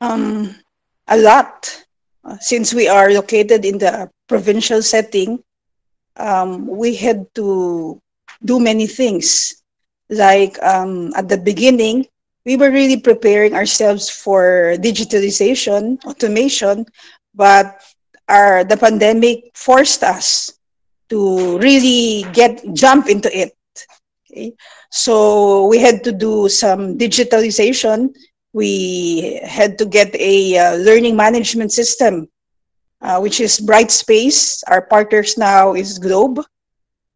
Um, 0.00 0.54
a 1.06 1.18
lot. 1.18 1.66
Uh, 2.24 2.38
since 2.38 2.74
we 2.74 2.86
are 2.86 3.10
located 3.10 3.64
in 3.64 3.78
the 3.78 4.10
provincial 4.26 4.82
setting, 4.82 5.42
um, 6.18 6.66
we 6.66 6.94
had 6.94 7.26
to 7.34 7.98
do 8.44 8.60
many 8.60 8.86
things. 8.86 9.62
Like 10.10 10.60
um, 10.62 11.12
at 11.14 11.28
the 11.28 11.38
beginning, 11.38 12.06
we 12.44 12.56
were 12.56 12.70
really 12.70 12.98
preparing 13.00 13.54
ourselves 13.54 14.08
for 14.08 14.74
digitalization, 14.78 16.02
automation, 16.04 16.86
but 17.34 17.80
our 18.28 18.64
the 18.64 18.76
pandemic 18.76 19.50
forced 19.54 20.02
us 20.02 20.52
to 21.08 21.58
really 21.58 22.24
get 22.32 22.62
jump 22.74 23.08
into 23.08 23.28
it. 23.36 23.56
Okay? 24.30 24.54
So 24.90 25.66
we 25.66 25.78
had 25.78 26.04
to 26.04 26.12
do 26.12 26.48
some 26.48 26.96
digitalization 26.96 28.14
we 28.52 29.40
had 29.44 29.78
to 29.78 29.86
get 29.86 30.14
a 30.16 30.58
uh, 30.58 30.74
learning 30.76 31.16
management 31.16 31.72
system, 31.72 32.28
uh, 33.00 33.20
which 33.20 33.40
is 33.40 33.60
Brightspace. 33.60 34.62
Our 34.66 34.82
partners 34.82 35.36
now 35.36 35.74
is 35.74 35.98
Globe. 35.98 36.40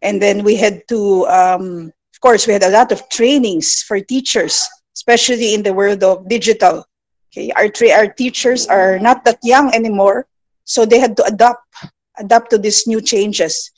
And 0.03 0.21
then 0.21 0.45
we 0.45 0.57
had 0.57 0.83
to, 0.89 1.27
um, 1.27 1.93
of 2.13 2.21
course, 2.21 2.47
we 2.47 2.53
had 2.53 2.63
a 2.65 2.71
lot 2.71 2.93
of 2.93 3.09
trainings 3.09 3.83
for 3.83 4.01
teachers, 4.01 4.69
especially 4.95 5.55
in 5.55 5.63
the 5.63 5.73
world 5.73 6.03
of 6.03 6.29
digital. 6.29 6.85
Okay, 7.33 7.51
our, 7.53 7.71
our 7.97 8.09
teachers 8.09 8.67
are 8.67 8.99
not 8.99 9.25
that 9.25 9.39
young 9.43 9.73
anymore, 9.75 10.27
so 10.65 10.85
they 10.85 10.99
had 10.99 11.17
to 11.17 11.25
adapt, 11.25 11.65
adapt 12.19 12.51
to 12.51 12.59
these 12.59 12.87
new 12.87 13.01
changes. 13.01 13.71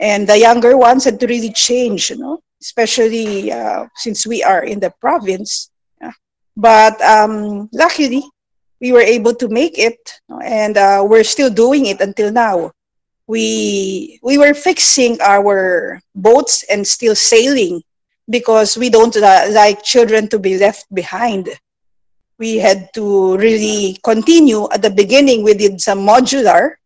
And 0.00 0.26
the 0.26 0.38
younger 0.38 0.76
ones 0.76 1.04
had 1.04 1.20
to 1.20 1.26
really 1.26 1.52
change, 1.52 2.10
you 2.10 2.16
know, 2.16 2.42
especially 2.60 3.52
uh, 3.52 3.86
since 3.94 4.26
we 4.26 4.42
are 4.42 4.64
in 4.64 4.80
the 4.80 4.92
province 5.00 5.70
but 6.58 7.00
um, 7.02 7.70
luckily 7.72 8.22
we 8.80 8.90
were 8.90 9.00
able 9.00 9.32
to 9.32 9.48
make 9.48 9.78
it 9.78 9.96
and 10.44 10.76
uh, 10.76 11.02
we're 11.06 11.24
still 11.24 11.48
doing 11.48 11.86
it 11.86 12.00
until 12.00 12.32
now 12.32 12.72
we 13.28 14.18
we 14.22 14.38
were 14.38 14.54
fixing 14.54 15.20
our 15.20 16.00
boats 16.16 16.64
and 16.64 16.86
still 16.86 17.14
sailing 17.14 17.82
because 18.28 18.76
we 18.76 18.90
don't 18.90 19.16
uh, 19.16 19.46
like 19.52 19.84
children 19.84 20.26
to 20.28 20.38
be 20.38 20.58
left 20.58 20.92
behind. 20.92 21.48
We 22.38 22.56
had 22.58 22.90
to 22.94 23.36
really 23.36 23.98
continue. 24.02 24.66
At 24.72 24.82
the 24.82 24.90
beginning 24.90 25.44
we 25.44 25.54
did 25.54 25.80
some 25.80 26.00
modular 26.00 26.80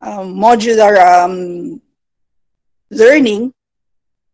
um, 0.00 0.36
modular 0.36 1.00
um, 1.00 1.80
learning 2.90 3.54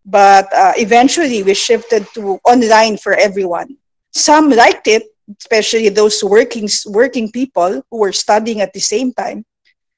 but 0.08 0.52
uh, 0.54 0.72
eventually 0.76 1.42
we 1.42 1.54
shifted 1.54 2.06
to 2.14 2.40
online 2.44 2.96
for 2.96 3.14
everyone. 3.14 3.76
Some 4.12 4.48
liked 4.50 4.88
it, 4.88 5.04
especially 5.38 5.90
those 5.90 6.24
working 6.24 6.68
working 6.86 7.30
people 7.30 7.82
who 7.90 7.98
were 7.98 8.12
studying 8.12 8.62
at 8.62 8.72
the 8.72 8.80
same 8.80 9.12
time. 9.12 9.44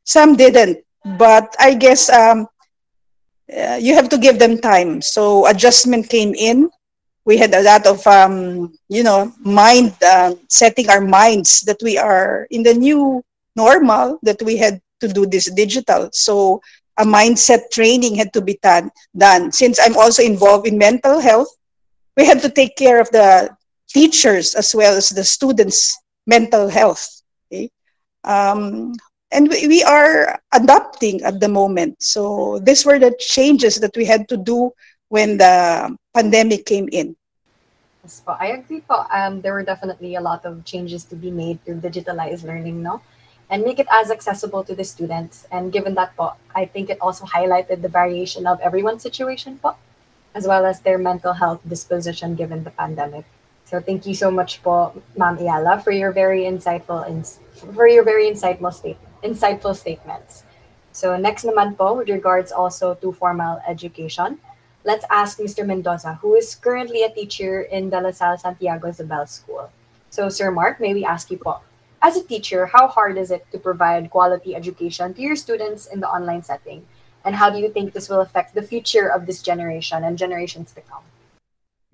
Some 0.05 0.35
didn't, 0.35 0.83
but 1.05 1.55
I 1.59 1.75
guess 1.75 2.11
um, 2.11 2.49
uh, 3.51 3.79
you 3.81 3.95
have 3.95 4.09
to 4.11 4.19
give 4.19 4.39
them 4.39 4.59
time. 4.59 5.03
So 5.03 5.47
adjustment 5.47 6.09
came 6.09 6.35
in. 6.35 6.71
We 7.25 7.37
had 7.37 7.55
a 7.55 7.63
lot 7.63 7.87
of 7.87 8.07
um, 8.07 8.73
you 8.89 9.03
know 9.03 9.33
mind 9.41 9.95
uh, 10.03 10.35
setting 10.49 10.89
our 10.89 11.01
minds 11.01 11.61
that 11.63 11.79
we 11.83 11.99
are 11.99 12.47
in 12.51 12.63
the 12.63 12.75
new 12.75 13.23
normal 13.57 14.19
that 14.23 14.41
we 14.43 14.57
had 14.57 14.81
to 15.01 15.09
do 15.09 15.27
this 15.27 15.51
digital. 15.51 16.09
So 16.13 16.61
a 16.97 17.05
mindset 17.05 17.71
training 17.73 18.15
had 18.15 18.33
to 18.33 18.41
be 18.41 18.59
done. 18.63 18.91
Done 19.17 19.53
since 19.53 19.79
I'm 19.81 19.97
also 19.97 20.23
involved 20.23 20.67
in 20.67 20.79
mental 20.79 21.21
health. 21.21 21.49
We 22.17 22.27
had 22.27 22.43
to 22.43 22.51
take 22.51 22.77
care 22.77 23.01
of 23.01 23.11
the 23.11 23.57
teachers 23.89 24.55
as 24.55 24.75
well 24.75 24.97
as 24.97 25.11
the 25.11 25.25
students' 25.25 25.97
mental 26.27 26.69
health. 26.69 27.23
Okay? 27.51 27.71
Um, 28.25 28.95
and 29.33 29.49
we, 29.49 29.67
we 29.69 29.83
are 29.83 30.39
adapting 30.53 31.23
at 31.23 31.41
the 31.41 31.49
moment. 31.49 32.03
So 32.03 32.59
these 32.63 32.85
were 32.85 32.99
the 32.99 33.15
changes 33.19 33.77
that 33.77 33.97
we 33.97 34.05
had 34.05 34.29
to 34.29 34.37
do 34.37 34.73
when 35.09 35.39
the 35.39 35.97
pandemic 36.15 36.67
came 36.67 36.89
in. 36.93 37.17
Yes 38.03 38.23
po, 38.25 38.33
I 38.39 38.57
agree 38.57 38.81
po. 38.81 39.05
Um, 39.13 39.41
there 39.43 39.53
were 39.53 39.63
definitely 39.63 40.15
a 40.15 40.21
lot 40.21 40.45
of 40.45 40.65
changes 40.65 41.05
to 41.13 41.17
be 41.17 41.31
made 41.31 41.65
to 41.67 41.75
digitalize 41.75 42.45
learning, 42.45 42.83
no? 42.83 43.03
And 43.51 43.63
make 43.65 43.79
it 43.79 43.89
as 43.91 44.11
accessible 44.11 44.65
to 44.65 44.75
the 44.75 44.85
students. 44.85 45.47
And 45.51 45.73
given 45.73 45.95
that 45.95 46.17
po, 46.17 46.35
I 46.55 46.65
think 46.65 46.89
it 46.89 46.99
also 47.01 47.27
highlighted 47.27 47.83
the 47.83 47.89
variation 47.89 48.47
of 48.47 48.61
everyone's 48.61 49.03
situation 49.03 49.59
po, 49.59 49.77
as 50.35 50.47
well 50.47 50.65
as 50.65 50.81
their 50.81 50.99
mental 50.99 51.35
health 51.35 51.61
disposition 51.69 52.37
given 52.37 52.65
the 52.65 52.71
pandemic. 52.71 53.27
So 53.67 53.81
thank 53.81 54.07
you 54.07 54.15
so 54.15 54.31
much 54.31 54.63
po, 54.63 54.95
Ma'am 55.17 55.37
for 55.83 55.93
your 55.93 56.11
very 56.11 56.43
insightful 56.43 57.07
ins- 57.07 57.39
for 57.75 57.87
your 57.87 58.03
very 58.03 58.27
insightful 58.27 58.73
state 58.73 58.99
insightful 59.23 59.77
statements. 59.77 60.45
So 60.93 61.17
next 61.17 61.45
naman 61.45 61.77
po, 61.77 61.95
with 61.95 62.09
regards 62.09 62.51
also 62.53 62.95
to 62.99 63.13
formal 63.13 63.63
education, 63.67 64.39
let's 64.85 65.05
ask 65.11 65.39
Mr. 65.39 65.65
Mendoza, 65.65 66.19
who 66.23 66.35
is 66.35 66.55
currently 66.55 67.05
a 67.05 67.11
teacher 67.11 67.63
in 67.63 67.91
De 67.91 68.01
La 68.01 68.11
Salle 68.11 68.39
Santiago 68.39 68.91
Zobel 68.91 69.29
School. 69.29 69.71
So 70.11 70.29
Sir 70.29 70.51
Mark, 70.51 70.81
may 70.81 70.95
we 70.95 71.05
ask 71.05 71.31
you 71.31 71.39
po, 71.39 71.61
as 72.03 72.17
a 72.17 72.25
teacher, 72.25 72.67
how 72.67 72.89
hard 72.89 73.19
is 73.19 73.31
it 73.31 73.47
to 73.53 73.59
provide 73.59 74.11
quality 74.11 74.57
education 74.57 75.15
to 75.15 75.23
your 75.23 75.37
students 75.37 75.87
in 75.87 76.01
the 76.01 76.09
online 76.09 76.43
setting? 76.43 76.87
And 77.25 77.37
how 77.37 77.51
do 77.51 77.59
you 77.59 77.69
think 77.69 77.93
this 77.93 78.09
will 78.09 78.21
affect 78.21 78.55
the 78.55 78.63
future 78.63 79.07
of 79.07 79.27
this 79.27 79.43
generation 79.43 80.03
and 80.05 80.17
generations 80.17 80.73
to 80.73 80.81
come? 80.81 81.05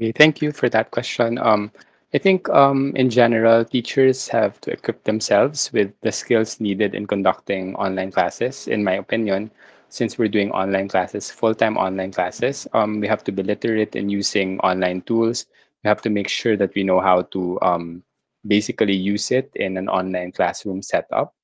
Okay, 0.01 0.13
thank 0.13 0.41
you 0.41 0.53
for 0.53 0.69
that 0.69 0.93
question. 0.93 1.39
Um, 1.39 1.73
I 2.15 2.19
think 2.19 2.49
um, 2.51 2.95
in 2.95 3.11
general, 3.11 3.65
teachers 3.65 4.29
have 4.29 4.61
to 4.63 4.71
equip 4.71 5.05
themselves 5.05 5.73
with 5.73 5.93
the 6.03 6.13
skills 6.13 6.61
needed 6.61 6.95
in 6.95 7.07
conducting 7.07 7.75
online 7.75 8.13
classes. 8.13 8.69
In 8.69 8.85
my 8.85 8.95
opinion, 8.95 9.51
since 9.89 10.17
we're 10.17 10.29
doing 10.29 10.53
online 10.53 10.89
classes, 10.89 11.31
full-time 11.31 11.77
online 11.77 12.13
classes, 12.13 12.67
um, 12.73 13.01
we 13.01 13.09
have 13.09 13.25
to 13.25 13.33
be 13.33 13.43
literate 13.43 13.97
in 13.97 14.09
using 14.09 14.61
online 14.61 15.03
tools. 15.03 15.47
We 15.83 15.89
have 15.89 16.01
to 16.03 16.11
make 16.11 16.29
sure 16.29 16.57
that 16.57 16.75
we 16.75 16.85
know 16.85 17.01
how 17.01 17.23
to 17.23 17.61
um, 17.61 18.03
basically 18.47 18.95
use 18.95 19.31
it 19.33 19.51
in 19.57 19.77
an 19.77 19.89
online 19.89 20.31
classroom 20.31 20.83
setup, 20.83 21.35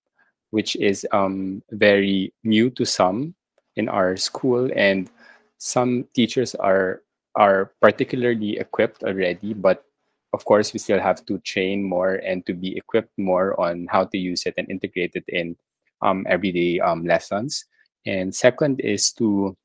which 0.51 0.77
is 0.77 1.07
um, 1.13 1.63
very 1.73 2.33
new 2.45 2.71
to 2.71 2.87
some 2.87 3.35
in 3.75 3.89
our 3.89 4.17
school. 4.17 4.71
And 4.77 5.11
some 5.59 6.07
teachers 6.15 6.55
are 6.55 7.03
are 7.35 7.73
particularly 7.81 8.59
equipped 8.59 9.03
already, 9.05 9.55
but 9.55 9.85
of 10.33 10.45
course, 10.45 10.73
we 10.73 10.79
still 10.79 11.01
have 11.01 11.25
to 11.27 11.39
train 11.41 11.83
more 11.83 12.15
and 12.15 12.45
to 12.47 12.55
be 12.55 12.77
equipped 12.77 13.17
more 13.19 13.59
on 13.61 13.87
how 13.91 14.05
to 14.05 14.19
use 14.19 14.47
it 14.47 14.55
and 14.57 14.71
integrate 14.71 15.13
it 15.15 15.25
in 15.29 15.57
um, 16.01 16.27
everyday 16.29 16.81
um, 16.81 17.05
lessons. 17.05 17.67
And 18.07 18.35
second 18.35 18.81
is 18.81 19.13
to 19.13 19.57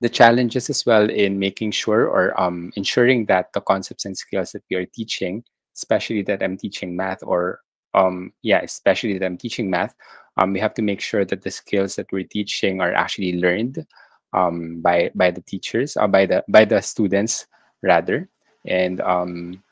the 0.00 0.08
challenges 0.08 0.70
as 0.70 0.86
well 0.86 1.10
in 1.10 1.38
making 1.38 1.72
sure 1.72 2.06
or 2.06 2.38
um, 2.40 2.72
ensuring 2.76 3.26
that 3.26 3.52
the 3.52 3.60
concepts 3.60 4.04
and 4.04 4.16
skills 4.16 4.52
that 4.52 4.62
we 4.70 4.76
are 4.76 4.86
teaching, 4.86 5.42
especially 5.74 6.22
that 6.22 6.42
I'm 6.42 6.56
teaching 6.56 6.94
math 6.94 7.22
or 7.22 7.60
um, 7.94 8.32
yeah, 8.42 8.60
especially 8.60 9.18
that 9.18 9.26
I'm 9.26 9.38
teaching 9.38 9.70
math, 9.70 9.94
um, 10.36 10.52
we 10.52 10.60
have 10.60 10.74
to 10.74 10.82
make 10.82 11.00
sure 11.00 11.24
that 11.24 11.42
the 11.42 11.50
skills 11.50 11.96
that 11.96 12.06
we're 12.12 12.24
teaching 12.24 12.80
are 12.80 12.92
actually 12.92 13.40
learned 13.40 13.84
um, 14.32 14.80
by 14.80 15.10
by 15.14 15.30
the 15.30 15.40
teachers 15.40 15.96
uh, 15.96 16.06
by 16.06 16.26
the 16.26 16.44
by 16.48 16.64
the 16.64 16.80
students 16.80 17.46
rather, 17.82 18.28
and 18.66 19.00
um, 19.00 19.62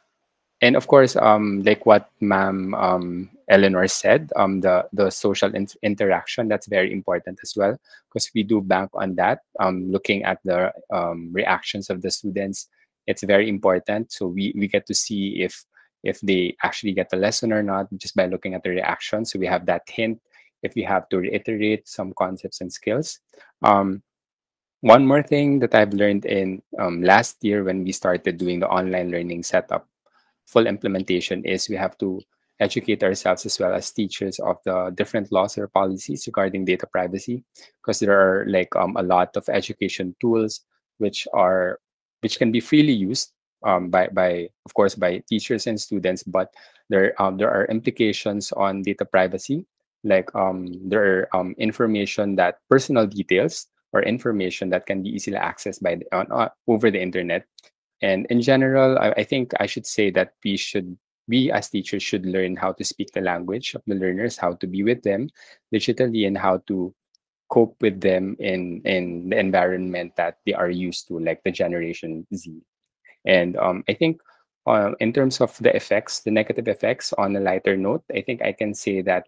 and 0.62 0.76
of 0.76 0.86
course, 0.86 1.16
um, 1.16 1.62
like 1.64 1.84
what 1.84 2.10
Ma'am 2.20 2.74
um, 2.74 3.30
Eleanor 3.48 3.86
said, 3.88 4.30
um, 4.36 4.60
the 4.60 4.88
the 4.92 5.10
social 5.10 5.54
in 5.54 5.66
interaction 5.82 6.48
that's 6.48 6.66
very 6.66 6.92
important 6.92 7.38
as 7.42 7.52
well 7.56 7.78
because 8.08 8.30
we 8.34 8.42
do 8.42 8.60
bank 8.60 8.90
on 8.94 9.14
that. 9.16 9.40
Um, 9.60 9.90
looking 9.90 10.24
at 10.24 10.40
the 10.44 10.72
um, 10.90 11.30
reactions 11.32 11.90
of 11.90 12.00
the 12.00 12.10
students, 12.10 12.68
it's 13.06 13.22
very 13.22 13.48
important. 13.48 14.12
So 14.12 14.28
we 14.28 14.54
we 14.56 14.66
get 14.66 14.86
to 14.86 14.94
see 14.94 15.42
if 15.42 15.64
if 16.02 16.20
they 16.20 16.56
actually 16.62 16.92
get 16.92 17.10
the 17.10 17.16
lesson 17.16 17.52
or 17.52 17.62
not 17.62 17.88
just 17.98 18.16
by 18.16 18.26
looking 18.26 18.54
at 18.54 18.62
the 18.62 18.70
reaction. 18.70 19.24
So 19.24 19.38
we 19.38 19.46
have 19.46 19.66
that 19.66 19.82
hint 19.88 20.20
if 20.62 20.74
we 20.74 20.82
have 20.82 21.08
to 21.10 21.18
reiterate 21.18 21.86
some 21.86 22.14
concepts 22.16 22.60
and 22.60 22.72
skills. 22.72 23.20
Um, 23.62 24.02
one 24.80 25.06
more 25.06 25.22
thing 25.22 25.58
that 25.60 25.74
I've 25.74 25.92
learned 25.92 26.24
in 26.24 26.62
last 26.78 27.42
year 27.42 27.64
when 27.64 27.84
we 27.84 27.92
started 27.92 28.38
doing 28.38 28.60
the 28.60 28.68
online 28.68 29.10
learning 29.10 29.42
setup 29.42 29.88
full 30.46 30.66
implementation 30.66 31.44
is 31.44 31.68
we 31.68 31.76
have 31.76 31.98
to 31.98 32.22
educate 32.58 33.02
ourselves 33.02 33.44
as 33.44 33.58
well 33.58 33.74
as 33.74 33.90
teachers 33.90 34.38
of 34.38 34.56
the 34.64 34.90
different 34.94 35.30
laws 35.30 35.58
or 35.58 35.68
policies 35.68 36.26
regarding 36.26 36.64
data 36.64 36.86
privacy. 36.86 37.44
Because 37.82 38.00
there 38.00 38.16
are 38.16 38.46
like 38.48 38.74
um, 38.76 38.96
a 38.96 39.02
lot 39.02 39.36
of 39.36 39.48
education 39.48 40.14
tools 40.20 40.62
which 40.98 41.28
are 41.34 41.78
which 42.22 42.38
can 42.38 42.50
be 42.50 42.60
freely 42.60 42.94
used 42.94 43.32
um, 43.64 43.90
by 43.90 44.08
by 44.08 44.48
of 44.64 44.72
course 44.74 44.94
by 44.94 45.22
teachers 45.28 45.66
and 45.66 45.78
students 45.78 46.22
but 46.22 46.52
there 46.88 47.20
um, 47.20 47.36
there 47.36 47.50
are 47.50 47.66
implications 47.66 48.52
on 48.52 48.82
data 48.82 49.04
privacy. 49.04 49.66
Like 50.04 50.32
um, 50.34 50.72
there 50.88 51.02
are 51.02 51.36
um, 51.36 51.54
information 51.58 52.36
that 52.36 52.58
personal 52.70 53.06
details 53.06 53.66
or 53.92 54.02
information 54.02 54.70
that 54.70 54.86
can 54.86 55.02
be 55.02 55.10
easily 55.10 55.36
accessed 55.36 55.82
by 55.82 55.96
the, 55.96 56.06
uh, 56.14 56.48
over 56.68 56.90
the 56.90 57.00
internet 57.00 57.44
and 58.02 58.26
in 58.26 58.42
general, 58.42 58.98
I, 58.98 59.10
I 59.16 59.24
think 59.24 59.52
I 59.60 59.66
should 59.66 59.86
say 59.86 60.10
that 60.10 60.34
we 60.44 60.56
should 60.56 60.96
we 61.28 61.50
as 61.50 61.68
teachers 61.68 62.02
should 62.02 62.24
learn 62.24 62.54
how 62.54 62.72
to 62.72 62.84
speak 62.84 63.10
the 63.12 63.20
language 63.20 63.74
of 63.74 63.82
the 63.86 63.94
learners, 63.96 64.36
how 64.36 64.54
to 64.54 64.66
be 64.66 64.82
with 64.82 65.02
them 65.02 65.28
digitally, 65.74 66.26
and 66.26 66.38
how 66.38 66.58
to 66.68 66.94
cope 67.48 67.76
with 67.80 68.00
them 68.00 68.36
in 68.38 68.82
in 68.84 69.30
the 69.30 69.38
environment 69.38 70.14
that 70.16 70.38
they 70.46 70.52
are 70.52 70.70
used 70.70 71.08
to, 71.08 71.18
like 71.18 71.42
the 71.44 71.50
Generation 71.50 72.26
Z. 72.34 72.62
And 73.24 73.56
um, 73.56 73.82
I 73.88 73.94
think 73.94 74.20
uh, 74.66 74.92
in 75.00 75.12
terms 75.12 75.40
of 75.40 75.56
the 75.58 75.74
effects, 75.74 76.20
the 76.20 76.30
negative 76.30 76.68
effects 76.68 77.12
on 77.14 77.34
a 77.34 77.40
lighter 77.40 77.76
note, 77.76 78.04
I 78.14 78.20
think 78.20 78.42
I 78.42 78.52
can 78.52 78.74
say 78.74 79.02
that 79.02 79.26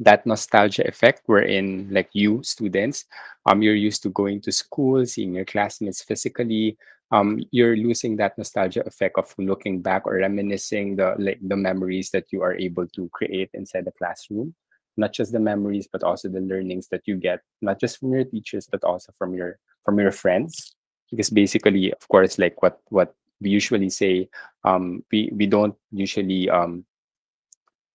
that 0.00 0.24
nostalgia 0.26 0.86
effect 0.88 1.22
wherein 1.26 1.86
like 1.92 2.08
you 2.14 2.42
students 2.42 3.04
um 3.44 3.60
you're 3.60 3.74
used 3.74 4.02
to 4.02 4.08
going 4.08 4.40
to 4.40 4.50
school 4.50 5.04
seeing 5.04 5.34
your 5.34 5.44
classmates 5.44 6.02
physically 6.02 6.76
um, 7.12 7.40
you're 7.50 7.76
losing 7.76 8.16
that 8.16 8.38
nostalgia 8.38 8.86
effect 8.86 9.18
of 9.18 9.34
looking 9.38 9.82
back 9.82 10.06
or 10.06 10.14
reminiscing 10.14 10.96
the 10.96 11.14
like 11.18 11.38
the 11.42 11.56
memories 11.56 12.10
that 12.10 12.26
you 12.30 12.42
are 12.42 12.54
able 12.54 12.86
to 12.88 13.08
create 13.12 13.50
inside 13.54 13.84
the 13.84 13.92
classroom. 13.92 14.54
Not 14.96 15.12
just 15.12 15.32
the 15.32 15.40
memories 15.40 15.88
but 15.90 16.02
also 16.04 16.28
the 16.28 16.40
learnings 16.40 16.88
that 16.88 17.02
you 17.06 17.16
get 17.16 17.40
not 17.62 17.80
just 17.80 17.98
from 17.98 18.12
your 18.12 18.24
teachers 18.24 18.68
but 18.70 18.84
also 18.84 19.12
from 19.18 19.34
your 19.34 19.58
from 19.84 19.98
your 19.98 20.12
friends. 20.12 20.76
Because 21.10 21.30
basically 21.30 21.92
of 21.92 22.06
course 22.08 22.38
like 22.38 22.62
what 22.62 22.80
what 22.88 23.14
we 23.40 23.50
usually 23.50 23.90
say 23.90 24.28
um 24.64 25.02
we 25.10 25.30
we 25.34 25.46
don't 25.46 25.74
usually 25.90 26.48
um 26.50 26.84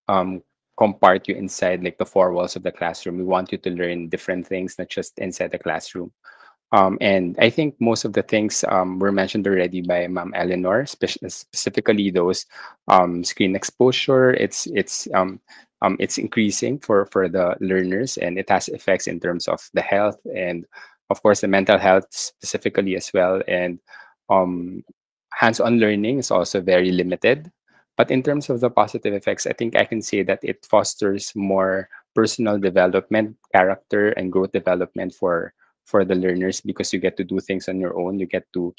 um 0.09 0.41
compart 0.77 1.25
you 1.29 1.35
inside 1.35 1.81
like 1.83 1.97
the 1.97 2.05
four 2.05 2.33
walls 2.33 2.57
of 2.57 2.63
the 2.63 2.71
classroom. 2.71 3.17
We 3.17 3.23
want 3.23 3.53
you 3.53 3.57
to 3.59 3.69
learn 3.69 4.09
different 4.09 4.45
things 4.45 4.75
not 4.77 4.89
just 4.89 5.17
inside 5.19 5.51
the 5.51 5.59
classroom 5.59 6.11
um, 6.71 6.97
and 7.01 7.37
I 7.39 7.49
think 7.49 7.75
most 7.79 8.05
of 8.05 8.13
the 8.13 8.23
things 8.23 8.65
um, 8.67 8.99
were 8.99 9.11
mentioned 9.11 9.47
already 9.47 9.81
by 9.81 10.07
Ma'am 10.07 10.33
Eleanor, 10.35 10.85
spe- 10.85 11.21
specifically 11.27 12.09
those 12.09 12.45
um, 12.87 13.23
screen 13.23 13.55
exposure. 13.55 14.33
It's 14.33 14.67
it's 14.67 15.07
um, 15.13 15.39
um, 15.81 15.97
it's 15.99 16.17
increasing 16.17 16.79
for 16.79 17.05
for 17.05 17.29
the 17.29 17.55
learners, 17.59 18.17
and 18.17 18.37
it 18.37 18.49
has 18.49 18.67
effects 18.69 19.07
in 19.07 19.19
terms 19.19 19.47
of 19.47 19.69
the 19.73 19.81
health 19.81 20.19
and, 20.35 20.65
of 21.09 21.21
course, 21.21 21.41
the 21.41 21.47
mental 21.47 21.77
health 21.77 22.07
specifically 22.09 22.95
as 22.95 23.11
well. 23.13 23.41
And 23.47 23.79
um, 24.29 24.83
hands-on 25.33 25.79
learning 25.79 26.19
is 26.19 26.31
also 26.31 26.61
very 26.61 26.91
limited. 26.91 27.51
But 27.97 28.11
in 28.11 28.23
terms 28.23 28.49
of 28.49 28.59
the 28.59 28.69
positive 28.69 29.13
effects, 29.13 29.47
I 29.47 29.53
think 29.53 29.77
I 29.77 29.85
can 29.85 30.01
say 30.01 30.23
that 30.23 30.39
it 30.43 30.65
fosters 30.65 31.31
more 31.35 31.87
personal 32.13 32.59
development, 32.59 33.37
character, 33.53 34.09
and 34.09 34.31
growth 34.31 34.51
development 34.51 35.13
for 35.13 35.53
for 35.85 36.03
the 36.03 36.15
learners 36.15 36.59
because 36.61 36.91
you 36.91 36.99
get 36.99 37.15
to 37.17 37.23
do 37.23 37.39
things 37.39 37.69
on 37.69 37.79
your 37.79 37.97
own. 37.97 38.19
You 38.19 38.25
get 38.25 38.51
to 38.53 38.75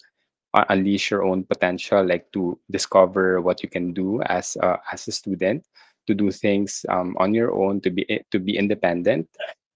uh, 0.55 0.64
unleash 0.69 1.11
your 1.11 1.25
own 1.25 1.45
potential 1.45 2.05
like 2.05 2.31
to 2.33 2.59
discover 2.71 3.40
what 3.40 3.62
you 3.62 3.69
can 3.69 3.92
do 3.92 4.23
as 4.23 4.57
uh, 4.62 4.77
as 4.92 5.09
a 5.09 5.12
student 5.12 5.64
to 6.07 6.14
do 6.14 6.31
things 6.31 6.87
um, 6.88 7.16
on 7.19 7.35
your 7.35 7.55
own 7.55 7.81
to 7.81 7.90
be 7.90 8.09
eh, 8.11 8.23
to 8.31 8.38
be 8.38 8.59
independent. 8.59 9.29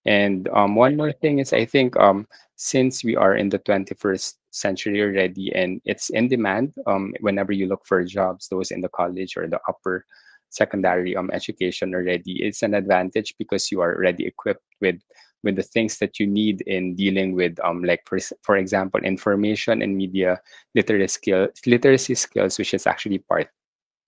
And 0.07 0.49
um, 0.49 0.77
one 0.77 0.97
more 0.97 1.13
thing 1.13 1.41
is 1.41 1.53
i 1.53 1.65
think 1.65 1.97
um, 1.97 2.27
since 2.57 3.05
we 3.05 3.17
are 3.17 3.37
in 3.37 3.49
the 3.49 3.59
21st 3.59 4.37
century 4.51 5.01
already 5.03 5.53
and 5.55 5.81
it's 5.85 6.11
in 6.11 6.29
demand 6.29 6.73
um, 6.87 7.13
whenever 7.21 7.53
you 7.53 7.67
look 7.67 7.85
for 7.85 8.03
jobs 8.05 8.49
those 8.49 8.71
in 8.71 8.81
the 8.81 8.89
college 8.89 9.37
or 9.37 9.47
the 9.47 9.61
upper 9.69 10.05
secondary 10.49 11.15
um, 11.17 11.31
education 11.33 11.95
already 11.95 12.43
it's 12.43 12.63
an 12.63 12.75
advantage 12.75 13.35
because 13.39 13.71
you 13.71 13.81
are 13.81 13.95
already 13.95 14.27
equipped 14.27 14.65
with 14.81 15.01
with 15.43 15.57
the 15.57 15.63
things 15.63 15.99
that 15.99 16.19
you 16.19 16.27
need 16.27 16.61
in 16.63 16.95
dealing 16.95 17.35
with 17.35 17.59
um 17.65 17.83
like 17.83 18.03
for, 18.07 18.19
for 18.43 18.57
example 18.57 19.01
information 19.01 19.83
and 19.83 19.97
media 19.97 20.41
literacy 20.75 21.09
skill 21.09 21.49
literacy 21.67 22.15
skills 22.15 22.59
which 22.59 22.75
is 22.75 22.87
actually 22.87 23.19
part 23.19 23.49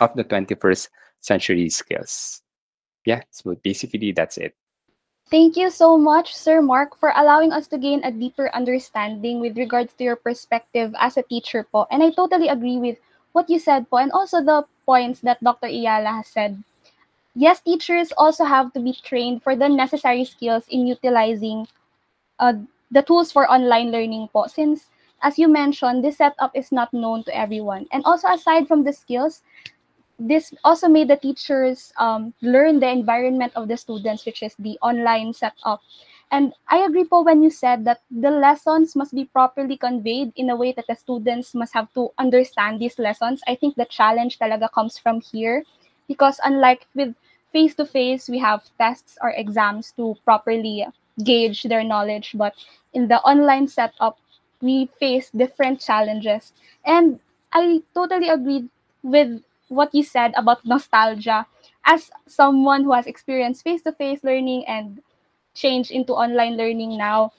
of 0.01 0.12
the 0.14 0.25
21st 0.25 0.88
century 1.21 1.68
skills 1.68 2.42
yeah 3.05 3.23
so 3.31 3.55
basically 3.62 4.12
that's 4.12 4.37
it 4.37 4.55
Thank 5.33 5.57
you 5.57 5.71
so 5.71 5.97
much, 5.97 6.37
Sir 6.37 6.61
Mark, 6.61 6.92
for 7.01 7.09
allowing 7.16 7.57
us 7.57 7.64
to 7.73 7.79
gain 7.79 8.05
a 8.05 8.12
deeper 8.12 8.53
understanding 8.53 9.40
with 9.40 9.57
regards 9.57 9.95
to 9.97 10.05
your 10.05 10.16
perspective 10.16 10.92
as 11.01 11.16
a 11.16 11.25
teacher 11.25 11.64
po. 11.64 11.88
And 11.88 12.03
I 12.05 12.12
totally 12.12 12.53
agree 12.53 12.77
with 12.77 13.01
what 13.33 13.49
you 13.49 13.57
said 13.57 13.88
po 13.88 13.97
and 13.97 14.12
also 14.12 14.45
the 14.45 14.68
points 14.85 15.25
that 15.25 15.40
Dr. 15.40 15.73
Eala 15.73 16.21
has 16.21 16.29
said 16.29 16.61
yes, 17.35 17.61
teachers 17.61 18.12
also 18.16 18.45
have 18.45 18.73
to 18.73 18.81
be 18.81 18.92
trained 18.92 19.42
for 19.42 19.57
the 19.57 19.68
necessary 19.68 20.25
skills 20.25 20.64
in 20.68 20.87
utilizing 20.87 21.66
uh, 22.38 22.55
the 22.90 23.03
tools 23.03 23.33
for 23.33 23.51
online 23.51 23.90
learning 23.90 24.29
po. 24.33 24.47
Since, 24.47 24.90
as 25.23 25.38
you 25.38 25.49
mentioned, 25.49 26.05
this 26.05 26.18
setup 26.18 26.53
is 26.55 26.73
not 26.73 26.92
known 26.92 27.25
to 27.25 27.37
everyone. 27.37 27.87
And 27.92 28.05
also, 28.05 28.29
aside 28.29 28.68
from 28.68 28.85
the 28.85 28.92
skills, 28.92 29.42
this 30.18 30.53
also 30.64 30.88
made 30.88 31.09
the 31.09 31.16
teachers 31.16 31.92
um, 31.97 32.35
learn 32.42 32.81
the 32.81 32.88
environment 32.88 33.53
of 33.57 33.68
the 33.68 33.77
students, 33.77 34.27
which 34.27 34.42
is 34.42 34.55
the 34.59 34.79
online 34.83 35.33
setup. 35.33 35.81
And 36.31 36.55
I 36.68 36.79
agree 36.79 37.05
po 37.05 37.23
when 37.23 37.42
you 37.42 37.51
said 37.51 37.85
that 37.85 38.01
the 38.11 38.31
lessons 38.31 38.97
must 38.97 39.14
be 39.14 39.27
properly 39.27 39.77
conveyed 39.77 40.33
in 40.37 40.49
a 40.49 40.57
way 40.57 40.73
that 40.73 40.87
the 40.88 40.97
students 40.97 41.55
must 41.55 41.75
have 41.75 41.92
to 41.92 42.09
understand 42.16 42.81
these 42.81 42.99
lessons. 42.99 43.42
I 43.47 43.55
think 43.55 43.77
the 43.77 43.85
challenge 43.85 44.38
talaga 44.38 44.73
comes 44.73 44.97
from 44.97 45.21
here 45.21 45.64
because 46.08 46.40
unlike 46.44 46.86
with 46.94 47.14
face 47.52 47.74
to 47.74 47.84
face 47.84 48.28
we 48.28 48.38
have 48.38 48.62
tests 48.78 49.18
or 49.22 49.30
exams 49.30 49.92
to 49.92 50.16
properly 50.24 50.86
gauge 51.24 51.62
their 51.64 51.84
knowledge 51.84 52.32
but 52.34 52.54
in 52.92 53.08
the 53.08 53.20
online 53.22 53.66
setup 53.68 54.18
we 54.60 54.86
face 54.98 55.30
different 55.30 55.80
challenges 55.80 56.52
and 56.84 57.20
i 57.52 57.82
totally 57.94 58.28
agree 58.28 58.68
with 59.02 59.42
what 59.68 59.94
you 59.94 60.02
said 60.02 60.34
about 60.36 60.64
nostalgia. 60.66 61.46
As 61.86 62.10
someone 62.26 62.84
who 62.84 62.92
has 62.92 63.06
experienced 63.06 63.64
face-to-face 63.64 64.22
learning 64.22 64.66
and 64.68 65.00
change 65.54 65.90
into 65.90 66.12
online 66.12 66.56
learning 66.58 66.98
now, 66.98 67.32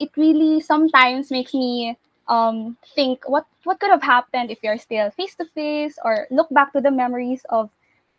it 0.00 0.10
really 0.16 0.60
sometimes 0.60 1.30
makes 1.30 1.54
me 1.54 1.96
um, 2.28 2.76
think 2.94 3.24
what 3.26 3.46
what 3.64 3.80
could 3.80 3.90
have 3.90 4.04
happened 4.04 4.50
if 4.50 4.60
you're 4.62 4.78
still 4.78 5.10
face 5.10 5.34
to 5.36 5.46
face 5.56 5.98
or 6.04 6.28
look 6.30 6.48
back 6.50 6.72
to 6.72 6.80
the 6.80 6.90
memories 6.92 7.42
of 7.48 7.70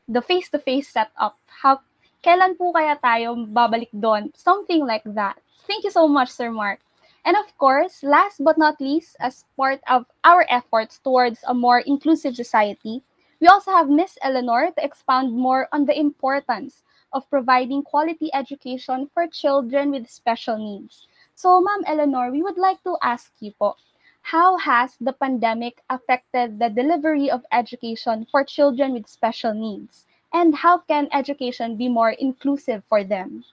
the 0.09 0.21
face 0.21 0.49
to 0.49 0.59
face 0.59 0.89
setup. 0.89 1.37
How 1.47 1.79
kailan 2.25 2.57
po 2.57 2.73
kaya 2.73 2.97
tayo 2.97 3.37
babalik 3.47 3.93
doon? 3.93 4.33
Something 4.35 4.85
like 4.85 5.05
that. 5.05 5.37
Thank 5.69 5.85
you 5.85 5.93
so 5.93 6.09
much, 6.09 6.33
Sir 6.33 6.49
Mark. 6.49 6.81
And 7.25 7.37
of 7.37 7.45
course, 7.61 8.01
last 8.01 8.41
but 8.43 8.57
not 8.57 8.81
least, 8.81 9.15
as 9.19 9.45
part 9.53 9.83
of 9.85 10.09
our 10.23 10.47
efforts 10.49 10.97
towards 11.03 11.45
a 11.45 11.53
more 11.53 11.79
inclusive 11.85 12.33
society, 12.33 13.03
we 13.39 13.47
also 13.47 13.71
have 13.71 13.89
Miss 13.89 14.17
Eleanor 14.23 14.71
to 14.73 14.83
expound 14.83 15.35
more 15.35 15.67
on 15.71 15.85
the 15.85 15.93
importance 15.93 16.81
of 17.13 17.29
providing 17.29 17.83
quality 17.83 18.33
education 18.33 19.09
for 19.13 19.27
children 19.27 19.91
with 19.91 20.09
special 20.09 20.57
needs. 20.57 21.07
So, 21.35 21.61
Ma'am 21.61 21.83
Eleanor, 21.85 22.31
we 22.31 22.41
would 22.41 22.57
like 22.57 22.83
to 22.83 22.97
ask 23.01 23.31
you 23.39 23.53
po, 23.59 23.75
how 24.29 24.57
has 24.61 24.93
the 25.01 25.13
pandemic 25.13 25.81
affected 25.89 26.59
the 26.59 26.69
delivery 26.69 27.31
of 27.31 27.41
education 27.51 28.27
for 28.29 28.43
children 28.43 28.93
with 28.93 29.09
special 29.09 29.53
needs? 29.53 30.05
And 30.33 30.53
how 30.53 30.85
can 30.85 31.09
education 31.11 31.75
be 31.75 31.89
more 31.89 32.11
inclusive 32.11 32.83
for 32.87 33.03
them? 33.03 33.43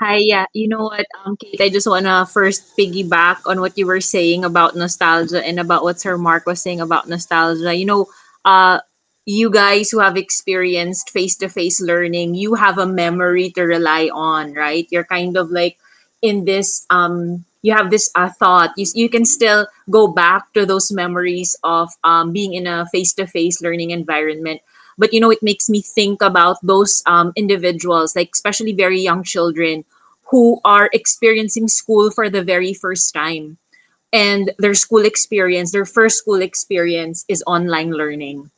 Hi, 0.00 0.16
yeah. 0.16 0.46
You 0.54 0.68
know 0.68 0.84
what, 0.88 1.04
um, 1.20 1.36
Kate, 1.36 1.60
I 1.60 1.68
just 1.68 1.86
want 1.86 2.06
to 2.06 2.24
first 2.24 2.72
piggyback 2.78 3.44
on 3.44 3.60
what 3.60 3.76
you 3.76 3.86
were 3.86 4.00
saying 4.00 4.42
about 4.42 4.74
nostalgia 4.74 5.44
and 5.44 5.60
about 5.60 5.82
what 5.82 6.00
Sir 6.00 6.16
Mark 6.16 6.46
was 6.46 6.62
saying 6.62 6.80
about 6.80 7.06
nostalgia. 7.06 7.74
You 7.74 7.84
know, 7.84 8.06
uh, 8.46 8.80
you 9.26 9.50
guys 9.50 9.90
who 9.90 10.00
have 10.00 10.16
experienced 10.16 11.10
face 11.10 11.36
to 11.36 11.50
face 11.50 11.78
learning, 11.78 12.36
you 12.36 12.54
have 12.54 12.78
a 12.78 12.86
memory 12.86 13.50
to 13.50 13.68
rely 13.68 14.08
on, 14.08 14.54
right? 14.54 14.88
You're 14.88 15.04
kind 15.04 15.36
of 15.36 15.50
like 15.50 15.76
in 16.22 16.46
this 16.46 16.86
um, 16.88 17.44
you 17.62 17.72
have 17.74 17.90
this 17.90 18.10
uh, 18.14 18.28
thought. 18.28 18.72
You, 18.76 18.86
you 18.94 19.08
can 19.08 19.24
still 19.24 19.66
go 19.88 20.08
back 20.08 20.52
to 20.54 20.64
those 20.64 20.90
memories 20.92 21.56
of 21.62 21.90
um, 22.04 22.32
being 22.32 22.54
in 22.54 22.66
a 22.66 22.86
face-to-face 22.86 23.62
learning 23.62 23.90
environment. 23.90 24.60
But 24.98 25.12
you 25.12 25.20
know 25.20 25.30
it 25.30 25.42
makes 25.42 25.68
me 25.70 25.80
think 25.80 26.20
about 26.20 26.58
those 26.62 27.02
um, 27.06 27.32
individuals 27.34 28.14
like 28.14 28.30
especially 28.34 28.72
very 28.72 29.00
young 29.00 29.24
children 29.24 29.84
who 30.24 30.60
are 30.64 30.90
experiencing 30.92 31.68
school 31.68 32.10
for 32.10 32.28
the 32.28 32.42
very 32.42 32.74
first 32.74 33.12
time. 33.14 33.56
And 34.12 34.52
their 34.58 34.74
school 34.74 35.04
experience 35.04 35.72
their 35.72 35.86
first 35.86 36.18
school 36.18 36.42
experience 36.42 37.24
is 37.28 37.42
online 37.46 37.92
learning. 37.92 38.50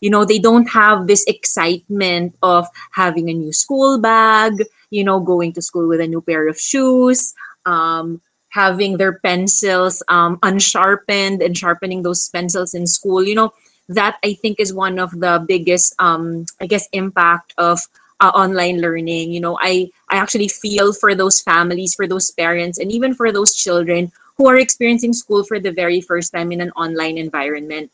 You 0.00 0.10
know 0.10 0.24
they 0.24 0.38
don't 0.38 0.68
have 0.68 1.06
this 1.06 1.24
excitement 1.26 2.36
of 2.42 2.68
having 2.92 3.30
a 3.30 3.34
new 3.34 3.52
school 3.52 3.98
bag 3.98 4.52
you 4.90 5.02
know 5.02 5.18
going 5.18 5.52
to 5.54 5.62
school 5.62 5.88
with 5.88 6.00
a 6.00 6.06
new 6.06 6.20
pair 6.20 6.46
of 6.48 6.60
shoes 6.60 7.34
um, 7.64 8.20
having 8.56 8.96
their 8.96 9.20
pencils 9.20 10.02
um, 10.08 10.38
unsharpened 10.42 11.42
and 11.42 11.52
sharpening 11.56 12.00
those 12.02 12.28
pencils 12.30 12.72
in 12.72 12.86
school 12.86 13.22
you 13.22 13.34
know 13.34 13.52
that 13.88 14.16
i 14.24 14.32
think 14.32 14.58
is 14.58 14.72
one 14.72 14.98
of 14.98 15.12
the 15.20 15.44
biggest 15.46 15.94
um, 15.98 16.46
i 16.60 16.66
guess 16.66 16.88
impact 16.92 17.52
of 17.58 17.80
uh, 18.20 18.32
online 18.32 18.80
learning. 18.80 19.30
You 19.30 19.40
know 19.40 19.58
i 19.60 19.90
i 20.08 20.16
actually 20.16 20.48
feel 20.48 20.96
for 20.96 21.14
those 21.14 21.40
families 21.44 21.94
for 21.94 22.08
those 22.08 22.30
parents 22.32 22.78
and 22.80 22.90
even 22.90 23.12
for 23.12 23.30
those 23.30 23.52
children 23.54 24.10
who 24.40 24.48
are 24.48 24.56
experiencing 24.56 25.12
school 25.12 25.44
for 25.44 25.60
the 25.60 25.72
very 25.72 26.00
first 26.00 26.32
time 26.32 26.52
in 26.52 26.60
an 26.60 26.72
online 26.76 27.16
environment. 27.16 27.90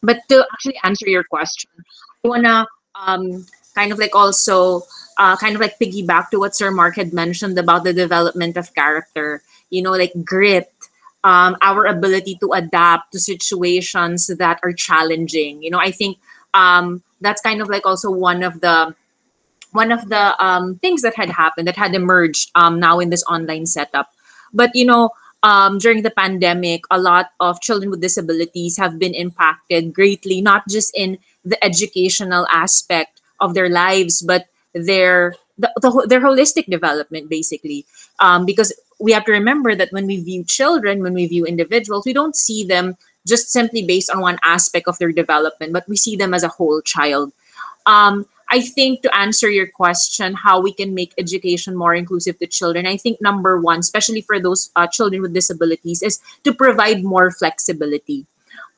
But 0.00 0.20
to 0.28 0.44
actually 0.52 0.76
answer 0.84 1.08
your 1.08 1.24
question 1.24 1.70
i 2.24 2.28
want 2.28 2.44
to 2.44 2.68
um, 2.94 3.46
kind 3.74 3.90
of 3.90 3.98
like 3.98 4.14
also 4.14 4.84
uh, 5.16 5.36
kind 5.36 5.54
of 5.56 5.60
like 5.64 5.78
piggyback 5.80 6.28
to 6.30 6.38
what 6.38 6.54
sir 6.54 6.70
mark 6.70 6.96
had 7.00 7.12
mentioned 7.12 7.58
about 7.58 7.84
the 7.84 7.92
development 7.92 8.60
of 8.60 8.74
character 8.74 9.40
you 9.74 9.82
know, 9.82 9.92
like 9.92 10.12
grit, 10.24 10.70
um, 11.24 11.56
our 11.62 11.86
ability 11.86 12.38
to 12.40 12.52
adapt 12.52 13.12
to 13.12 13.18
situations 13.18 14.28
that 14.28 14.60
are 14.62 14.72
challenging. 14.72 15.62
You 15.62 15.70
know, 15.70 15.78
I 15.78 15.90
think 15.90 16.18
um, 16.54 17.02
that's 17.20 17.42
kind 17.42 17.60
of 17.60 17.68
like 17.68 17.84
also 17.84 18.10
one 18.10 18.42
of 18.42 18.60
the 18.60 18.94
one 19.72 19.90
of 19.90 20.08
the 20.08 20.38
um, 20.38 20.78
things 20.78 21.02
that 21.02 21.16
had 21.16 21.30
happened 21.30 21.66
that 21.66 21.76
had 21.76 21.94
emerged 21.94 22.52
um, 22.54 22.78
now 22.78 23.00
in 23.00 23.10
this 23.10 23.24
online 23.24 23.66
setup. 23.66 24.14
But 24.52 24.70
you 24.74 24.86
know, 24.86 25.10
um, 25.42 25.78
during 25.78 26.02
the 26.02 26.10
pandemic, 26.14 26.84
a 26.90 26.98
lot 27.00 27.30
of 27.40 27.60
children 27.60 27.90
with 27.90 28.00
disabilities 28.00 28.76
have 28.76 28.98
been 28.98 29.14
impacted 29.14 29.92
greatly, 29.92 30.40
not 30.40 30.68
just 30.68 30.94
in 30.94 31.18
the 31.44 31.62
educational 31.64 32.46
aspect 32.50 33.20
of 33.40 33.54
their 33.54 33.68
lives, 33.68 34.22
but 34.22 34.46
their 34.72 35.34
the, 35.58 35.70
the, 35.80 36.06
their 36.08 36.20
holistic 36.20 36.66
development 36.66 37.30
basically 37.30 37.86
um, 38.18 38.44
because 38.44 38.72
we 39.00 39.12
have 39.12 39.24
to 39.24 39.32
remember 39.32 39.74
that 39.74 39.92
when 39.92 40.06
we 40.06 40.16
view 40.22 40.44
children 40.44 41.02
when 41.02 41.14
we 41.14 41.26
view 41.26 41.44
individuals 41.44 42.04
we 42.06 42.12
don't 42.12 42.36
see 42.36 42.64
them 42.64 42.96
just 43.26 43.50
simply 43.50 43.84
based 43.84 44.10
on 44.10 44.20
one 44.20 44.38
aspect 44.42 44.86
of 44.88 44.98
their 44.98 45.12
development 45.12 45.72
but 45.72 45.88
we 45.88 45.96
see 45.96 46.16
them 46.16 46.34
as 46.34 46.42
a 46.42 46.48
whole 46.48 46.80
child. 46.82 47.32
Um, 47.86 48.26
i 48.50 48.60
think 48.60 49.02
to 49.02 49.14
answer 49.16 49.48
your 49.48 49.66
question 49.66 50.34
how 50.34 50.60
we 50.60 50.72
can 50.72 50.94
make 50.94 51.12
education 51.18 51.74
more 51.74 51.94
inclusive 51.94 52.38
to 52.38 52.46
children 52.46 52.86
i 52.86 52.96
think 52.96 53.20
number 53.20 53.60
one 53.60 53.78
especially 53.78 54.20
for 54.20 54.38
those 54.38 54.70
uh, 54.76 54.86
children 54.86 55.22
with 55.22 55.32
disabilities 55.32 56.02
is 56.02 56.20
to 56.44 56.52
provide 56.52 57.02
more 57.04 57.30
flexibility 57.30 58.26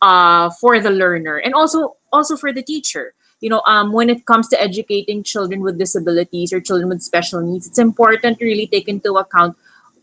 uh, 0.03 0.51
for 0.51 0.81
the 0.81 0.91
learner 0.91 1.39
and 1.39 1.55
also 1.55 1.97
also 2.13 2.37
for 2.37 2.53
the 2.53 2.63
teacher. 2.63 3.15
You 3.41 3.51
know, 3.51 3.61
um, 3.67 3.93
when 3.93 4.09
it 4.09 4.25
comes 4.25 4.49
to 4.49 4.61
educating 4.61 5.23
children 5.23 5.61
with 5.61 5.79
disabilities 5.79 6.53
or 6.53 6.61
children 6.61 6.89
with 6.89 7.03
special 7.03 7.43
needs, 7.43 7.67
it's 7.67 7.79
important 7.79 8.39
to 8.39 8.45
really 8.45 8.67
take 8.67 8.89
into 8.89 9.15
account 9.15 9.57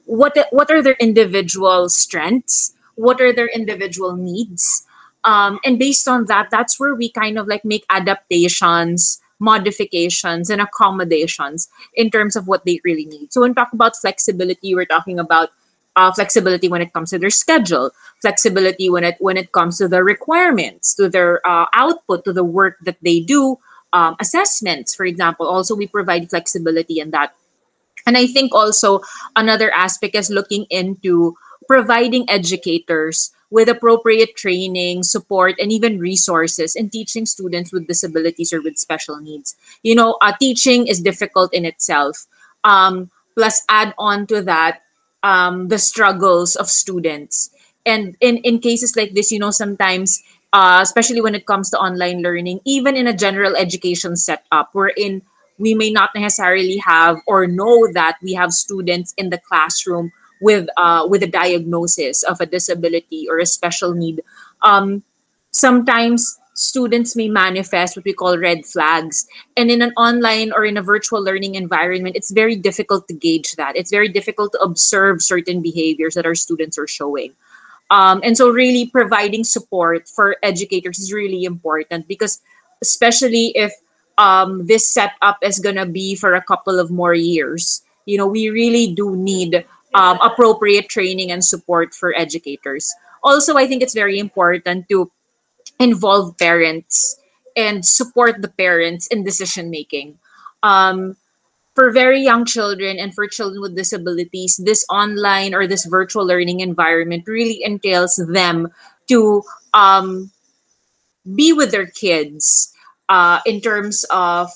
what 0.05 0.37
what 0.51 0.69
are 0.71 0.81
their 0.81 0.97
individual 0.99 1.89
strengths, 1.89 2.73
what 2.95 3.21
are 3.21 3.33
their 3.33 3.47
individual 3.47 4.15
needs, 4.15 4.85
um, 5.23 5.59
and 5.63 5.79
based 5.79 6.07
on 6.07 6.25
that, 6.25 6.49
that's 6.51 6.79
where 6.79 6.95
we 6.95 7.09
kind 7.09 7.37
of 7.39 7.47
like 7.47 7.63
make 7.63 7.85
adaptations, 7.89 9.21
modifications, 9.39 10.49
and 10.49 10.61
accommodations 10.61 11.69
in 11.95 12.09
terms 12.09 12.35
of 12.35 12.47
what 12.47 12.65
they 12.65 12.79
really 12.83 13.05
need. 13.05 13.31
So 13.31 13.41
when 13.41 13.51
we 13.51 13.55
talk 13.55 13.73
about 13.73 13.95
flexibility, 13.95 14.75
we're 14.75 14.85
talking 14.85 15.19
about 15.19 15.49
uh, 15.95 16.11
flexibility 16.11 16.67
when 16.67 16.81
it 16.81 16.91
comes 16.91 17.11
to 17.11 17.19
their 17.19 17.29
schedule, 17.29 17.91
flexibility 18.21 18.89
when 18.89 19.03
it 19.03 19.15
when 19.19 19.37
it 19.37 19.51
comes 19.51 19.77
to 19.77 19.87
their 19.87 20.03
requirements, 20.03 20.93
to 20.95 21.07
their 21.07 21.45
uh, 21.47 21.67
output, 21.73 22.25
to 22.25 22.33
the 22.33 22.43
work 22.43 22.77
that 22.81 22.97
they 23.01 23.19
do, 23.19 23.57
um, 23.93 24.15
assessments, 24.19 24.95
for 24.95 25.05
example. 25.05 25.47
Also, 25.47 25.75
we 25.75 25.87
provide 25.87 26.29
flexibility 26.29 26.99
in 26.99 27.11
that. 27.11 27.33
And 28.05 28.17
I 28.17 28.27
think 28.27 28.53
also 28.53 29.01
another 29.35 29.71
aspect 29.71 30.15
is 30.15 30.29
looking 30.29 30.65
into 30.69 31.35
providing 31.67 32.29
educators 32.29 33.31
with 33.49 33.69
appropriate 33.69 34.35
training, 34.35 35.03
support, 35.03 35.53
and 35.59 35.71
even 35.71 35.99
resources 35.99 36.75
in 36.75 36.89
teaching 36.89 37.25
students 37.25 37.71
with 37.71 37.87
disabilities 37.87 38.51
or 38.51 38.61
with 38.61 38.77
special 38.77 39.17
needs. 39.21 39.55
You 39.83 39.93
know, 39.93 40.17
uh, 40.21 40.33
teaching 40.39 40.87
is 40.87 41.01
difficult 41.01 41.53
in 41.53 41.63
itself. 41.63 42.25
Um, 42.63 43.11
plus, 43.37 43.61
add 43.69 43.93
on 43.99 44.25
to 44.27 44.41
that 44.41 44.81
um, 45.21 45.67
the 45.67 45.77
struggles 45.77 46.55
of 46.55 46.67
students. 46.67 47.51
And 47.85 48.17
in, 48.21 48.37
in 48.37 48.59
cases 48.59 48.95
like 48.95 49.13
this, 49.13 49.31
you 49.31 49.37
know, 49.37 49.51
sometimes, 49.51 50.23
uh, 50.51 50.79
especially 50.81 51.21
when 51.21 51.35
it 51.35 51.45
comes 51.45 51.69
to 51.71 51.77
online 51.77 52.23
learning, 52.23 52.59
even 52.65 52.95
in 52.95 53.07
a 53.07 53.15
general 53.15 53.55
education 53.55 54.15
setup, 54.15 54.69
wherein 54.73 55.21
we 55.57 55.73
may 55.73 55.91
not 55.91 56.09
necessarily 56.15 56.77
have 56.77 57.17
or 57.27 57.47
know 57.47 57.91
that 57.93 58.17
we 58.21 58.33
have 58.33 58.51
students 58.51 59.13
in 59.17 59.29
the 59.29 59.37
classroom 59.37 60.11
with 60.41 60.67
uh, 60.77 61.07
with 61.09 61.23
a 61.23 61.27
diagnosis 61.27 62.23
of 62.23 62.41
a 62.41 62.45
disability 62.45 63.27
or 63.29 63.39
a 63.39 63.45
special 63.45 63.93
need. 63.93 64.21
Um, 64.61 65.03
sometimes 65.51 66.37
students 66.53 67.15
may 67.15 67.27
manifest 67.27 67.95
what 67.95 68.05
we 68.05 68.13
call 68.13 68.37
red 68.37 68.65
flags. 68.65 69.25
And 69.57 69.71
in 69.71 69.81
an 69.81 69.91
online 69.97 70.51
or 70.53 70.65
in 70.65 70.77
a 70.77 70.81
virtual 70.83 71.23
learning 71.23 71.55
environment, 71.55 72.15
it's 72.15 72.31
very 72.31 72.55
difficult 72.55 73.07
to 73.07 73.13
gauge 73.13 73.53
that. 73.53 73.75
It's 73.75 73.91
very 73.91 74.07
difficult 74.07 74.51
to 74.53 74.59
observe 74.59 75.21
certain 75.21 75.61
behaviors 75.61 76.13
that 76.15 76.25
our 76.25 76.35
students 76.35 76.77
are 76.77 76.87
showing. 76.87 77.33
Um, 77.89 78.21
and 78.23 78.37
so, 78.37 78.49
really, 78.49 78.87
providing 78.87 79.43
support 79.43 80.07
for 80.07 80.37
educators 80.41 80.99
is 80.99 81.13
really 81.13 81.43
important 81.43 82.07
because, 82.07 82.41
especially 82.81 83.51
if 83.55 83.73
um, 84.17 84.65
this 84.65 84.91
setup 84.91 85.37
is 85.41 85.59
going 85.59 85.75
to 85.75 85.85
be 85.85 86.15
for 86.15 86.33
a 86.33 86.43
couple 86.43 86.79
of 86.79 86.91
more 86.91 87.13
years, 87.13 87.81
you 88.05 88.17
know, 88.17 88.27
we 88.27 88.49
really 88.49 88.93
do 88.93 89.15
need 89.15 89.65
um, 89.93 90.19
appropriate 90.21 90.89
training 90.89 91.31
and 91.31 91.43
support 91.43 91.93
for 91.93 92.13
educators. 92.17 92.93
Also, 93.23 93.57
I 93.57 93.67
think 93.67 93.81
it's 93.81 93.93
very 93.93 94.19
important 94.19 94.89
to 94.89 95.11
involve 95.79 96.37
parents 96.37 97.19
and 97.55 97.85
support 97.85 98.41
the 98.41 98.49
parents 98.49 99.07
in 99.07 99.23
decision 99.23 99.69
making. 99.69 100.17
Um, 100.63 101.15
for 101.75 101.91
very 101.91 102.21
young 102.21 102.45
children 102.45 102.99
and 102.99 103.13
for 103.13 103.27
children 103.27 103.61
with 103.61 103.75
disabilities, 103.75 104.57
this 104.57 104.85
online 104.89 105.53
or 105.53 105.65
this 105.65 105.85
virtual 105.85 106.25
learning 106.25 106.59
environment 106.59 107.23
really 107.27 107.63
entails 107.63 108.15
them 108.29 108.69
to 109.07 109.41
um, 109.73 110.31
be 111.35 111.51
with 111.53 111.71
their 111.71 111.87
kids 111.87 112.72
uh, 113.13 113.39
in 113.45 113.61
terms 113.61 114.05
of 114.09 114.49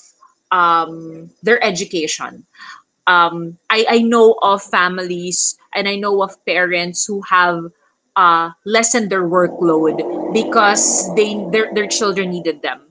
um, 0.50 1.30
their 1.44 1.62
education. 1.62 2.44
Um, 3.06 3.56
I, 3.70 3.86
I 3.88 3.98
know 4.02 4.36
of 4.42 4.62
families 4.62 5.56
and 5.74 5.86
I 5.86 5.94
know 5.94 6.22
of 6.22 6.44
parents 6.44 7.06
who 7.06 7.22
have 7.22 7.70
uh, 8.16 8.50
lessened 8.66 9.10
their 9.10 9.22
workload 9.22 10.02
because 10.34 11.14
they 11.14 11.38
their, 11.52 11.72
their 11.72 11.86
children 11.86 12.30
needed 12.30 12.62
them. 12.62 12.82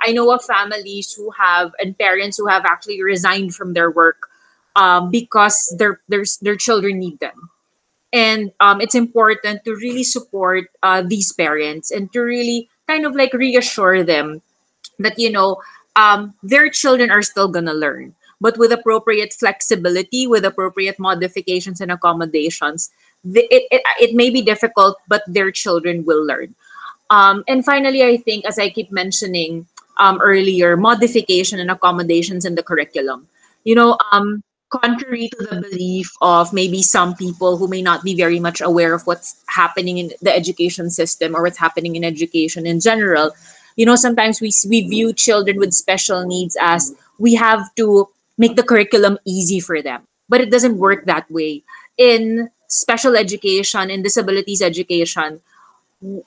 I 0.00 0.12
know 0.12 0.30
of 0.30 0.44
families 0.44 1.12
who 1.12 1.32
have 1.32 1.72
and 1.82 1.98
parents 1.98 2.38
who 2.38 2.46
have 2.46 2.64
actually 2.64 3.02
resigned 3.02 3.56
from 3.56 3.74
their 3.74 3.90
work 3.90 4.30
um, 4.76 5.10
because 5.10 5.74
their 5.78 6.00
their 6.06 6.22
their 6.40 6.54
children 6.54 7.00
need 7.00 7.18
them, 7.18 7.50
and 8.12 8.52
um, 8.60 8.80
it's 8.80 8.94
important 8.94 9.64
to 9.64 9.74
really 9.74 10.04
support 10.04 10.70
uh, 10.86 11.02
these 11.02 11.32
parents 11.32 11.90
and 11.90 12.12
to 12.12 12.20
really 12.20 12.70
kind 12.86 13.04
of 13.04 13.16
like 13.16 13.34
reassure 13.34 14.04
them 14.04 14.40
that 14.98 15.18
you 15.18 15.30
know 15.30 15.60
um, 15.96 16.34
their 16.42 16.68
children 16.68 17.10
are 17.10 17.22
still 17.22 17.48
gonna 17.48 17.74
learn, 17.74 18.14
but 18.40 18.58
with 18.58 18.72
appropriate 18.72 19.32
flexibility, 19.32 20.26
with 20.26 20.44
appropriate 20.44 20.98
modifications 20.98 21.80
and 21.80 21.90
accommodations, 21.90 22.90
the, 23.24 23.42
it, 23.54 23.66
it 23.70 23.82
it 24.00 24.14
may 24.14 24.30
be 24.30 24.42
difficult, 24.42 24.98
but 25.08 25.22
their 25.26 25.50
children 25.50 26.04
will 26.04 26.24
learn. 26.24 26.54
Um, 27.10 27.42
and 27.48 27.64
finally, 27.64 28.04
I 28.04 28.18
think, 28.18 28.44
as 28.44 28.58
I 28.58 28.68
keep 28.68 28.92
mentioning, 28.92 29.66
um, 29.98 30.20
earlier, 30.20 30.76
modification 30.76 31.58
and 31.58 31.70
accommodations 31.70 32.44
in 32.44 32.54
the 32.54 32.62
curriculum. 32.62 33.26
You 33.64 33.74
know, 33.74 33.98
um, 34.12 34.42
contrary 34.70 35.28
to 35.28 35.46
the 35.46 35.60
belief 35.60 36.10
of 36.20 36.52
maybe 36.52 36.82
some 36.82 37.14
people 37.14 37.56
who 37.56 37.68
may 37.68 37.82
not 37.82 38.04
be 38.04 38.14
very 38.14 38.38
much 38.38 38.60
aware 38.60 38.94
of 38.94 39.06
what's 39.06 39.42
happening 39.48 39.98
in 39.98 40.12
the 40.22 40.34
education 40.34 40.90
system 40.90 41.34
or 41.34 41.42
what's 41.42 41.58
happening 41.58 41.96
in 41.96 42.04
education 42.04 42.66
in 42.66 42.80
general, 42.80 43.32
you 43.78 43.86
know, 43.86 43.94
sometimes 43.94 44.40
we, 44.40 44.52
we 44.68 44.88
view 44.88 45.12
children 45.12 45.56
with 45.56 45.72
special 45.72 46.26
needs 46.26 46.56
as 46.60 46.92
we 47.18 47.36
have 47.36 47.72
to 47.76 48.08
make 48.36 48.56
the 48.56 48.64
curriculum 48.64 49.18
easy 49.24 49.60
for 49.60 49.80
them. 49.80 50.02
But 50.28 50.40
it 50.40 50.50
doesn't 50.50 50.78
work 50.78 51.06
that 51.06 51.30
way. 51.30 51.62
In 51.96 52.50
special 52.66 53.14
education, 53.14 53.88
in 53.88 54.02
disabilities 54.02 54.60
education, 54.60 55.40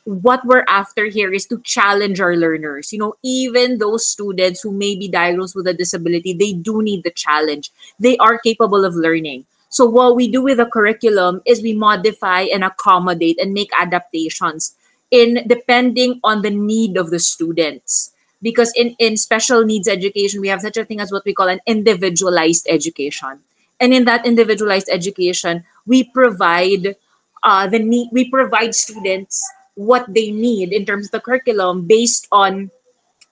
what 0.06 0.46
we're 0.46 0.64
after 0.70 1.06
here 1.06 1.34
is 1.34 1.46
to 1.48 1.60
challenge 1.60 2.22
our 2.22 2.38
learners. 2.38 2.94
You 2.94 3.00
know, 3.00 3.16
even 3.22 3.80
those 3.80 4.08
students 4.08 4.62
who 4.62 4.72
may 4.72 4.96
be 4.96 5.10
diagnosed 5.10 5.56
with 5.56 5.68
a 5.68 5.74
disability, 5.74 6.32
they 6.32 6.54
do 6.54 6.82
need 6.82 7.04
the 7.04 7.12
challenge. 7.12 7.70
They 8.00 8.16
are 8.18 8.40
capable 8.40 8.86
of 8.86 8.96
learning. 8.96 9.46
So 9.68 9.86
what 9.86 10.16
we 10.16 10.32
do 10.32 10.42
with 10.42 10.58
the 10.58 10.66
curriculum 10.68 11.42
is 11.46 11.62
we 11.62 11.74
modify 11.74 12.44
and 12.44 12.64
accommodate 12.64 13.40
and 13.40 13.54
make 13.54 13.72
adaptations 13.78 14.76
in 15.12 15.44
depending 15.46 16.20
on 16.24 16.42
the 16.42 16.50
need 16.50 16.98
of 16.98 17.12
the 17.12 17.20
students. 17.20 18.12
Because 18.42 18.74
in, 18.76 18.96
in 18.98 19.18
special 19.18 19.64
needs 19.64 19.88
education, 19.88 20.42
we 20.42 20.48
have 20.48 20.62
such 20.62 20.78
a 20.78 20.86
thing 20.86 21.00
as 21.00 21.12
what 21.12 21.26
we 21.26 21.34
call 21.34 21.48
an 21.48 21.60
individualized 21.68 22.66
education. 22.68 23.42
And 23.80 23.94
in 23.94 24.06
that 24.06 24.26
individualized 24.26 24.90
education, 24.92 25.64
we 25.86 26.06
provide 26.06 26.96
uh, 27.44 27.68
the 27.68 27.80
need 27.80 28.10
we 28.12 28.30
provide 28.30 28.76
students 28.76 29.42
what 29.76 30.06
they 30.08 30.32
need 30.32 30.74
in 30.74 30.86
terms 30.86 31.06
of 31.08 31.12
the 31.12 31.20
curriculum 31.20 31.88
based 31.88 32.28
on 32.32 32.70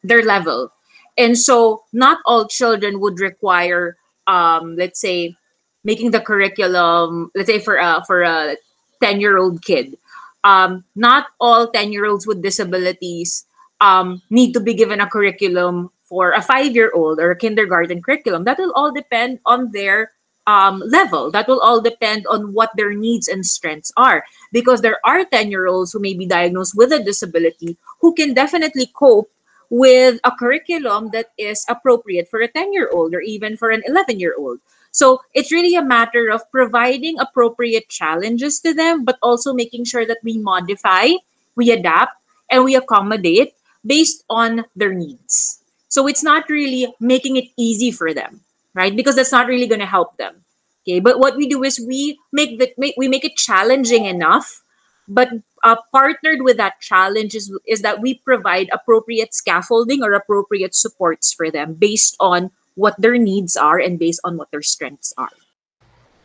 their 0.03 0.23
level. 0.23 0.71
And 1.17 1.38
so 1.38 1.84
not 1.93 2.19
all 2.25 2.47
children 2.47 2.99
would 2.99 3.19
require 3.19 3.97
um, 4.25 4.75
let's 4.75 4.99
say 4.99 5.36
making 5.84 6.11
the 6.11 6.21
curriculum 6.21 7.32
let's 7.36 7.49
say 7.49 7.59
for 7.59 7.77
a 7.77 8.03
for 8.05 8.23
a 8.23 8.57
10 9.01 9.21
year 9.21 9.38
old 9.38 9.63
kid 9.63 9.97
um, 10.43 10.83
not 10.95 11.27
all 11.39 11.69
10 11.69 11.91
year 11.91 12.05
olds 12.05 12.27
with 12.27 12.41
disabilities 12.41 13.45
um, 13.81 14.21
need 14.29 14.53
to 14.53 14.59
be 14.59 14.73
given 14.73 15.01
a 15.01 15.09
curriculum 15.09 15.89
for 16.01 16.31
a 16.31 16.41
five 16.41 16.75
year 16.75 16.91
old 16.95 17.19
or 17.19 17.31
a 17.31 17.37
kindergarten 17.37 18.01
curriculum 18.01 18.43
that 18.43 18.57
will 18.57 18.73
all 18.73 18.91
depend 18.91 19.39
on 19.45 19.71
their 19.71 20.11
um, 20.47 20.81
level. 20.87 21.29
That 21.29 21.47
will 21.47 21.61
all 21.61 21.79
depend 21.79 22.25
on 22.27 22.53
what 22.53 22.71
their 22.75 22.93
needs 22.93 23.27
and 23.27 23.45
strengths 23.45 23.93
are. 23.95 24.25
Because 24.51 24.81
there 24.81 24.97
are 25.05 25.23
10 25.23 25.51
year 25.51 25.67
olds 25.67 25.93
who 25.93 25.99
may 25.99 26.15
be 26.15 26.25
diagnosed 26.25 26.75
with 26.75 26.91
a 26.91 27.03
disability 27.03 27.77
who 28.01 28.13
can 28.13 28.33
definitely 28.33 28.89
cope 28.93 29.31
with 29.69 30.19
a 30.23 30.31
curriculum 30.31 31.11
that 31.13 31.29
is 31.37 31.63
appropriate 31.69 32.27
for 32.27 32.41
a 32.41 32.47
10 32.47 32.73
year 32.73 32.89
old 32.91 33.13
or 33.13 33.21
even 33.21 33.55
for 33.55 33.69
an 33.69 33.83
11 33.85 34.19
year 34.19 34.33
old. 34.37 34.59
So 34.91 35.21
it's 35.33 35.51
really 35.51 35.75
a 35.75 35.83
matter 35.83 36.29
of 36.29 36.49
providing 36.51 37.19
appropriate 37.19 37.89
challenges 37.89 38.59
to 38.61 38.73
them, 38.73 39.05
but 39.05 39.17
also 39.21 39.53
making 39.53 39.85
sure 39.85 40.05
that 40.05 40.19
we 40.23 40.37
modify, 40.37 41.11
we 41.55 41.71
adapt, 41.71 42.15
and 42.49 42.63
we 42.63 42.75
accommodate 42.75 43.53
based 43.85 44.23
on 44.29 44.65
their 44.75 44.93
needs. 44.93 45.59
So 45.87 46.07
it's 46.07 46.23
not 46.23 46.49
really 46.49 46.93
making 46.99 47.37
it 47.37 47.45
easy 47.57 47.91
for 47.91 48.13
them 48.13 48.41
right? 48.73 48.95
Because 48.95 49.15
that's 49.15 49.31
not 49.31 49.47
really 49.47 49.67
going 49.67 49.79
to 49.79 49.85
help 49.85 50.17
them. 50.17 50.43
Okay, 50.83 50.99
but 50.99 51.19
what 51.19 51.35
we 51.35 51.47
do 51.47 51.63
is 51.63 51.79
we 51.79 52.19
make 52.31 52.57
the 52.57 52.71
make, 52.77 52.95
we 52.97 53.07
make 53.07 53.25
it 53.25 53.35
challenging 53.35 54.05
enough, 54.05 54.63
but 55.07 55.29
uh, 55.63 55.75
partnered 55.91 56.41
with 56.41 56.57
that 56.57 56.79
challenge 56.79 57.35
is, 57.35 57.51
is 57.67 57.81
that 57.81 58.01
we 58.01 58.13
provide 58.13 58.69
appropriate 58.71 59.33
scaffolding 59.33 60.01
or 60.01 60.13
appropriate 60.13 60.73
supports 60.73 61.33
for 61.33 61.51
them 61.51 61.73
based 61.73 62.15
on 62.19 62.51
what 62.80 62.95
their 62.95 63.19
needs 63.19 63.59
are 63.59 63.77
and 63.77 63.99
based 63.99 64.23
on 64.23 64.39
what 64.39 64.47
their 64.55 64.63
strengths 64.63 65.11
are. 65.19 65.36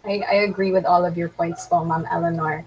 I, 0.06 0.22
I 0.22 0.34
agree 0.46 0.70
with 0.70 0.86
all 0.86 1.04
of 1.04 1.18
your 1.18 1.28
points, 1.28 1.66
po, 1.66 1.84
Ma'am 1.84 2.06
Eleanor. 2.06 2.64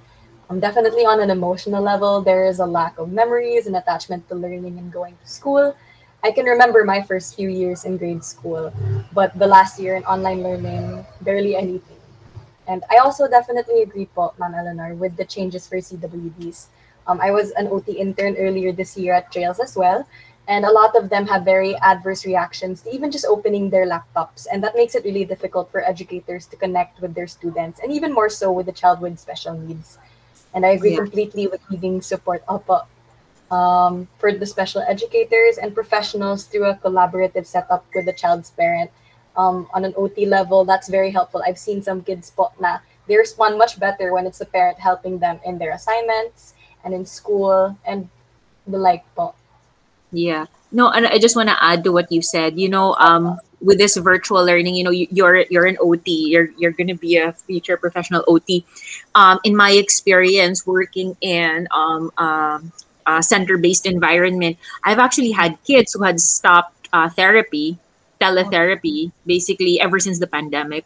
Um, 0.49 0.59
definitely 0.59 1.07
on 1.07 1.23
an 1.23 1.31
emotional 1.31 1.81
level, 1.81 2.19
there 2.21 2.43
is 2.45 2.59
a 2.59 2.65
lack 2.65 2.99
of 2.99 3.11
memories 3.11 3.67
and 3.67 3.75
attachment 3.75 4.27
to 4.27 4.35
learning 4.35 4.75
and 4.77 4.91
going 4.91 5.15
to 5.15 5.27
school. 5.27 5.75
I 6.23 6.31
can 6.31 6.43
remember 6.43 6.83
my 6.83 7.01
first 7.01 7.35
few 7.35 7.47
years 7.47 7.85
in 7.85 7.95
grade 7.95 8.23
school, 8.23 8.73
but 9.13 9.31
the 9.39 9.47
last 9.47 9.79
year 9.79 9.95
in 9.95 10.03
online 10.03 10.43
learning, 10.43 11.05
barely 11.21 11.55
anything. 11.55 12.01
And 12.67 12.83
I 12.91 12.97
also 12.97 13.29
definitely 13.29 13.83
agree 13.83 14.11
po, 14.11 14.33
Ma'am 14.35 14.55
Eleanor, 14.55 14.95
with 14.95 15.15
the 15.15 15.23
changes 15.23 15.67
for 15.67 15.77
CWDs. 15.77 16.67
Um, 17.07 17.21
I 17.23 17.31
was 17.31 17.51
an 17.55 17.71
OT 17.71 17.95
intern 17.95 18.35
earlier 18.35 18.73
this 18.73 18.97
year 18.97 19.13
at 19.13 19.31
Trails 19.31 19.59
as 19.59 19.77
well, 19.79 20.03
and 20.47 20.65
a 20.65 20.71
lot 20.71 20.95
of 20.95 21.09
them 21.09 21.27
have 21.27 21.43
very 21.43 21.75
adverse 21.77 22.25
reactions 22.25 22.81
to 22.81 22.93
even 22.93 23.11
just 23.11 23.25
opening 23.25 23.69
their 23.69 23.85
laptops. 23.85 24.47
And 24.51 24.63
that 24.63 24.75
makes 24.75 24.95
it 24.95 25.03
really 25.03 25.25
difficult 25.25 25.71
for 25.71 25.83
educators 25.83 26.45
to 26.47 26.55
connect 26.55 27.01
with 27.01 27.13
their 27.13 27.27
students, 27.27 27.79
and 27.81 27.91
even 27.91 28.13
more 28.13 28.29
so 28.29 28.51
with 28.51 28.65
the 28.65 28.71
child 28.71 29.01
with 29.01 29.19
special 29.19 29.53
needs. 29.57 29.97
And 30.53 30.65
I 30.65 30.69
agree 30.69 30.91
yeah. 30.91 31.03
completely 31.03 31.47
with 31.47 31.61
needing 31.69 32.01
support 32.01 32.43
up 32.47 32.89
um, 33.51 34.07
for 34.17 34.31
the 34.33 34.45
special 34.45 34.81
educators 34.87 35.57
and 35.57 35.73
professionals 35.73 36.45
through 36.45 36.65
a 36.65 36.75
collaborative 36.75 37.45
setup 37.45 37.85
with 37.93 38.05
the 38.05 38.13
child's 38.13 38.51
parent 38.51 38.91
um, 39.35 39.67
on 39.73 39.85
an 39.85 39.93
OT 39.95 40.25
level. 40.25 40.65
That's 40.65 40.89
very 40.89 41.11
helpful. 41.11 41.43
I've 41.45 41.59
seen 41.59 41.81
some 41.81 42.01
kids 42.01 42.31
po 42.31 42.51
na 42.59 42.79
they 43.07 43.15
respond 43.15 43.57
much 43.57 43.79
better 43.79 44.13
when 44.13 44.25
it's 44.25 44.39
the 44.39 44.45
parent 44.45 44.79
helping 44.79 45.19
them 45.19 45.39
in 45.45 45.57
their 45.57 45.71
assignments 45.71 46.53
and 46.83 46.93
in 46.93 47.05
school 47.05 47.77
and 47.85 48.09
the 48.67 48.77
like 48.77 49.03
po. 49.15 49.33
Yeah. 50.11 50.45
No, 50.71 50.89
and 50.89 51.07
I 51.07 51.17
just 51.17 51.35
want 51.35 51.49
to 51.49 51.63
add 51.63 51.83
to 51.85 51.91
what 51.91 52.11
you 52.11 52.21
said. 52.21 52.59
You 52.59 52.69
know, 52.69 52.93
um, 52.95 53.39
with 53.61 53.77
this 53.77 53.95
virtual 53.97 54.43
learning, 54.45 54.75
you 54.75 54.83
know, 54.83 54.91
you, 54.91 55.07
are 55.25 55.45
you're 55.49 55.65
an 55.65 55.77
OT. 55.79 56.29
You're 56.29 56.49
you're 56.57 56.71
going 56.71 56.87
to 56.87 56.95
be 56.95 57.17
a 57.17 57.31
future 57.33 57.77
professional 57.77 58.23
OT. 58.27 58.65
Um, 59.15 59.39
in 59.43 59.55
my 59.55 59.71
experience 59.71 60.67
working 60.67 61.15
in 61.21 61.67
um, 61.71 62.11
uh, 62.17 62.59
center-based 63.21 63.85
environment, 63.85 64.57
I've 64.83 64.99
actually 64.99 65.31
had 65.31 65.57
kids 65.63 65.93
who 65.93 66.03
had 66.03 66.19
stopped 66.19 66.89
uh, 66.91 67.09
therapy, 67.09 67.77
teletherapy, 68.19 69.11
basically 69.25 69.79
ever 69.79 69.99
since 69.99 70.19
the 70.19 70.27
pandemic. 70.27 70.85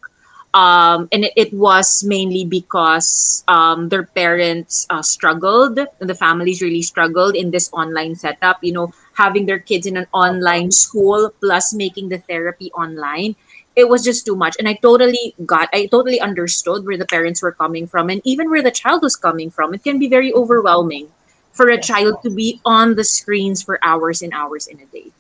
Um, 0.54 1.08
and 1.14 1.24
it, 1.24 1.34
it, 1.38 1.54
was 1.54 2.04
mainly 2.04 2.44
because 2.44 3.46
um, 3.48 3.88
their 3.88 4.04
parents 4.04 4.86
uh, 4.90 5.02
struggled, 5.02 5.80
the 6.00 6.16
families 6.16 6.62
really 6.62 6.82
struggled 6.82 7.38
in 7.38 7.52
this 7.52 7.72
online 7.72 8.16
setup. 8.16 8.62
You 8.62 8.74
know, 8.74 8.94
having 9.22 9.46
their 9.46 9.62
kids 9.72 9.86
in 9.86 10.02
an 10.02 10.10
online 10.12 10.72
school 10.72 11.30
plus 11.46 11.72
making 11.86 12.10
the 12.10 12.18
therapy 12.26 12.74
online 12.74 13.38
it 13.76 13.88
was 13.88 14.04
just 14.04 14.26
too 14.26 14.36
much 14.36 14.60
and 14.60 14.68
i 14.68 14.74
totally 14.86 15.34
got 15.46 15.70
i 15.80 15.86
totally 15.96 16.20
understood 16.20 16.86
where 16.86 16.98
the 16.98 17.10
parents 17.16 17.42
were 17.46 17.56
coming 17.64 17.88
from 17.96 18.10
and 18.10 18.22
even 18.34 18.50
where 18.50 18.66
the 18.66 18.78
child 18.82 19.08
was 19.08 19.16
coming 19.16 19.54
from 19.58 19.74
it 19.78 19.84
can 19.84 20.00
be 20.06 20.10
very 20.18 20.34
overwhelming 20.44 21.12
for 21.52 21.70
a 21.70 21.80
child 21.80 22.24
to 22.24 22.30
be 22.30 22.60
on 22.66 22.96
the 22.96 23.04
screens 23.04 23.62
for 23.62 23.80
hours 23.84 24.22
and 24.22 24.34
hours 24.34 24.68
in 24.68 24.80
a 24.80 24.88
day. 24.88 25.12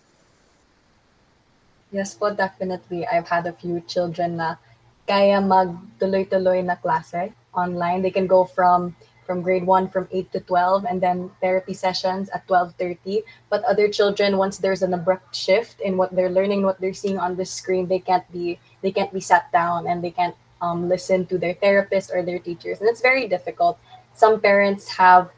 Yes 1.91 2.15
po, 2.15 2.31
definitely. 2.31 3.03
I've 3.05 3.27
had 3.27 3.45
a 3.47 3.53
few 3.53 3.83
children 3.83 4.39
na 4.39 4.55
kaya 5.03 5.43
mag-tuloy-tuloy 5.43 6.63
na 6.63 6.79
klase 6.79 7.35
online. 7.51 7.99
They 7.99 8.15
can 8.15 8.31
go 8.31 8.47
from 8.47 8.95
from 9.25 9.41
grade 9.41 9.65
1 9.65 9.89
from 9.89 10.07
8 10.11 10.31
to 10.31 10.39
12 10.39 10.85
and 10.85 11.01
then 11.01 11.31
therapy 11.41 11.73
sessions 11.73 12.29
at 12.29 12.47
12:30 12.47 13.23
but 13.49 13.63
other 13.63 13.87
children 13.87 14.37
once 14.37 14.57
there's 14.57 14.81
an 14.81 14.93
abrupt 14.93 15.35
shift 15.35 15.79
in 15.81 15.97
what 15.97 16.13
they're 16.15 16.29
learning 16.29 16.63
what 16.63 16.79
they're 16.81 16.93
seeing 16.93 17.17
on 17.17 17.35
the 17.35 17.45
screen 17.45 17.87
they 17.87 17.99
can't 17.99 18.25
be 18.31 18.59
they 18.81 18.91
can't 18.91 19.13
be 19.13 19.21
sat 19.21 19.51
down 19.51 19.87
and 19.87 20.03
they 20.03 20.11
can't 20.11 20.35
um, 20.61 20.89
listen 20.89 21.25
to 21.25 21.37
their 21.37 21.55
therapist 21.55 22.11
or 22.13 22.21
their 22.21 22.39
teachers 22.39 22.79
and 22.79 22.89
it's 22.89 23.01
very 23.01 23.27
difficult 23.27 23.79
some 24.13 24.39
parents 24.39 24.87
have 24.89 25.31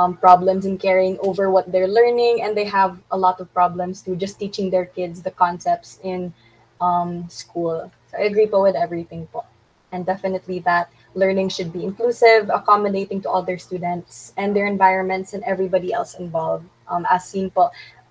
um, 0.00 0.16
problems 0.16 0.64
in 0.64 0.78
carrying 0.78 1.18
over 1.20 1.50
what 1.50 1.70
they're 1.70 1.88
learning, 1.88 2.42
and 2.42 2.56
they 2.56 2.64
have 2.64 2.98
a 3.10 3.18
lot 3.18 3.40
of 3.40 3.52
problems 3.52 4.02
too, 4.02 4.16
just 4.16 4.38
teaching 4.38 4.70
their 4.70 4.86
kids 4.86 5.22
the 5.22 5.30
concepts 5.30 5.98
in 6.02 6.32
um, 6.80 7.28
school. 7.28 7.90
So 8.10 8.18
I 8.18 8.22
agree 8.22 8.46
po 8.46 8.62
with 8.62 8.76
everything 8.76 9.26
po. 9.32 9.44
And 9.92 10.06
definitely 10.06 10.60
that 10.60 10.90
learning 11.14 11.48
should 11.48 11.72
be 11.72 11.84
inclusive, 11.84 12.50
accommodating 12.52 13.20
to 13.22 13.28
all 13.28 13.42
their 13.42 13.58
students 13.58 14.32
and 14.36 14.54
their 14.54 14.66
environments 14.66 15.34
and 15.34 15.42
everybody 15.44 15.92
else 15.92 16.14
involved. 16.14 16.64
Um, 16.88 17.06
as 17.10 17.24
seen 17.24 17.52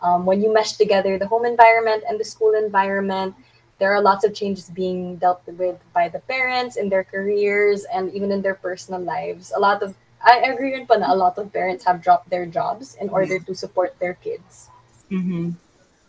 um, 0.01 0.25
when 0.25 0.41
you 0.41 0.53
mesh 0.53 0.73
together 0.73 1.17
the 1.17 1.27
home 1.27 1.45
environment 1.45 2.03
and 2.07 2.19
the 2.19 2.23
school 2.23 2.53
environment, 2.53 3.35
there 3.79 3.93
are 3.93 4.01
lots 4.01 4.25
of 4.25 4.33
changes 4.33 4.69
being 4.69 5.15
dealt 5.17 5.41
with 5.47 5.79
by 5.93 6.09
the 6.09 6.19
parents 6.19 6.75
in 6.75 6.89
their 6.89 7.03
careers 7.03 7.85
and 7.93 8.13
even 8.13 8.31
in 8.31 8.41
their 8.41 8.55
personal 8.55 9.01
lives. 9.01 9.51
A 9.55 9.59
lot 9.59 9.81
of 9.81 9.95
I 10.21 10.51
agree 10.51 10.75
rin 10.75 10.85
po 10.85 10.99
na 10.99 11.13
a 11.13 11.15
lot 11.15 11.37
of 11.39 11.51
parents 11.51 11.85
have 11.85 12.03
dropped 12.03 12.29
their 12.29 12.45
jobs 12.45 12.95
in 12.99 13.07
order 13.07 13.39
to 13.39 13.55
support 13.55 13.95
their 13.99 14.15
kids. 14.19 14.67
Mm-hmm. 15.09 15.55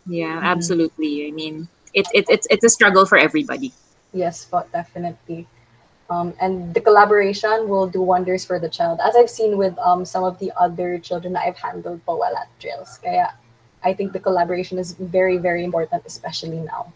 Yeah, 0.05 0.39
absolutely. 0.43 1.27
I 1.27 1.31
mean, 1.31 1.69
it, 1.93 2.07
it, 2.13 2.25
it's 2.27 2.47
it's 2.51 2.65
a 2.65 2.69
struggle 2.69 3.05
for 3.05 3.17
everybody. 3.17 3.71
Yes, 4.11 4.43
but 4.43 4.67
definitely. 4.71 5.47
Um, 6.11 6.35
and 6.43 6.73
the 6.75 6.83
collaboration 6.83 7.71
will 7.71 7.87
do 7.87 8.01
wonders 8.03 8.43
for 8.43 8.59
the 8.59 8.67
child, 8.67 8.99
as 8.99 9.15
I've 9.15 9.29
seen 9.31 9.55
with 9.55 9.79
um, 9.79 10.03
some 10.03 10.27
of 10.27 10.37
the 10.43 10.51
other 10.59 10.99
children 10.99 11.31
that 11.39 11.47
I've 11.47 11.55
handled 11.55 12.03
po 12.05 12.19
while 12.19 12.35
at 12.35 12.51
Trails. 12.59 12.99
Kaya 12.99 13.31
I 13.83 13.93
think 13.93 14.13
the 14.13 14.19
collaboration 14.19 14.77
is 14.77 14.93
very, 14.93 15.37
very 15.37 15.63
important, 15.63 16.03
especially 16.05 16.59
now. 16.59 16.93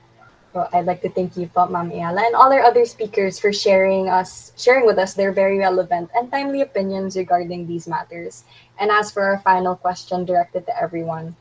So 0.54 0.68
I'd 0.72 0.86
like 0.86 1.02
to 1.02 1.10
thank 1.10 1.36
you, 1.36 1.48
po, 1.48 1.68
Ma'am 1.68 1.92
Eala, 1.92 2.28
and 2.28 2.36
all 2.36 2.52
our 2.52 2.64
other 2.64 2.86
speakers 2.86 3.40
for 3.40 3.52
sharing 3.52 4.08
us, 4.08 4.54
sharing 4.56 4.86
with 4.86 5.00
us 5.00 5.14
their 5.14 5.32
very 5.32 5.58
relevant 5.58 6.12
and 6.16 6.32
timely 6.32 6.62
opinions 6.62 7.18
regarding 7.18 7.68
these 7.68 7.88
matters. 7.88 8.44
And 8.80 8.92
as 8.92 9.12
for 9.12 9.24
our 9.24 9.40
final 9.40 9.76
question 9.76 10.24
directed 10.24 10.66
to 10.68 10.74
everyone, 10.76 11.36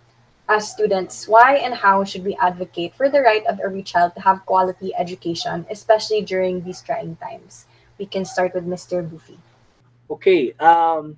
as 0.48 0.70
students, 0.70 1.26
why 1.26 1.56
and 1.56 1.74
how 1.74 2.04
should 2.04 2.24
we 2.24 2.36
advocate 2.36 2.94
for 2.94 3.08
the 3.08 3.20
right 3.20 3.44
of 3.46 3.60
every 3.60 3.82
child 3.82 4.14
to 4.14 4.20
have 4.20 4.44
quality 4.44 4.92
education, 4.96 5.64
especially 5.70 6.20
during 6.20 6.62
these 6.62 6.82
trying 6.82 7.16
times? 7.16 7.66
We 7.98 8.06
can 8.06 8.24
start 8.24 8.52
with 8.52 8.66
Mr. 8.66 9.00
Buffy. 9.00 9.38
Okay, 10.10 10.52
um, 10.60 11.16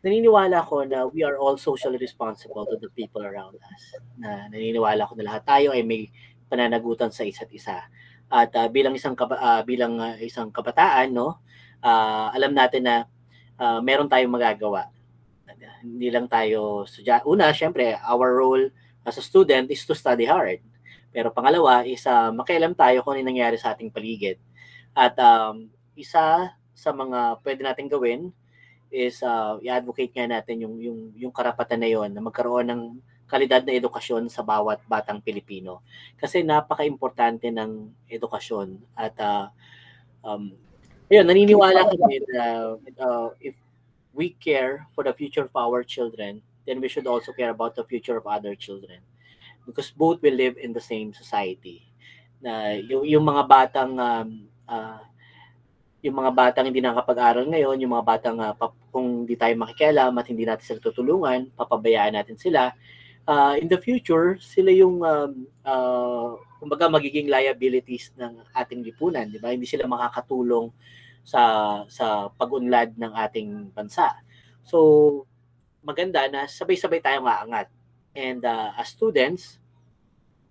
naniniwala 0.00 0.64
ko 0.64 0.86
na 0.88 1.04
we 1.04 1.20
are 1.20 1.36
all 1.36 1.60
socially 1.60 2.00
responsible 2.00 2.64
to 2.64 2.80
the 2.80 2.88
people 2.96 3.20
around 3.20 3.60
us. 3.60 3.82
Na 4.16 4.48
naniniwala 4.48 5.04
ko 5.04 5.12
na 5.20 5.28
lahat 5.28 5.44
tayo 5.44 5.76
ay 5.76 5.84
may 5.84 6.08
pananagutan 6.48 7.12
sa 7.12 7.28
isa't 7.28 7.52
isa. 7.52 7.84
At 8.32 8.56
uh, 8.56 8.72
bilang 8.72 8.96
isang 8.96 9.12
kaba, 9.12 9.36
uh, 9.36 9.62
bilang 9.68 10.00
uh, 10.00 10.16
isang 10.18 10.48
kabataan, 10.48 11.12
no, 11.12 11.44
uh, 11.84 12.32
alam 12.32 12.56
natin 12.56 12.82
na 12.88 12.96
uh, 13.60 13.84
meron 13.84 14.08
tayong 14.08 14.32
magagawa. 14.32 14.88
Hindi 15.86 16.08
lang 16.10 16.26
tayo 16.26 16.82
sudya. 16.90 17.22
Una, 17.22 17.54
syempre, 17.54 17.94
our 18.02 18.34
role 18.34 18.66
as 19.06 19.14
a 19.14 19.22
student 19.22 19.70
is 19.70 19.86
to 19.86 19.94
study 19.94 20.26
hard. 20.26 20.58
Pero 21.14 21.30
pangalawa 21.30 21.86
is 21.86 22.02
uh, 22.04 22.34
makialam 22.34 22.74
tayo 22.74 23.06
kung 23.06 23.16
ano 23.16 23.30
nangyari 23.30 23.54
sa 23.54 23.72
ating 23.72 23.94
paligid. 23.94 24.42
At 24.92 25.14
um, 25.22 25.70
isa 25.94 26.50
sa 26.76 26.90
mga 26.92 27.40
pwede 27.40 27.60
natin 27.64 27.86
gawin 27.88 28.34
is 28.90 29.22
uh, 29.22 29.56
i-advocate 29.62 30.12
nga 30.12 30.28
natin 30.28 30.66
yung 30.66 30.76
yung 30.76 30.98
yung 31.16 31.32
karapatan 31.32 31.80
na 31.80 31.88
yon 31.90 32.10
na 32.12 32.20
magkaroon 32.20 32.68
ng 32.68 32.82
kalidad 33.26 33.66
na 33.66 33.74
edukasyon 33.74 34.30
sa 34.30 34.46
bawat 34.46 34.82
batang 34.86 35.18
Pilipino. 35.18 35.82
Kasi 36.14 36.46
napaka-importante 36.46 37.50
ng 37.50 37.90
edukasyon 38.06 38.78
at 38.94 39.14
uh, 39.18 39.50
um, 40.22 40.54
ayun, 41.10 41.26
naniniwala 41.26 41.90
kami 41.90 42.22
na 42.30 42.42
uh, 43.02 43.28
if 43.42 43.54
we 44.16 44.32
care 44.40 44.88
for 44.96 45.04
the 45.04 45.12
future 45.12 45.44
of 45.44 45.54
our 45.54 45.84
children, 45.84 46.40
then 46.64 46.80
we 46.80 46.88
should 46.88 47.06
also 47.06 47.30
care 47.36 47.52
about 47.52 47.76
the 47.76 47.84
future 47.84 48.16
of 48.16 48.26
other 48.26 48.56
children. 48.56 48.98
Because 49.68 49.92
both 49.92 50.24
will 50.24 50.34
live 50.34 50.56
in 50.56 50.72
the 50.72 50.80
same 50.80 51.12
society. 51.12 51.84
Na 52.40 52.80
yung, 52.80 53.04
yung 53.04 53.24
mga 53.28 53.44
batang 53.44 53.92
um, 54.00 54.48
uh, 54.64 55.04
yung 56.00 56.16
mga 56.22 56.32
batang 56.32 56.64
hindi 56.70 56.78
nakakapag-aral 56.78 57.44
ngayon, 57.50 57.82
yung 57.82 57.92
mga 57.98 58.06
batang 58.06 58.38
uh, 58.38 58.54
pap- 58.54 58.78
kung 58.94 59.26
hindi 59.26 59.34
tayo 59.34 59.52
makikialam 59.58 60.14
at 60.14 60.26
hindi 60.30 60.46
natin 60.46 60.64
sila 60.64 60.80
tutulungan, 60.80 61.50
papabayaan 61.58 62.14
natin 62.14 62.38
sila, 62.38 62.70
uh, 63.26 63.54
in 63.58 63.66
the 63.66 63.76
future, 63.76 64.38
sila 64.38 64.70
yung 64.70 65.02
um, 65.02 65.32
uh, 65.66 66.38
kumbaga 66.62 66.86
magiging 66.86 67.26
liabilities 67.26 68.14
ng 68.14 68.38
ating 68.54 68.86
lipunan, 68.86 69.26
di 69.28 69.42
ba? 69.42 69.50
Hindi 69.50 69.66
sila 69.66 69.90
makakatulong 69.90 70.70
sa 71.26 71.42
sa 71.90 72.30
pag-unlad 72.38 72.94
ng 72.94 73.10
ating 73.10 73.74
bansa. 73.74 74.14
So 74.62 75.26
maganda 75.82 76.30
na 76.30 76.46
sabay-sabay 76.46 77.02
tayong 77.02 77.26
aangat. 77.26 77.66
And 78.14 78.42
uh, 78.46 78.74
as 78.78 78.94
students, 78.94 79.58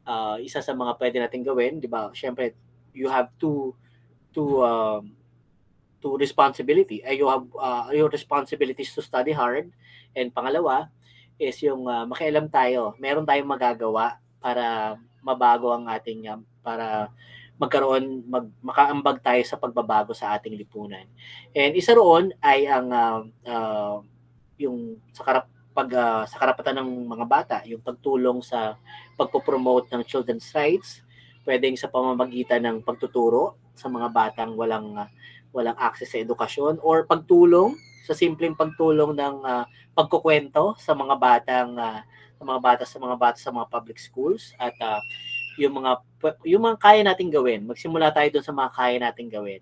uh, 0.03 0.38
isa 0.43 0.59
sa 0.59 0.76
mga 0.76 0.99
pwede 0.99 1.17
natin 1.23 1.41
gawin, 1.41 1.80
di 1.80 1.88
ba? 1.88 2.11
Syempre, 2.11 2.55
you 2.91 3.07
have 3.07 3.32
to 3.39 3.73
to 4.36 4.43
um, 4.63 5.15
to 6.03 6.15
responsibility. 6.19 7.03
Uh, 7.03 7.15
you 7.15 7.28
have 7.28 7.47
uh, 7.55 7.89
your 7.91 8.11
responsibilities 8.11 8.91
to 8.93 9.01
study 9.01 9.32
hard. 9.32 9.71
And 10.15 10.32
pangalawa, 10.32 10.88
is 11.36 11.59
yung 11.63 11.88
uh, 11.88 12.07
makialam 12.07 12.47
tayo. 12.47 12.95
Meron 12.95 13.28
tayong 13.28 13.49
magagawa 13.49 14.19
para 14.39 14.95
mabago 15.19 15.73
ang 15.73 15.89
ating 15.89 16.32
uh, 16.32 16.39
para 16.63 17.11
magkaroon 17.56 18.28
mag 18.28 18.51
makaambag 18.60 19.24
tayo 19.24 19.41
sa 19.47 19.56
pagbabago 19.56 20.12
sa 20.12 20.36
ating 20.36 20.60
lipunan. 20.60 21.08
And 21.56 21.72
isa 21.76 21.95
roon 21.95 22.36
ay 22.43 22.68
ang 22.68 22.88
uh, 22.91 23.22
uh, 23.47 23.95
yung 24.60 24.99
sa 25.16 25.24
karap 25.24 25.45
pag 25.76 25.91
uh, 25.91 26.24
sa 26.24 26.39
karapatan 26.39 26.80
ng 26.80 26.89
mga 27.12 27.26
bata, 27.28 27.58
yung 27.68 27.84
pagtulong 27.84 28.39
sa 28.39 28.80
pagpo-promote 29.20 29.91
ng 29.91 30.08
children's 30.08 30.47
rights, 30.56 31.03
pwedeng 31.43 31.76
sa 31.76 31.91
pamamagitan 31.91 32.64
ng 32.64 32.78
pagtuturo 32.80 33.60
sa 33.76 33.91
mga 33.91 34.08
batang 34.08 34.56
walang 34.56 34.95
uh, 34.95 35.08
walang 35.51 35.76
access 35.76 36.16
sa 36.16 36.24
edukasyon 36.24 36.80
or 36.80 37.03
pagtulong 37.03 37.76
sa 38.08 38.16
simpleng 38.16 38.56
pagtulong 38.56 39.16
ng 39.16 39.36
uh, 39.43 39.64
pagkukwento 39.91 40.76
sa 40.80 40.95
mga 40.95 41.16
batang 41.20 41.76
uh, 41.76 41.99
sa 42.36 42.43
mga 42.43 42.60
bata 42.60 42.84
sa 42.84 42.97
mga 42.99 43.16
bata 43.16 43.38
sa 43.39 43.51
mga 43.51 43.68
public 43.72 43.99
schools 43.99 44.51
at 44.60 44.76
uh, 44.84 44.99
yung 45.58 45.74
mga 45.82 45.91
yung 46.47 46.64
mga 46.64 46.78
kaya 46.80 47.01
nating 47.03 47.32
gawin. 47.32 47.68
Magsimula 47.68 48.12
tayo 48.12 48.28
doon 48.32 48.45
sa 48.45 48.56
mga 48.56 48.72
kaya 48.74 48.97
nating 48.99 49.30
gawin. 49.32 49.62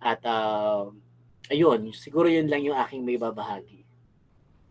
At 0.00 0.20
uh, 0.24 0.92
ayun, 1.48 1.92
siguro 1.96 2.28
yun 2.28 2.48
lang 2.48 2.64
yung 2.64 2.76
aking 2.76 3.04
may 3.04 3.16
babahagi. 3.16 3.84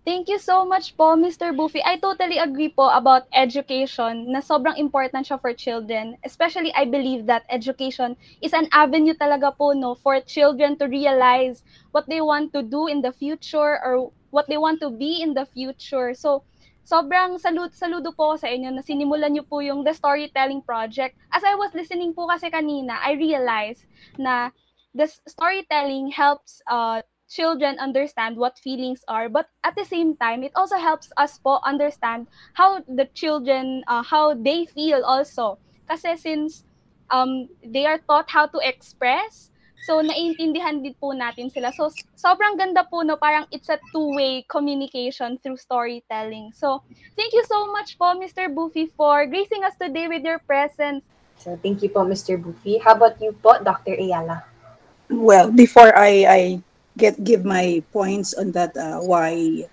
Thank 0.03 0.27
you 0.27 0.35
so 0.35 0.67
much 0.67 0.99
po, 0.99 1.15
Mr. 1.15 1.55
Buffy. 1.55 1.79
I 1.79 1.95
totally 1.95 2.35
agree 2.35 2.67
po 2.67 2.91
about 2.91 3.23
education 3.31 4.35
na 4.35 4.43
sobrang 4.43 4.75
important 4.75 5.23
siya 5.23 5.39
for 5.39 5.55
children. 5.55 6.19
Especially, 6.27 6.75
I 6.75 6.83
believe 6.83 7.23
that 7.31 7.47
education 7.47 8.19
is 8.43 8.51
an 8.51 8.67
avenue 8.75 9.15
talaga 9.15 9.55
po 9.55 9.71
no, 9.71 9.95
for 9.95 10.19
children 10.19 10.75
to 10.83 10.91
realize 10.91 11.63
what 11.95 12.03
they 12.11 12.19
want 12.19 12.51
to 12.51 12.67
do 12.67 12.91
in 12.91 12.99
the 12.99 13.15
future 13.15 13.79
or 13.79 14.11
what 14.35 14.51
they 14.51 14.59
want 14.59 14.83
to 14.83 14.91
be 14.91 15.23
in 15.23 15.31
the 15.31 15.47
future. 15.47 16.11
So, 16.11 16.43
sobrang 16.83 17.39
salut 17.39 17.71
saludo 17.71 18.11
po 18.11 18.35
sa 18.35 18.51
inyo 18.51 18.71
na 18.75 18.83
sinimulan 18.83 19.31
niyo 19.31 19.47
po 19.47 19.63
yung 19.63 19.87
The 19.87 19.95
Storytelling 19.95 20.63
Project. 20.67 21.15
As 21.31 21.43
I 21.43 21.55
was 21.55 21.71
listening 21.71 22.11
po 22.11 22.27
kasi 22.27 22.51
kanina, 22.51 22.99
I 22.99 23.15
realized 23.15 23.87
na 24.19 24.51
the 24.93 25.07
storytelling 25.07 26.11
helps 26.11 26.61
uh, 26.67 27.01
children 27.31 27.79
understand 27.79 28.37
what 28.37 28.59
feelings 28.61 29.01
are 29.07 29.25
but 29.25 29.49
at 29.63 29.73
the 29.73 29.85
same 29.85 30.13
time 30.21 30.43
it 30.43 30.53
also 30.53 30.77
helps 30.77 31.09
us 31.17 31.41
po 31.41 31.57
understand 31.65 32.27
how 32.53 32.77
the 32.85 33.09
children 33.17 33.81
uh, 33.89 34.03
how 34.05 34.37
they 34.37 34.69
feel 34.69 35.01
also 35.01 35.57
kasi 35.89 36.13
since 36.13 36.61
um, 37.09 37.49
they 37.65 37.89
are 37.89 37.97
taught 38.05 38.29
how 38.29 38.45
to 38.45 38.61
express 38.61 39.49
so 39.83 39.99
naiintindihan 39.99 40.79
din 40.79 40.95
po 40.97 41.11
natin 41.11 41.51
sila 41.51 41.71
so 41.75 41.91
sobrang 42.15 42.55
ganda 42.55 42.83
po 42.87 43.03
no 43.03 43.19
parang 43.19 43.43
it's 43.51 43.67
a 43.67 43.77
two-way 43.91 44.43
communication 44.47 45.35
through 45.43 45.59
storytelling 45.59 46.51
so 46.55 46.79
thank 47.19 47.35
you 47.35 47.43
so 47.45 47.67
much 47.71 47.99
po 47.99 48.15
Mr. 48.15 48.47
Buffy 48.47 48.87
for 48.95 49.27
gracing 49.27 49.63
us 49.67 49.75
today 49.75 50.07
with 50.07 50.23
your 50.23 50.39
presence 50.47 51.03
So 51.43 51.59
thank 51.59 51.83
you 51.83 51.89
po 51.89 52.07
Mr. 52.07 52.39
Buffy. 52.39 52.79
How 52.79 52.95
about 52.95 53.19
you 53.19 53.35
po 53.35 53.59
Dr. 53.59 53.99
Ayala? 53.99 54.47
Well, 55.11 55.51
before 55.51 55.91
I, 55.91 56.23
I 56.23 56.41
get 56.95 57.19
give 57.19 57.43
my 57.43 57.83
points 57.91 58.31
on 58.33 58.55
that 58.55 58.71
uh, 58.77 59.03
why 59.03 59.65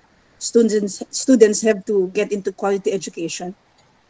students 0.43 0.99
students 1.15 1.63
have 1.63 1.87
to 1.87 2.11
get 2.11 2.33
into 2.33 2.51
quality 2.51 2.91
education. 2.91 3.55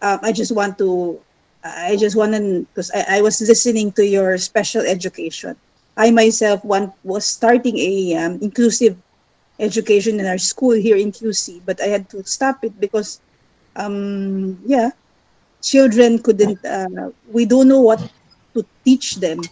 Um, 0.01 0.19
I 0.23 0.33
just 0.33 0.57
want 0.57 0.79
to 0.81 1.21
I 1.61 2.01
just 2.01 2.17
want 2.17 2.33
to 2.33 2.65
because 2.73 2.89
I, 2.97 3.19
I 3.19 3.23
was 3.23 3.37
listening 3.45 3.93
to 4.01 4.07
your 4.07 4.39
special 4.39 4.81
education. 4.81 5.61
I 5.97 6.11
myself 6.11 6.63
was 6.65 7.27
starting 7.27 7.79
a 7.79 8.15
um, 8.17 8.39
inclusive 8.43 8.97
education 9.59 10.21
in 10.21 10.27
our 10.27 10.39
school 10.39 10.73
here 10.75 10.97
in 10.97 11.13
QC, 11.13 11.61
but 11.65 11.81
I 11.83 11.89
had 11.89 12.09
to 12.11 12.25
stop 12.25 12.65
it 12.65 12.79
because 12.81 13.21
um, 13.77 14.59
yeah, 14.65 14.91
children 15.63 16.19
couldn't. 16.23 16.65
Uh, 16.65 17.11
we 17.27 17.45
don't 17.47 17.69
know 17.69 17.81
what 17.81 18.01
to 18.55 18.65
teach 18.85 19.17
them 19.21 19.49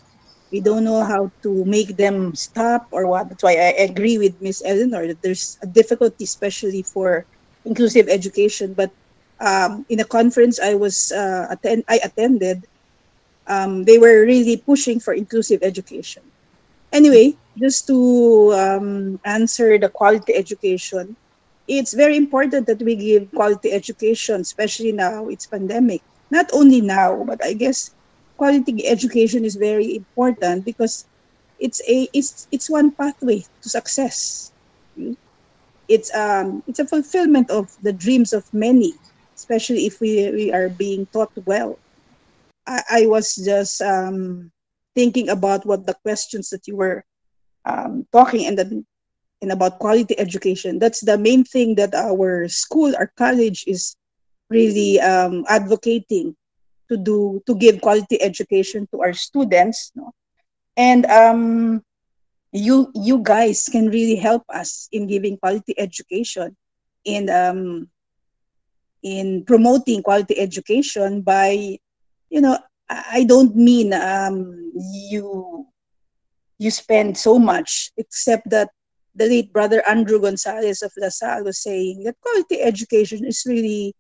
We 0.53 0.61
don't 0.61 0.85
know 0.85 1.03
how 1.05 1.33
to 1.43 1.65
make 1.67 1.97
them 1.97 2.35
stop 2.35 2.87
or 2.91 3.07
what. 3.11 3.29
That's 3.29 3.43
why 3.43 3.59
I 3.59 3.75
agree 3.85 4.17
with 4.19 4.41
Miss 4.41 4.63
Eleanor 4.65 5.07
that 5.07 5.21
there's 5.23 5.59
a 5.63 5.67
difficulty, 5.67 6.25
especially 6.25 6.83
for 6.83 7.27
inclusive 7.65 8.09
education. 8.09 8.75
But 8.75 8.93
um, 9.41 9.85
in 9.89 10.01
a 10.01 10.09
conference 10.09 10.61
I 10.61 10.75
was 10.75 11.11
uh, 11.13 11.47
attend 11.51 11.85
I 11.89 12.01
attended, 12.03 12.67
um, 13.49 13.85
they 13.85 13.99
were 13.99 14.25
really 14.27 14.57
pushing 14.59 15.01
for 15.01 15.15
inclusive 15.15 15.61
education. 15.63 16.23
Anyway, 16.93 17.37
just 17.59 17.87
to 17.89 18.53
um, 18.55 19.21
answer 19.25 19.79
the 19.79 19.89
quality 19.89 20.35
education, 20.35 21.17
it's 21.69 21.95
very 21.95 22.17
important 22.17 22.67
that 22.67 22.83
we 22.83 22.97
give 22.97 23.33
quality 23.33 23.73
education, 23.73 24.41
especially 24.41 24.93
now 24.93 25.29
it's 25.29 25.47
pandemic. 25.47 26.03
Not 26.31 26.47
only 26.53 26.81
now, 26.81 27.25
but 27.25 27.43
I 27.45 27.55
guess 27.55 27.95
quality 28.37 28.87
education 28.87 29.45
is 29.45 29.57
very 29.57 29.97
important 29.97 30.65
because 30.65 31.07
it's 31.59 31.81
a 31.89 32.09
it's 32.13 32.49
it's 32.53 32.71
one 32.71 32.93
pathway 32.93 33.45
to 33.63 33.69
success. 33.69 34.53
It's 35.89 36.15
um 36.15 36.63
it's 36.67 36.79
a 36.79 36.87
fulfillment 36.87 37.51
of 37.51 37.77
the 37.83 37.93
dreams 37.93 38.33
of 38.33 38.53
many, 38.53 38.95
especially 39.37 39.87
if 39.87 40.01
we 40.01 40.31
we 40.31 40.53
are 40.53 40.69
being 40.69 41.07
taught 41.07 41.33
well. 41.47 41.79
I, 42.69 42.83
I 42.91 43.07
was 43.07 43.35
just 43.35 43.81
um, 43.81 44.53
thinking 44.95 45.31
about 45.31 45.65
what 45.65 45.87
the 45.87 45.95
questions 46.05 46.51
that 46.51 46.69
you 46.69 46.77
were 46.77 47.05
um, 47.65 48.07
talking 48.13 48.47
and 48.47 48.59
then 48.59 48.87
and 49.41 49.53
about 49.53 49.79
quality 49.79 50.19
education. 50.19 50.79
That's 50.79 51.01
the 51.01 51.17
main 51.17 51.45
thing 51.45 51.77
that 51.77 51.95
our 51.95 52.49
school, 52.49 52.95
our 52.99 53.13
college 53.17 53.65
is 53.67 53.97
really 54.51 55.01
um, 55.01 55.45
advocating 55.49 56.37
to 56.89 56.97
do 56.97 57.43
to 57.47 57.55
give 57.55 57.81
quality 57.81 58.21
education 58.21 58.89
to 58.93 59.01
our 59.01 59.13
students. 59.13 59.93
No? 59.95 60.13
And 60.77 61.07
um, 61.07 61.83
you 62.53 62.91
you 62.95 63.23
guys 63.23 63.69
can 63.71 63.89
really 63.89 64.17
help 64.17 64.43
us 64.53 64.89
in 64.93 65.07
giving 65.07 65.37
quality 65.39 65.79
education 65.79 66.57
in 67.05 67.31
um, 67.31 67.89
in 69.03 69.45
promoting 69.45 70.03
quality 70.03 70.39
education 70.39 71.23
by 71.23 71.79
you 72.31 72.41
know 72.41 72.59
I 72.89 73.25
don't 73.25 73.55
mean 73.55 73.93
um, 73.93 74.73
you 75.11 75.67
you 76.59 76.71
spend 76.71 77.17
so 77.17 77.39
much, 77.39 77.93
except 77.97 78.51
that 78.51 78.71
the 79.15 79.27
late 79.27 79.53
brother 79.53 79.87
Andrew 79.87 80.21
Gonzalez 80.21 80.83
of 80.83 80.93
LaSalle 80.97 81.45
was 81.45 81.63
saying 81.63 82.05
that 82.05 82.17
quality 82.21 82.63
education 82.63 83.25
is 83.25 83.45
really 83.47 83.95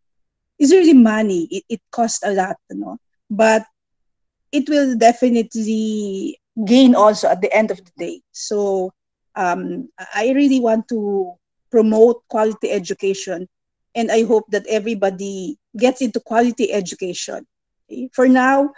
is 0.59 0.72
really 0.72 0.95
money. 0.95 1.47
It, 1.51 1.64
it 1.68 1.81
costs 1.93 2.20
a 2.24 2.33
lot, 2.33 2.57
you 2.70 2.79
know, 2.79 2.99
but 3.31 3.64
it 4.53 4.68
will 4.68 4.97
definitely 4.97 6.41
gain 6.64 6.95
also 6.95 7.29
at 7.29 7.43
the 7.43 7.53
end 7.55 7.70
of 7.70 7.79
the 7.79 7.93
day. 7.99 8.22
So 8.33 8.93
um, 9.37 9.89
I 10.14 10.33
really 10.35 10.61
want 10.61 10.89
to 10.89 11.35
promote 11.70 12.26
quality 12.29 12.70
education, 12.70 13.47
and 13.95 14.11
I 14.11 14.24
hope 14.24 14.47
that 14.51 14.66
everybody 14.66 15.59
gets 15.76 16.01
into 16.01 16.20
quality 16.20 16.72
education. 16.72 17.47
For 18.12 18.28
now, 18.28 18.70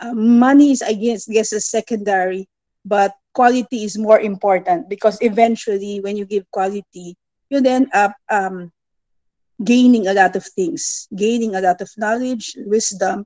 uh, 0.00 0.14
money 0.14 0.72
is 0.72 0.82
I 0.82 0.94
guess 0.94 1.26
guess 1.26 1.52
a 1.52 1.60
secondary, 1.60 2.48
but 2.84 3.14
quality 3.34 3.84
is 3.84 3.98
more 3.98 4.20
important 4.20 4.88
because 4.88 5.18
eventually 5.20 6.00
when 6.00 6.16
you 6.16 6.24
give 6.24 6.50
quality 6.50 7.16
you 7.50 7.62
end 7.64 7.88
up 7.94 8.14
um, 8.30 8.72
gaining 9.62 10.06
a 10.06 10.14
lot 10.14 10.34
of 10.36 10.44
things 10.44 11.06
gaining 11.14 11.54
a 11.54 11.60
lot 11.60 11.80
of 11.80 11.90
knowledge 11.96 12.56
wisdom 12.66 13.24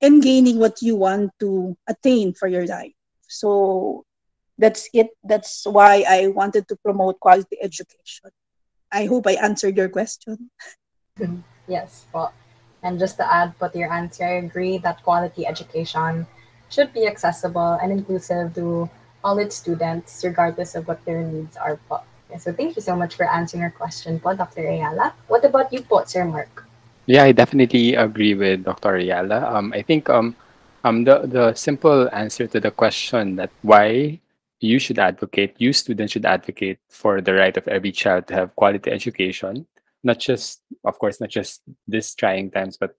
and 0.00 0.22
gaining 0.22 0.58
what 0.58 0.80
you 0.82 0.96
want 0.96 1.30
to 1.40 1.76
attain 1.88 2.32
for 2.34 2.48
your 2.48 2.66
life. 2.66 2.92
So 3.28 4.04
that's 4.58 4.88
it. 4.92 5.08
That's 5.24 5.66
why 5.66 6.04
i 6.08 6.28
wanted 6.28 6.68
to 6.68 6.76
promote 6.76 7.20
quality 7.20 7.56
education. 7.60 8.30
I 8.92 9.06
hope 9.06 9.26
i 9.26 9.32
answered 9.32 9.76
your 9.76 9.88
question. 9.88 10.50
Yes. 11.66 12.04
Well 12.12 12.32
and 12.82 12.98
just 12.98 13.16
to 13.16 13.24
add 13.32 13.54
but 13.58 13.74
your 13.74 13.92
answer 13.92 14.24
i 14.24 14.40
agree 14.42 14.78
that 14.78 15.02
quality 15.02 15.46
education 15.46 16.26
should 16.68 16.92
be 16.92 17.06
accessible 17.06 17.78
and 17.82 17.92
inclusive 17.92 18.54
to 18.54 18.88
all 19.26 19.38
its 19.38 19.56
students, 19.56 20.22
regardless 20.22 20.74
of 20.74 20.86
what 20.86 21.04
their 21.04 21.22
needs 21.22 21.56
are 21.56 21.76
po. 21.90 22.00
so 22.38 22.52
thank 22.52 22.76
you 22.76 22.82
so 22.82 22.94
much 22.94 23.18
for 23.18 23.26
answering 23.26 23.62
our 23.62 23.74
question 23.74 24.22
po, 24.22 24.34
Dr. 24.34 24.62
Eala. 24.62 25.10
What 25.26 25.42
about 25.42 25.72
you 25.74 25.82
po, 25.82 26.06
Sir 26.06 26.22
Mark? 26.22 26.62
Yeah, 27.06 27.26
I 27.26 27.34
definitely 27.34 27.94
agree 27.94 28.34
with 28.34 28.62
Dr. 28.62 28.98
Eala. 29.02 29.42
Um, 29.42 29.74
I 29.74 29.82
think 29.82 30.10
um, 30.10 30.34
um, 30.86 31.02
the, 31.02 31.26
the 31.26 31.54
simple 31.54 32.06
answer 32.14 32.46
to 32.46 32.58
the 32.62 32.70
question 32.70 33.34
that 33.36 33.50
why 33.62 34.20
you 34.62 34.78
should 34.78 34.98
advocate, 34.98 35.54
you 35.58 35.72
students 35.72 36.14
should 36.14 36.26
advocate 36.26 36.78
for 36.88 37.20
the 37.20 37.34
right 37.34 37.56
of 37.56 37.66
every 37.68 37.92
child 37.92 38.26
to 38.26 38.34
have 38.34 38.54
quality 38.54 38.90
education, 38.90 39.66
not 40.02 40.18
just, 40.18 40.62
of 40.84 40.98
course, 40.98 41.20
not 41.20 41.30
just 41.30 41.62
this 41.86 42.14
trying 42.14 42.50
times, 42.50 42.76
but 42.76 42.94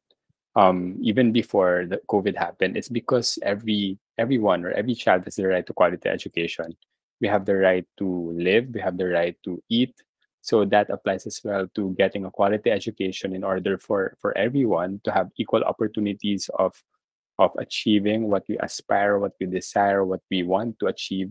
um, 0.56 0.98
even 1.02 1.32
before 1.32 1.86
the 1.88 2.02
COVID 2.10 2.36
happened, 2.36 2.78
it's 2.78 2.90
because 2.90 3.38
every 3.44 4.00
everyone 4.18 4.66
or 4.66 4.72
every 4.72 4.96
child 4.96 5.24
has 5.26 5.36
the 5.36 5.48
right 5.48 5.66
to 5.66 5.74
quality 5.74 6.10
education. 6.10 6.76
We 7.22 7.28
have 7.28 7.46
the 7.46 7.56
right 7.56 7.86
to 7.98 8.34
live, 8.34 8.70
we 8.74 8.82
have 8.82 8.98
the 8.98 9.08
right 9.08 9.38
to 9.46 9.62
eat. 9.70 9.94
So 10.42 10.66
that 10.66 10.90
applies 10.90 11.28
as 11.28 11.42
well 11.44 11.68
to 11.76 11.94
getting 11.98 12.26
a 12.26 12.32
quality 12.32 12.72
education 12.72 13.36
in 13.36 13.44
order 13.44 13.78
for 13.78 14.18
for 14.20 14.36
everyone 14.38 15.02
to 15.04 15.12
have 15.12 15.30
equal 15.38 15.64
opportunities 15.64 16.50
of 16.58 16.74
of 17.38 17.52
achieving 17.60 18.30
what 18.30 18.44
we 18.50 18.58
aspire, 18.58 19.20
what 19.20 19.34
we 19.40 19.46
desire, 19.46 20.04
what 20.04 20.22
we 20.32 20.42
want 20.42 20.80
to 20.80 20.88
achieve 20.88 21.30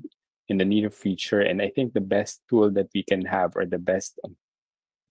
in 0.49 0.59
the 0.59 0.65
near 0.65 0.91
future. 0.91 1.41
And 1.41 1.61
I 1.61 1.71
think 1.71 1.93
the 1.93 2.01
best 2.01 2.43
tool 2.49 2.71
that 2.73 2.89
we 2.95 3.03
can 3.03 3.25
have, 3.25 3.57
or 3.57 3.67
the 3.67 3.79
best 3.79 4.21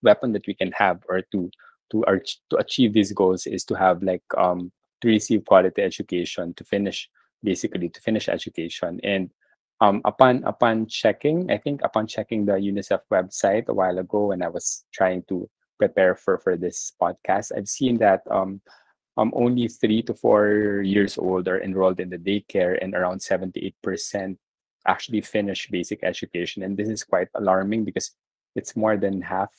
weapon 0.06 0.32
that 0.34 0.48
we 0.48 0.54
can 0.54 0.72
have, 0.72 1.04
or 1.10 1.22
to 1.34 1.52
to 1.92 2.04
to 2.50 2.58
achieve 2.58 2.94
these 2.94 3.12
goals 3.12 3.46
is 3.46 3.66
to 3.66 3.76
have 3.76 4.02
like 4.04 4.24
um 4.38 4.72
to 5.02 5.08
receive 5.10 5.46
quality 5.46 5.82
education 5.82 6.54
to 6.54 6.64
finish 6.64 7.10
basically 7.44 7.90
to 7.90 8.02
finish 8.02 8.30
education. 8.30 9.00
And 9.04 9.30
um 9.82 10.00
upon 10.06 10.42
upon 10.46 10.88
checking 10.88 11.52
i 11.52 11.58
think 11.58 11.82
upon 11.84 12.08
checking 12.08 12.46
the 12.46 12.54
unicef 12.54 13.02
website 13.12 13.68
a 13.68 13.74
while 13.74 14.00
ago 14.00 14.28
when 14.28 14.42
i 14.42 14.48
was 14.48 14.86
trying 14.94 15.22
to 15.28 15.50
prepare 15.78 16.16
for 16.16 16.38
for 16.40 16.56
this 16.56 16.94
podcast 16.96 17.52
i've 17.52 17.68
seen 17.68 17.98
that 17.98 18.24
um 18.32 18.62
um 19.18 19.34
only 19.36 19.68
three 19.68 20.02
to 20.02 20.14
four 20.14 20.80
years 20.80 21.18
old 21.18 21.50
are 21.50 21.60
enrolled 21.60 22.00
in 22.00 22.10
the 22.10 22.18
daycare 22.18 22.80
and 22.82 22.96
around 22.96 23.20
78% 23.20 23.76
actually 24.86 25.22
finish 25.22 25.68
basic 25.68 26.04
education. 26.04 26.64
And 26.64 26.78
this 26.78 26.90
is 26.90 27.04
quite 27.04 27.30
alarming 27.36 27.86
because 27.86 28.12
it's 28.56 28.76
more 28.76 28.98
than 28.98 29.22
half 29.22 29.52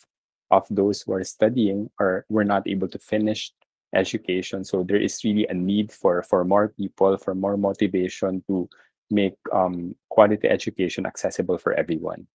of 0.51 0.67
those 0.71 1.03
who 1.03 1.13
are 1.13 1.25
studying 1.25 1.91
or 1.99 2.25
were 2.29 2.45
not 2.45 2.67
able 2.69 2.89
to 2.89 2.99
finish 2.99 3.53
education. 3.95 4.65
So 4.65 4.83
there 4.83 5.01
is 5.01 5.23
really 5.25 5.47
a 5.49 5.55
need 5.55 5.93
for 5.93 6.23
for 6.23 6.45
more 6.45 6.69
people 6.69 7.17
for 7.19 7.35
more 7.35 7.57
motivation 7.57 8.43
to 8.49 8.69
make 9.11 9.35
um, 9.53 9.95
quality 10.09 10.49
education 10.49 11.07
accessible 11.07 11.59
for 11.59 11.73
everyone. 11.75 12.27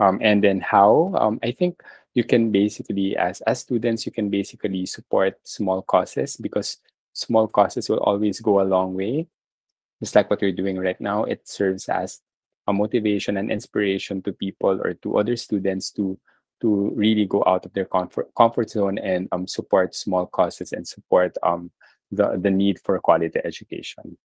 Um, 0.00 0.18
and 0.22 0.42
then 0.42 0.60
how? 0.60 1.12
Um, 1.14 1.38
i 1.42 1.52
think 1.52 1.82
you 2.14 2.24
can 2.24 2.50
basically 2.50 3.16
as 3.16 3.40
as 3.42 3.60
students 3.60 4.06
you 4.06 4.12
can 4.12 4.30
basically 4.30 4.86
support 4.86 5.38
small 5.44 5.82
causes 5.82 6.36
because 6.36 6.78
small 7.12 7.46
causes 7.46 7.88
will 7.88 8.00
always 8.00 8.40
go 8.40 8.60
a 8.60 8.66
long 8.66 8.94
way. 8.94 9.28
Just 10.00 10.16
like 10.16 10.30
what 10.30 10.40
you're 10.40 10.56
doing 10.56 10.78
right 10.78 11.00
now 11.00 11.24
it 11.24 11.46
serves 11.48 11.88
as 11.88 12.20
a 12.66 12.72
motivation 12.72 13.36
and 13.36 13.50
inspiration 13.50 14.22
to 14.22 14.32
people 14.32 14.80
or 14.82 14.94
to 14.94 15.18
other 15.18 15.36
students 15.36 15.90
to 15.92 16.18
to 16.60 16.92
really 16.94 17.24
go 17.24 17.42
out 17.46 17.64
of 17.64 17.72
their 17.72 17.86
comfort 17.86 18.28
comfort 18.36 18.70
zone 18.70 18.98
and 18.98 19.28
um, 19.32 19.46
support 19.46 19.94
small 19.94 20.26
causes 20.26 20.72
and 20.72 20.86
support 20.86 21.36
um, 21.42 21.70
the 22.12 22.36
the 22.36 22.50
need 22.50 22.78
for 22.78 22.98
quality 23.00 23.40
education. 23.44 24.16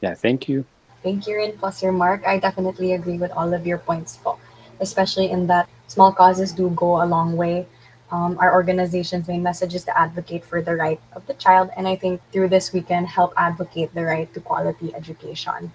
Yeah, 0.00 0.14
thank 0.14 0.48
you. 0.48 0.64
Thank 1.02 1.26
you, 1.26 1.36
Rin 1.36 1.56
Foster 1.58 1.92
Mark. 1.92 2.26
I 2.26 2.38
definitely 2.38 2.92
agree 2.92 3.18
with 3.18 3.30
all 3.30 3.54
of 3.54 3.66
your 3.66 3.78
points, 3.78 4.16
po, 4.16 4.38
especially 4.80 5.30
in 5.30 5.46
that 5.46 5.68
small 5.86 6.12
causes 6.12 6.52
do 6.52 6.70
go 6.70 7.02
a 7.02 7.06
long 7.06 7.36
way. 7.36 7.66
Um, 8.10 8.38
our 8.38 8.54
organization's 8.54 9.26
main 9.26 9.42
message 9.42 9.74
is 9.74 9.84
to 9.84 9.96
advocate 9.98 10.44
for 10.44 10.62
the 10.62 10.74
right 10.74 11.00
of 11.12 11.26
the 11.26 11.34
child, 11.34 11.70
and 11.76 11.86
I 11.86 11.96
think 11.96 12.20
through 12.32 12.48
this 12.48 12.72
we 12.72 12.82
can 12.82 13.04
help 13.04 13.34
advocate 13.36 13.94
the 13.94 14.04
right 14.04 14.32
to 14.34 14.40
quality 14.40 14.94
education. 14.94 15.72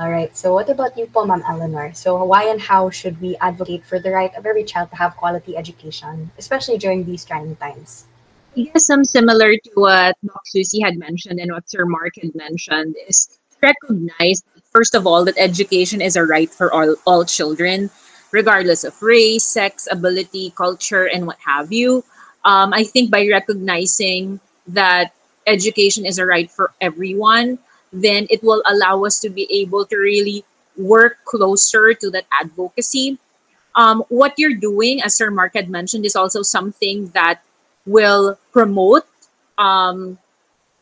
All 0.00 0.08
right. 0.08 0.34
So 0.34 0.54
what 0.56 0.64
about 0.72 0.96
you 0.96 1.04
po, 1.12 1.28
Ma'am 1.28 1.44
Eleanor? 1.44 1.92
So 1.92 2.24
why 2.24 2.48
and 2.48 2.56
how 2.56 2.88
should 2.88 3.20
we 3.20 3.36
advocate 3.36 3.84
for 3.84 4.00
the 4.00 4.08
right 4.08 4.32
of 4.32 4.46
every 4.46 4.64
child 4.64 4.88
to 4.90 4.96
have 4.96 5.12
quality 5.12 5.60
education, 5.60 6.32
especially 6.38 6.78
during 6.78 7.04
these 7.04 7.22
trying 7.22 7.54
times? 7.60 8.08
I 8.56 8.72
guess 8.72 8.86
some 8.86 9.04
similar 9.04 9.52
to 9.52 9.70
what 9.74 10.16
Doc 10.24 10.40
Susie 10.46 10.80
had 10.80 10.96
mentioned 10.96 11.38
and 11.38 11.52
what 11.52 11.68
Sir 11.68 11.84
Mark 11.84 12.16
had 12.16 12.34
mentioned 12.34 12.96
is 13.12 13.38
recognize 13.60 14.40
first 14.72 14.94
of 14.94 15.06
all 15.06 15.22
that 15.28 15.36
education 15.36 16.00
is 16.00 16.16
a 16.16 16.24
right 16.24 16.48
for 16.48 16.72
all, 16.72 16.96
all 17.04 17.26
children, 17.26 17.90
regardless 18.32 18.84
of 18.84 18.96
race, 19.02 19.44
sex, 19.44 19.86
ability, 19.92 20.54
culture, 20.56 21.12
and 21.12 21.26
what 21.26 21.36
have 21.44 21.76
you. 21.76 22.02
Um, 22.46 22.72
I 22.72 22.84
think 22.84 23.10
by 23.10 23.28
recognizing 23.28 24.40
that 24.68 25.12
education 25.46 26.06
is 26.06 26.16
a 26.16 26.24
right 26.24 26.50
for 26.50 26.72
everyone, 26.80 27.58
then 27.92 28.26
it 28.30 28.42
will 28.42 28.62
allow 28.66 29.04
us 29.04 29.18
to 29.20 29.30
be 29.30 29.46
able 29.50 29.84
to 29.86 29.96
really 29.96 30.44
work 30.76 31.18
closer 31.24 31.94
to 31.94 32.10
that 32.10 32.24
advocacy. 32.40 33.18
Um, 33.74 34.04
what 34.08 34.34
you're 34.36 34.54
doing, 34.54 35.02
as 35.02 35.14
Sir 35.14 35.30
Mark 35.30 35.54
had 35.54 35.68
mentioned, 35.68 36.04
is 36.04 36.16
also 36.16 36.42
something 36.42 37.08
that 37.08 37.42
will 37.86 38.38
promote 38.52 39.06
um, 39.58 40.18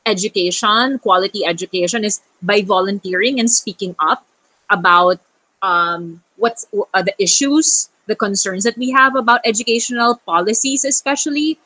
education, 0.06 0.98
quality 0.98 1.44
education, 1.44 2.04
is 2.04 2.20
by 2.42 2.62
volunteering 2.62 3.40
and 3.40 3.50
speaking 3.50 3.94
up 3.98 4.26
about 4.70 5.20
um, 5.62 6.22
what's 6.36 6.66
uh, 6.94 7.02
the 7.02 7.14
issues, 7.18 7.90
the 8.06 8.16
concerns 8.16 8.64
that 8.64 8.76
we 8.78 8.90
have 8.90 9.16
about 9.16 9.40
educational 9.44 10.16
policies, 10.24 10.84
especially, 10.84 11.59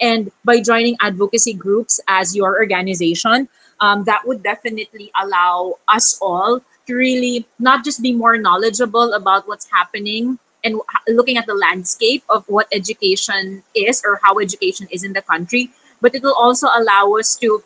and 0.00 0.32
by 0.44 0.60
joining 0.60 0.96
advocacy 1.00 1.54
groups 1.54 2.00
as 2.08 2.34
your 2.34 2.56
organization, 2.56 3.48
um, 3.84 4.04
that 4.04 4.26
would 4.26 4.42
definitely 4.42 5.12
allow 5.20 5.76
us 5.88 6.18
all 6.22 6.60
to 6.86 6.94
really 6.94 7.46
not 7.58 7.84
just 7.84 8.00
be 8.00 8.12
more 8.12 8.38
knowledgeable 8.38 9.12
about 9.12 9.46
what's 9.46 9.68
happening 9.70 10.38
and 10.64 10.80
looking 11.08 11.36
at 11.36 11.44
the 11.44 11.54
landscape 11.54 12.24
of 12.30 12.48
what 12.48 12.66
education 12.72 13.62
is 13.74 14.02
or 14.04 14.18
how 14.22 14.38
education 14.38 14.88
is 14.90 15.04
in 15.04 15.12
the 15.12 15.20
country, 15.20 15.70
but 16.00 16.14
it 16.14 16.22
will 16.22 16.34
also 16.34 16.68
allow 16.72 17.12
us 17.20 17.36
to 17.36 17.62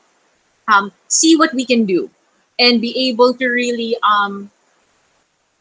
um, 0.67 0.91
see 1.07 1.37
what 1.37 1.55
we 1.55 1.65
can 1.65 1.87
do 1.87 2.11
and 2.59 2.81
be 2.81 2.91
able 3.09 3.33
to 3.35 3.47
really 3.47 3.97
um, 4.03 4.51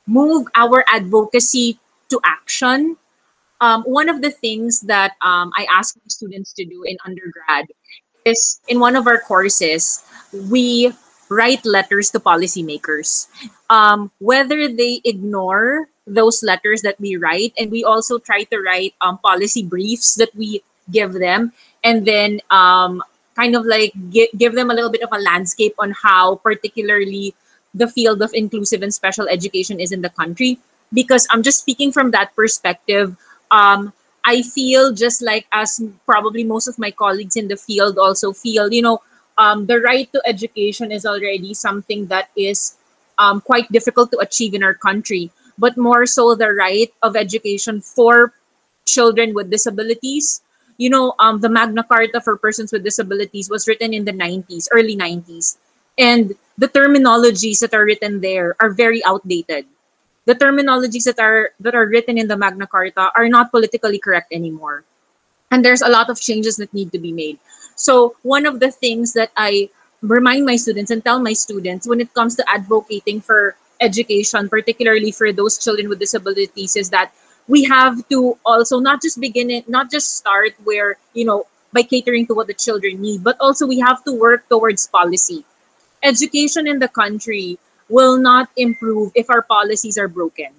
move 0.08 0.47
our 0.55 0.84
advocacy 0.89 1.78
to 2.10 2.20
action. 2.26 2.97
Um, 3.62 3.84
one 3.84 4.10
of 4.10 4.22
the 4.24 4.32
things 4.32 4.82
that 4.82 5.14
um, 5.22 5.51
I 5.55 5.68
ask 5.70 5.95
students 6.08 6.53
to 6.53 6.66
do 6.66 6.82
in 6.84 6.97
undergrad 7.05 7.68
is 8.26 8.60
in 8.68 8.80
one 8.80 8.95
of 8.95 9.08
our 9.08 9.20
courses, 9.20 10.03
we 10.34 10.93
write 11.30 11.65
letters 11.65 12.11
to 12.11 12.19
policymakers. 12.19 13.28
Um, 13.69 14.11
whether 14.19 14.67
they 14.67 15.01
ignore 15.03 15.89
those 16.05 16.41
letters 16.41 16.82
that 16.84 16.99
we 16.99 17.17
write, 17.17 17.53
and 17.57 17.69
we 17.71 17.84
also 17.84 18.17
try 18.17 18.43
to 18.43 18.57
write 18.59 18.95
um, 19.01 19.17
policy 19.19 19.63
briefs 19.63 20.15
that 20.15 20.34
we 20.36 20.63
give 20.89 21.13
them, 21.13 21.51
and 21.84 22.05
then 22.05 22.39
um, 22.49 23.03
kind 23.36 23.55
of 23.55 23.65
like 23.65 23.91
gi- 24.09 24.32
give 24.38 24.55
them 24.55 24.71
a 24.71 24.73
little 24.73 24.89
bit 24.89 25.03
of 25.03 25.09
a 25.11 25.19
landscape 25.19 25.75
on 25.80 25.91
how, 25.91 26.36
particularly, 26.36 27.36
the 27.73 27.88
field 27.88 28.21
of 28.21 28.34
inclusive 28.34 28.82
and 28.82 28.93
special 28.93 29.28
education 29.28 29.80
is 29.80 29.91
in 29.91 30.01
the 30.01 30.09
country. 30.09 30.59
Because 30.93 31.28
I'm 31.30 31.43
just 31.43 31.59
speaking 31.59 31.91
from 31.91 32.11
that 32.11 32.34
perspective. 32.36 33.17
Um, 33.51 33.91
I 34.23 34.41
feel 34.41 34.93
just 34.93 35.21
like 35.21 35.45
as 35.51 35.82
probably 36.05 36.43
most 36.43 36.67
of 36.67 36.80
my 36.80 36.91
colleagues 36.91 37.36
in 37.36 37.49
the 37.49 37.57
field 37.57 37.97
also 37.97 38.32
feel, 38.32 38.71
you 38.71 38.82
know, 38.82 39.01
um, 39.38 39.66
the 39.66 39.80
right 39.80 40.12
to 40.14 40.22
education 40.26 40.92
is 40.92 41.06
already 41.06 41.54
something 41.54 42.08
that 42.08 42.30
is 42.36 42.76
um, 43.18 43.42
quite 43.42 43.72
difficult 43.72 44.12
to 44.12 44.20
achieve 44.20 44.54
in 44.54 44.64
our 44.64 44.74
country, 44.74 45.32
but 45.58 45.78
more 45.78 46.06
so 46.06 46.36
the 46.36 46.54
right 46.54 46.94
of 47.02 47.16
education 47.16 47.82
for 47.82 48.34
children 48.86 49.34
with 49.34 49.50
disabilities. 49.50 50.42
You 50.78 50.90
know, 50.90 51.14
um, 51.20 51.42
the 51.42 51.50
Magna 51.50 51.84
Carta 51.84 52.22
for 52.22 52.38
persons 52.38 52.72
with 52.72 52.84
disabilities 52.84 53.50
was 53.50 53.68
written 53.68 53.94
in 53.94 54.06
the 54.06 54.14
90s, 54.14 54.68
early 54.72 54.96
90s. 54.96 55.58
And 55.98 56.34
the 56.58 56.70
terminologies 56.70 57.60
that 57.60 57.74
are 57.74 57.86
written 57.86 58.22
there 58.22 58.56
are 58.60 58.70
very 58.70 59.04
outdated. 59.06 59.66
The 60.26 60.36
terminologies 60.36 61.06
that 61.06 61.18
are 61.18 61.52
that 61.62 61.74
are 61.74 61.88
written 61.88 62.18
in 62.18 62.28
the 62.28 62.38
Magna 62.38 62.68
Carta 62.68 63.10
are 63.16 63.30
not 63.30 63.50
politically 63.50 63.98
correct 63.98 64.34
anymore. 64.34 64.84
And 65.50 65.64
there's 65.64 65.82
a 65.82 65.90
lot 65.90 66.10
of 66.10 66.20
changes 66.20 66.58
that 66.58 66.74
need 66.74 66.92
to 66.92 67.00
be 67.00 67.14
made. 67.14 67.40
So 67.78 68.15
one 68.23 68.45
of 68.45 68.59
the 68.59 68.71
things 68.71 69.13
that 69.13 69.32
I 69.38 69.69
remind 70.01 70.45
my 70.45 70.55
students 70.57 70.89
and 70.89 71.05
tell 71.05 71.21
my 71.21 71.34
students 71.34 71.88
when 71.88 72.01
it 72.01 72.13
comes 72.13 72.36
to 72.36 72.49
advocating 72.49 73.21
for 73.21 73.55
education, 73.80 74.49
particularly 74.49 75.11
for 75.11 75.32
those 75.32 75.57
children 75.57 75.88
with 75.88 75.99
disabilities, 75.99 76.75
is 76.75 76.89
that 76.89 77.13
we 77.47 77.63
have 77.65 78.01
to 78.09 78.36
also 78.43 78.80
not 78.80 79.01
just 79.01 79.21
begin 79.21 79.51
it, 79.51 79.69
not 79.69 79.91
just 79.91 80.17
start 80.17 80.53
where, 80.63 80.97
you 81.13 81.23
know, 81.23 81.45
by 81.71 81.84
catering 81.84 82.25
to 82.25 82.34
what 82.34 82.47
the 82.47 82.53
children 82.53 82.99
need, 82.99 83.23
but 83.23 83.38
also 83.39 83.67
we 83.67 83.80
have 83.80 84.03
to 84.05 84.11
work 84.11 84.49
towards 84.49 84.88
policy. 84.88 85.45
Education 86.01 86.67
in 86.67 86.80
the 86.80 86.88
country 86.88 87.59
will 87.89 88.17
not 88.17 88.49
improve 88.57 89.11
if 89.13 89.30
our 89.30 89.43
policies 89.43 89.97
are 89.97 90.07
broken 90.07 90.57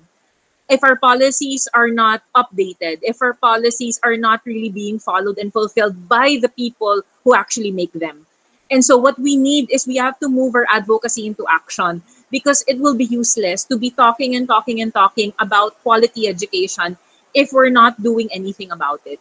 if 0.69 0.85
our 0.85 0.97
policies 0.97 1.67
are 1.73 1.89
not 1.89 2.23
updated, 2.37 3.01
if 3.03 3.23
our 3.23 3.33
policies 3.35 3.99
are 4.05 4.17
not 4.17 4.41
really 4.45 4.69
being 4.69 4.99
followed 4.99 5.39
and 5.39 5.53
fulfilled 5.53 6.09
by 6.09 6.39
the 6.41 6.49
people 6.49 7.03
who 7.25 7.35
actually 7.35 7.71
make 7.71 7.93
them. 7.93 8.27
And 8.71 8.85
so, 8.85 8.97
what 8.97 9.19
we 9.19 9.37
need 9.37 9.71
is 9.71 9.87
we 9.87 9.97
have 9.97 10.19
to 10.21 10.29
move 10.29 10.55
our 10.55 10.67
advocacy 10.69 11.27
into 11.27 11.47
action 11.49 12.03
because 12.31 12.63
it 12.69 12.79
will 12.79 12.95
be 12.95 13.07
useless 13.07 13.65
to 13.65 13.79
be 13.79 13.91
talking 13.91 14.37
and 14.37 14.47
talking 14.47 14.83
and 14.83 14.93
talking 14.93 15.33
about 15.39 15.81
quality 15.83 16.29
education 16.29 16.99
if 17.35 17.53
we're 17.53 17.73
not 17.73 18.03
doing 18.03 18.29
anything 18.31 18.71
about 18.71 19.01
it. 19.07 19.21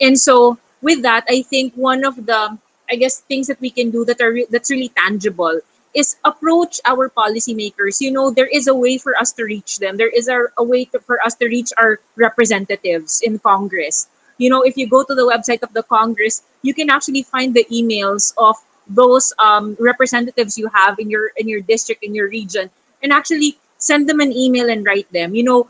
And 0.00 0.18
so, 0.18 0.58
with 0.82 1.02
that, 1.02 1.24
I 1.28 1.42
think 1.42 1.74
one 1.74 2.04
of 2.04 2.26
the 2.26 2.58
I 2.90 2.96
guess 2.96 3.20
things 3.20 3.46
that 3.46 3.60
we 3.60 3.70
can 3.70 3.90
do 3.90 4.04
that 4.06 4.20
are 4.20 4.32
re- 4.32 4.46
that's 4.50 4.70
really 4.70 4.88
tangible 4.88 5.60
is 5.94 6.16
approach 6.24 6.80
our 6.84 7.08
policymakers. 7.08 8.00
You 8.00 8.10
know, 8.10 8.30
there 8.30 8.46
is 8.46 8.66
a 8.66 8.74
way 8.74 8.98
for 8.98 9.16
us 9.16 9.32
to 9.32 9.44
reach 9.44 9.78
them. 9.78 9.96
There 9.96 10.10
is 10.10 10.28
a, 10.28 10.46
a 10.56 10.64
way 10.64 10.84
to, 10.86 11.00
for 11.00 11.20
us 11.22 11.34
to 11.36 11.46
reach 11.46 11.72
our 11.78 12.00
representatives 12.16 13.20
in 13.22 13.38
Congress. 13.38 14.08
You 14.38 14.50
know, 14.50 14.62
if 14.62 14.76
you 14.76 14.88
go 14.88 15.02
to 15.02 15.14
the 15.14 15.26
website 15.26 15.62
of 15.62 15.72
the 15.72 15.82
Congress, 15.82 16.42
you 16.62 16.74
can 16.74 16.90
actually 16.90 17.22
find 17.22 17.54
the 17.54 17.66
emails 17.72 18.32
of 18.38 18.56
those 18.86 19.32
um, 19.38 19.76
representatives 19.80 20.56
you 20.56 20.68
have 20.68 20.98
in 20.98 21.10
your 21.10 21.32
in 21.36 21.48
your 21.48 21.60
district 21.60 22.04
in 22.04 22.14
your 22.14 22.28
region, 22.28 22.70
and 23.02 23.12
actually 23.12 23.58
send 23.78 24.08
them 24.08 24.20
an 24.20 24.32
email 24.32 24.70
and 24.70 24.86
write 24.86 25.10
them. 25.12 25.34
You 25.34 25.42
know, 25.42 25.68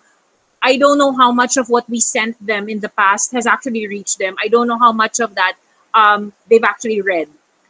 I 0.63 0.77
don't 0.77 0.99
know 0.99 1.13
how 1.13 1.33
much 1.33 1.57
of 1.57 1.69
what 1.69 1.89
we 1.89 2.01
sent 2.01 2.35
them 2.45 2.69
in 2.69 2.81
the 2.81 2.89
past 2.91 3.33
has 3.33 3.47
actually 3.47 3.87
reached 3.87 4.19
them. 4.19 4.37
I 4.43 4.49
don't 4.49 4.67
know 4.67 4.79
how 4.79 4.93
much 4.93 5.21
of 5.21 5.35
that 5.35 5.57
um, 5.95 6.33
they've 6.49 6.65
actually 6.65 7.01
read 7.01 7.29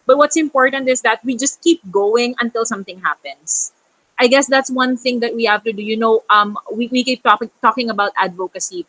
but 0.08 0.16
what's 0.16 0.38
important 0.38 0.88
is 0.88 1.02
that 1.02 1.22
we 1.22 1.36
just 1.36 1.60
keep 1.60 1.82
going 1.92 2.34
until 2.40 2.64
something 2.64 2.98
happens. 3.00 3.72
I 4.18 4.26
guess 4.26 4.46
that's 4.46 4.70
one 4.70 4.96
thing 4.96 5.20
that 5.20 5.36
we 5.36 5.44
have 5.44 5.62
to 5.64 5.72
do. 5.72 5.82
You 5.82 5.98
know, 5.98 6.24
um, 6.30 6.56
we, 6.72 6.88
we 6.88 7.04
keep 7.04 7.22
talk, 7.22 7.42
talking 7.60 7.90
about 7.90 8.12
advocacy. 8.16 8.86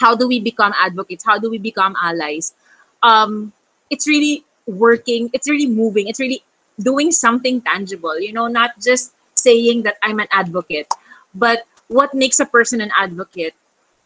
How 0.00 0.16
do 0.16 0.26
we 0.26 0.40
become 0.40 0.74
advocates? 0.82 1.24
How 1.24 1.38
do 1.38 1.48
we 1.48 1.58
become 1.58 1.94
allies? 2.02 2.54
Um, 3.00 3.52
it's 3.90 4.08
really 4.08 4.44
working, 4.66 5.30
it's 5.32 5.48
really 5.48 5.68
moving, 5.68 6.08
it's 6.08 6.18
really 6.18 6.42
doing 6.80 7.12
something 7.12 7.60
tangible, 7.62 8.18
you 8.18 8.32
know, 8.32 8.48
not 8.48 8.72
just 8.80 9.14
saying 9.34 9.82
that 9.84 9.98
I'm 10.02 10.18
an 10.18 10.28
advocate, 10.32 10.92
but 11.32 11.62
what 11.86 12.12
makes 12.12 12.40
a 12.40 12.46
person 12.46 12.80
an 12.80 12.90
advocate 12.98 13.54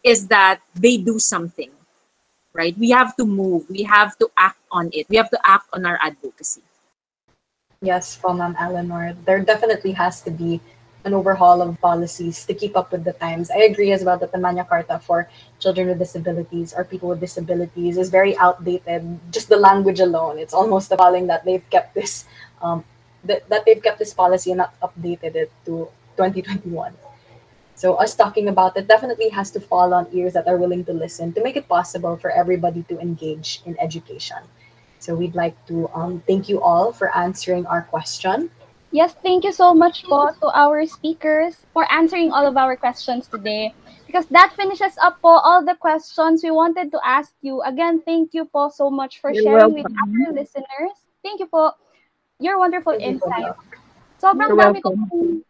is 0.03 0.27
that 0.27 0.61
they 0.75 0.97
do 0.97 1.17
something 1.17 1.71
right? 2.55 2.75
We 2.79 2.89
have 2.91 3.15
to 3.17 3.25
move. 3.25 3.69
We 3.69 3.83
have 3.83 4.17
to 4.19 4.31
act 4.37 4.59
on 4.71 4.89
it. 4.93 5.05
We 5.09 5.17
have 5.17 5.29
to 5.29 5.39
act 5.43 5.67
on 5.73 5.85
our 5.85 5.99
advocacy. 6.01 6.63
Yes, 7.81 8.15
from 8.15 8.39
Ma'am 8.39 8.55
Eleanor, 8.57 9.13
there 9.25 9.41
definitely 9.43 9.91
has 9.91 10.21
to 10.23 10.31
be 10.31 10.61
an 11.03 11.13
overhaul 11.13 11.61
of 11.61 11.79
policies 11.81 12.45
to 12.45 12.53
keep 12.55 12.75
up 12.75 12.91
with 12.91 13.03
the 13.03 13.13
times. 13.13 13.51
I 13.51 13.69
agree 13.69 13.91
as 13.91 14.03
well 14.03 14.17
that 14.17 14.31
the 14.31 14.39
Magna 14.39 14.65
Carta 14.65 14.97
for 14.97 15.29
children 15.59 15.87
with 15.87 15.99
disabilities 15.99 16.73
or 16.73 16.83
people 16.83 17.09
with 17.09 17.19
disabilities 17.19 17.97
is 17.97 18.09
very 18.09 18.35
outdated. 18.37 19.19
Just 19.29 19.49
the 19.49 19.57
language 19.57 19.99
alone, 19.99 20.39
it's 20.39 20.53
almost 20.53 20.91
appalling 20.91 21.27
that 21.27 21.45
they've 21.45 21.69
kept 21.69 21.93
this 21.93 22.25
um, 22.61 22.83
that, 23.23 23.47
that 23.49 23.65
they've 23.65 23.81
kept 23.81 23.99
this 23.99 24.13
policy 24.13 24.51
and 24.51 24.57
not 24.57 24.73
updated 24.81 25.35
it 25.35 25.51
to 25.65 25.89
2021. 26.17 26.93
So 27.85 27.93
us 28.01 28.15
talking 28.15 28.47
about 28.47 28.75
it 28.77 28.87
definitely 28.87 29.29
has 29.29 29.51
to 29.51 29.61
fall 29.61 29.93
on 29.93 30.09
ears 30.11 30.33
that 30.33 30.47
are 30.47 30.57
willing 30.57 30.83
to 30.85 30.91
listen 30.91 31.33
to 31.33 31.43
make 31.43 31.55
it 31.55 31.69
possible 31.69 32.17
for 32.17 32.31
everybody 32.31 32.81
to 32.89 32.97
engage 32.97 33.61
in 33.69 33.77
education. 33.77 34.41
So 34.97 35.13
we'd 35.13 35.35
like 35.35 35.53
to 35.67 35.87
um, 35.93 36.23
thank 36.25 36.49
you 36.49 36.63
all 36.65 36.91
for 36.91 37.15
answering 37.15 37.63
our 37.67 37.83
question. 37.83 38.49
Yes, 38.89 39.13
thank 39.21 39.43
you 39.43 39.53
so 39.53 39.77
much 39.77 40.01
po 40.09 40.33
to 40.41 40.49
our 40.57 40.81
speakers 40.89 41.61
for 41.77 41.85
answering 41.93 42.33
all 42.33 42.49
of 42.49 42.57
our 42.57 42.73
questions 42.73 43.29
today. 43.29 43.69
Because 44.09 44.25
that 44.33 44.57
finishes 44.57 44.97
up 44.97 45.21
po 45.21 45.37
all 45.45 45.61
the 45.61 45.77
questions 45.77 46.41
we 46.41 46.49
wanted 46.49 46.89
to 46.89 46.97
ask 47.05 47.37
you. 47.45 47.61
Again, 47.69 48.01
thank 48.01 48.33
you 48.33 48.49
po 48.49 48.73
so 48.73 48.89
much 48.89 49.21
for 49.21 49.29
You're 49.29 49.45
sharing 49.45 49.77
welcome. 49.77 49.93
with 49.93 49.93
our 49.93 50.33
listeners. 50.33 51.05
Thank 51.21 51.37
you 51.37 51.45
po. 51.45 51.77
Your 52.41 52.57
wonderful 52.57 52.97
Thank 52.97 53.21
insight. 53.21 53.53
Doc. 53.53 53.77
Sobrang 54.17 54.49
You're 54.49 54.73
dami 54.73 54.81
welcome. 54.81 55.05
po 55.05 55.45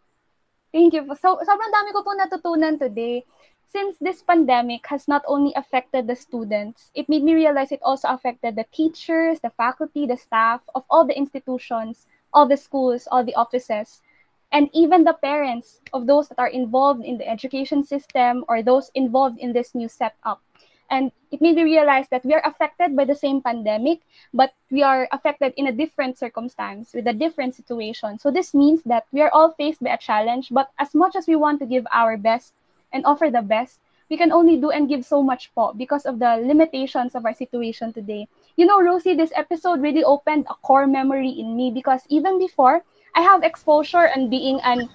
Thank 0.75 0.91
you. 0.91 1.07
So, 1.23 1.39
sobrang 1.39 1.71
dami 1.71 1.95
ko 1.95 2.03
po 2.03 2.11
natutunan 2.19 2.75
today. 2.75 3.23
Since 3.71 3.95
this 4.03 4.19
pandemic 4.19 4.83
has 4.91 5.07
not 5.07 5.23
only 5.23 5.55
affected 5.55 6.03
the 6.03 6.19
students, 6.19 6.91
it 6.91 7.07
made 7.07 7.23
me 7.23 7.31
realize 7.31 7.71
it 7.71 7.79
also 7.79 8.11
affected 8.11 8.59
the 8.59 8.67
teachers, 8.75 9.39
the 9.39 9.55
faculty, 9.55 10.03
the 10.03 10.19
staff 10.19 10.59
of 10.75 10.83
all 10.91 11.07
the 11.07 11.15
institutions, 11.15 12.11
all 12.35 12.43
the 12.43 12.59
schools, 12.59 13.07
all 13.07 13.23
the 13.23 13.39
offices, 13.39 14.03
and 14.51 14.67
even 14.75 15.07
the 15.07 15.15
parents 15.15 15.79
of 15.95 16.11
those 16.11 16.27
that 16.27 16.43
are 16.43 16.51
involved 16.51 17.07
in 17.07 17.23
the 17.23 17.27
education 17.27 17.79
system 17.79 18.43
or 18.51 18.59
those 18.59 18.91
involved 18.99 19.39
in 19.39 19.55
this 19.55 19.71
new 19.79 19.87
setup. 19.87 20.43
And 20.89 21.11
it 21.31 21.41
made 21.41 21.55
me 21.55 21.63
realize 21.63 22.07
that 22.09 22.25
we 22.25 22.33
are 22.33 22.45
affected 22.45 22.95
by 22.95 23.05
the 23.05 23.15
same 23.15 23.41
pandemic, 23.41 24.01
but 24.33 24.53
we 24.71 24.83
are 24.83 25.07
affected 25.11 25.53
in 25.57 25.67
a 25.67 25.71
different 25.71 26.17
circumstance 26.17 26.93
with 26.93 27.07
a 27.07 27.13
different 27.13 27.55
situation. 27.55 28.19
So 28.19 28.31
this 28.31 28.53
means 28.53 28.83
that 28.83 29.05
we 29.11 29.21
are 29.21 29.31
all 29.31 29.51
faced 29.51 29.83
by 29.83 29.91
a 29.91 29.97
challenge, 29.97 30.49
but 30.51 30.69
as 30.79 30.93
much 30.93 31.15
as 31.15 31.27
we 31.27 31.35
want 31.35 31.59
to 31.59 31.65
give 31.65 31.85
our 31.91 32.17
best 32.17 32.53
and 32.91 33.05
offer 33.05 33.29
the 33.29 33.41
best, 33.41 33.79
we 34.09 34.17
can 34.17 34.31
only 34.31 34.57
do 34.57 34.69
and 34.69 34.87
give 34.89 35.05
so 35.05 35.21
much 35.23 35.53
po 35.55 35.73
because 35.73 36.05
of 36.05 36.19
the 36.19 36.35
limitations 36.37 37.15
of 37.15 37.25
our 37.25 37.33
situation 37.33 37.91
today. 37.93 38.27
You 38.55 38.65
know, 38.65 38.81
Rosie, 38.81 39.15
this 39.15 39.31
episode 39.35 39.81
really 39.81 40.03
opened 40.03 40.45
a 40.49 40.55
core 40.55 40.87
memory 40.87 41.29
in 41.29 41.55
me 41.55 41.71
because 41.71 42.03
even 42.09 42.37
before, 42.39 42.83
I 43.15 43.21
have 43.21 43.43
exposure 43.43 44.05
and 44.05 44.29
being 44.29 44.59
an 44.63 44.89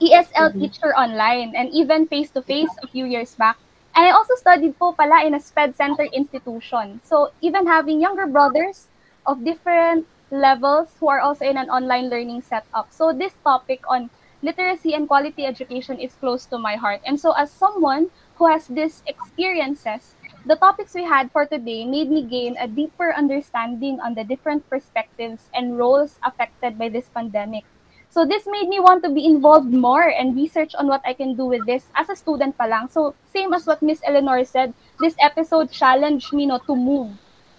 ESL 0.00 0.50
Mhm. 0.50 0.58
teacher 0.58 0.94
online 0.96 1.54
and 1.54 1.68
even 1.70 2.06
face-to-face 2.06 2.78
a 2.82 2.86
few 2.88 3.04
years 3.04 3.34
back. 3.34 3.58
And 3.94 4.06
I 4.06 4.10
also 4.10 4.34
studied 4.36 4.78
po 4.78 4.92
pala 4.92 5.24
in 5.24 5.34
a 5.34 5.40
SPED 5.40 5.76
center 5.76 6.04
institution. 6.12 7.00
So 7.04 7.32
even 7.40 7.66
having 7.66 8.00
younger 8.00 8.26
brothers 8.26 8.88
of 9.26 9.44
different 9.44 10.06
levels 10.32 10.96
who 10.98 11.08
are 11.08 11.20
also 11.20 11.44
in 11.44 11.58
an 11.60 11.68
online 11.68 12.08
learning 12.08 12.40
setup. 12.40 12.88
So 12.88 13.12
this 13.12 13.36
topic 13.44 13.84
on 13.86 14.08
literacy 14.40 14.94
and 14.94 15.06
quality 15.06 15.44
education 15.44 16.00
is 16.00 16.16
close 16.16 16.46
to 16.46 16.58
my 16.58 16.74
heart. 16.76 17.00
And 17.04 17.20
so 17.20 17.32
as 17.32 17.50
someone 17.50 18.08
who 18.36 18.48
has 18.48 18.66
these 18.66 19.02
experiences, 19.06 20.16
the 20.46 20.56
topics 20.56 20.94
we 20.94 21.04
had 21.04 21.30
for 21.30 21.46
today 21.46 21.84
made 21.84 22.10
me 22.10 22.24
gain 22.24 22.56
a 22.58 22.66
deeper 22.66 23.12
understanding 23.12 24.00
on 24.00 24.14
the 24.14 24.24
different 24.24 24.68
perspectives 24.68 25.46
and 25.54 25.78
roles 25.78 26.18
affected 26.24 26.78
by 26.78 26.88
this 26.88 27.06
pandemic. 27.14 27.64
So 28.12 28.26
this 28.26 28.44
made 28.44 28.68
me 28.68 28.78
want 28.78 29.02
to 29.04 29.08
be 29.08 29.24
involved 29.24 29.72
more 29.72 30.04
and 30.04 30.36
research 30.36 30.74
on 30.74 30.86
what 30.86 31.00
I 31.02 31.14
can 31.14 31.34
do 31.34 31.46
with 31.46 31.64
this 31.64 31.88
as 31.96 32.10
a 32.10 32.16
student 32.16 32.58
pa 32.58 32.68
lang. 32.68 32.92
So 32.92 33.14
same 33.32 33.56
as 33.56 33.66
what 33.66 33.80
Miss 33.80 34.04
Eleanor 34.04 34.44
said, 34.44 34.74
this 35.00 35.16
episode 35.18 35.72
challenged 35.72 36.30
me 36.30 36.44
no 36.44 36.60
to 36.68 36.76
move, 36.76 37.08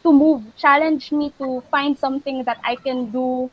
to 0.04 0.14
move, 0.14 0.45
challenged 0.56 1.12
me 1.12 1.34
to 1.41 1.66
find 1.74 1.97
something 1.97 2.43
that 2.45 2.62
I 2.64 2.76
can 2.78 3.10
do, 3.10 3.49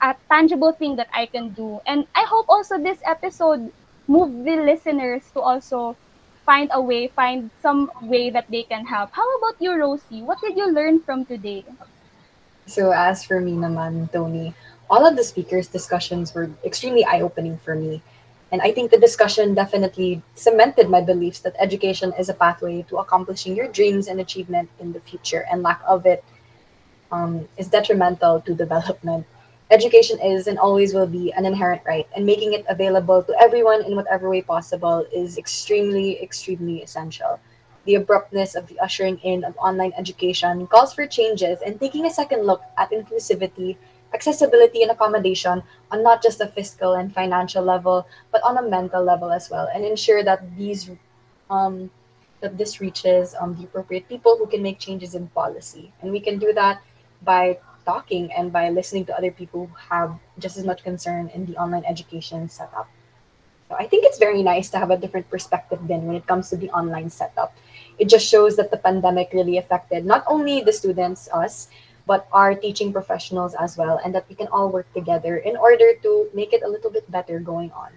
a 0.00 0.16
tangible 0.32 0.72
thing 0.72 0.96
that 0.96 1.12
I 1.12 1.26
can 1.26 1.52
do. 1.52 1.84
And 1.84 2.08
I 2.16 2.24
hope 2.24 2.48
also 2.48 2.80
this 2.80 3.04
episode 3.04 3.70
move 4.08 4.32
the 4.48 4.56
listeners 4.56 5.28
to 5.36 5.40
also 5.40 5.96
find 6.48 6.70
a 6.72 6.80
way, 6.80 7.08
find 7.08 7.50
some 7.60 7.92
way 8.00 8.30
that 8.30 8.48
they 8.50 8.62
can 8.62 8.86
help. 8.86 9.12
How 9.12 9.28
about 9.36 9.60
you, 9.60 9.76
Rosie? 9.76 10.22
What 10.24 10.40
did 10.40 10.56
you 10.56 10.72
learn 10.72 11.00
from 11.00 11.26
today? 11.26 11.64
So 12.64 12.90
as 12.90 13.22
for 13.22 13.40
me 13.40 13.52
naman, 13.52 14.10
Toni, 14.10 14.54
all 14.92 15.06
of 15.06 15.16
the 15.16 15.24
speakers' 15.24 15.68
discussions 15.68 16.34
were 16.34 16.50
extremely 16.68 17.02
eye-opening 17.06 17.56
for 17.64 17.74
me. 17.74 18.02
And 18.52 18.60
I 18.60 18.70
think 18.72 18.90
the 18.90 18.98
discussion 18.98 19.54
definitely 19.54 20.20
cemented 20.34 20.90
my 20.90 21.00
beliefs 21.00 21.40
that 21.40 21.56
education 21.58 22.12
is 22.18 22.28
a 22.28 22.34
pathway 22.34 22.82
to 22.90 22.98
accomplishing 22.98 23.56
your 23.56 23.68
dreams 23.68 24.06
and 24.06 24.20
achievement 24.20 24.68
in 24.78 24.92
the 24.92 25.00
future, 25.00 25.46
and 25.50 25.62
lack 25.62 25.80
of 25.88 26.04
it 26.04 26.22
um, 27.10 27.48
is 27.56 27.68
detrimental 27.68 28.42
to 28.42 28.54
development. 28.54 29.24
Education 29.70 30.20
is 30.20 30.46
and 30.46 30.58
always 30.58 30.92
will 30.92 31.06
be 31.06 31.32
an 31.32 31.46
inherent 31.46 31.80
right, 31.86 32.06
and 32.14 32.26
making 32.26 32.52
it 32.52 32.66
available 32.68 33.22
to 33.22 33.32
everyone 33.40 33.82
in 33.88 33.96
whatever 33.96 34.28
way 34.28 34.42
possible 34.42 35.06
is 35.10 35.38
extremely, 35.38 36.22
extremely 36.22 36.82
essential. 36.82 37.40
The 37.86 37.94
abruptness 37.94 38.54
of 38.54 38.66
the 38.68 38.78
ushering 38.78 39.16
in 39.24 39.42
of 39.44 39.56
online 39.56 39.94
education 39.96 40.66
calls 40.66 40.92
for 40.92 41.06
changes 41.06 41.64
and 41.64 41.80
taking 41.80 42.04
a 42.04 42.12
second 42.12 42.44
look 42.44 42.60
at 42.76 42.92
inclusivity, 42.92 43.78
accessibility, 44.14 44.82
and 44.82 44.90
accommodation 44.90 45.62
on 45.90 46.02
not 46.02 46.22
just 46.22 46.40
a 46.40 46.46
fiscal 46.46 46.94
and 46.94 47.12
financial 47.14 47.64
level, 47.64 48.06
but 48.30 48.42
on 48.42 48.58
a 48.58 48.62
mental 48.62 49.02
level 49.02 49.30
as 49.30 49.50
well, 49.50 49.68
and 49.74 49.84
ensure 49.84 50.22
that 50.22 50.56
these 50.56 50.90
um, 51.50 51.90
that 52.40 52.58
this 52.58 52.80
reaches 52.80 53.34
um, 53.40 53.54
the 53.56 53.64
appropriate 53.64 54.08
people 54.08 54.36
who 54.36 54.46
can 54.46 54.62
make 54.62 54.78
changes 54.78 55.14
in 55.14 55.28
policy. 55.28 55.92
And 56.02 56.10
we 56.10 56.20
can 56.20 56.38
do 56.38 56.52
that 56.54 56.82
by 57.22 57.58
talking 57.86 58.32
and 58.32 58.52
by 58.52 58.68
listening 58.68 59.04
to 59.06 59.16
other 59.16 59.30
people 59.30 59.66
who 59.66 59.74
have 59.90 60.18
just 60.38 60.56
as 60.56 60.64
much 60.64 60.82
concern 60.82 61.30
in 61.34 61.46
the 61.46 61.56
online 61.56 61.84
education 61.84 62.48
setup. 62.48 62.88
So 63.68 63.76
I 63.78 63.86
think 63.86 64.04
it's 64.04 64.18
very 64.18 64.42
nice 64.42 64.68
to 64.70 64.78
have 64.78 64.90
a 64.90 64.98
different 64.98 65.30
perspective 65.30 65.78
then 65.88 66.04
when 66.04 66.16
it 66.16 66.26
comes 66.26 66.50
to 66.50 66.56
the 66.56 66.68
online 66.70 67.08
setup. 67.08 67.56
It 67.98 68.08
just 68.08 68.26
shows 68.26 68.56
that 68.56 68.70
the 68.70 68.76
pandemic 68.76 69.30
really 69.32 69.56
affected 69.56 70.04
not 70.04 70.24
only 70.26 70.60
the 70.60 70.72
students, 70.72 71.28
us, 71.32 71.68
but 72.06 72.28
our 72.32 72.54
teaching 72.54 72.92
professionals 72.92 73.54
as 73.54 73.76
well, 73.76 74.00
and 74.04 74.14
that 74.14 74.28
we 74.28 74.34
can 74.34 74.48
all 74.48 74.70
work 74.70 74.92
together 74.94 75.36
in 75.36 75.56
order 75.56 75.94
to 76.02 76.28
make 76.34 76.52
it 76.52 76.62
a 76.62 76.68
little 76.68 76.90
bit 76.90 77.10
better 77.10 77.38
going 77.40 77.70
on. 77.72 77.90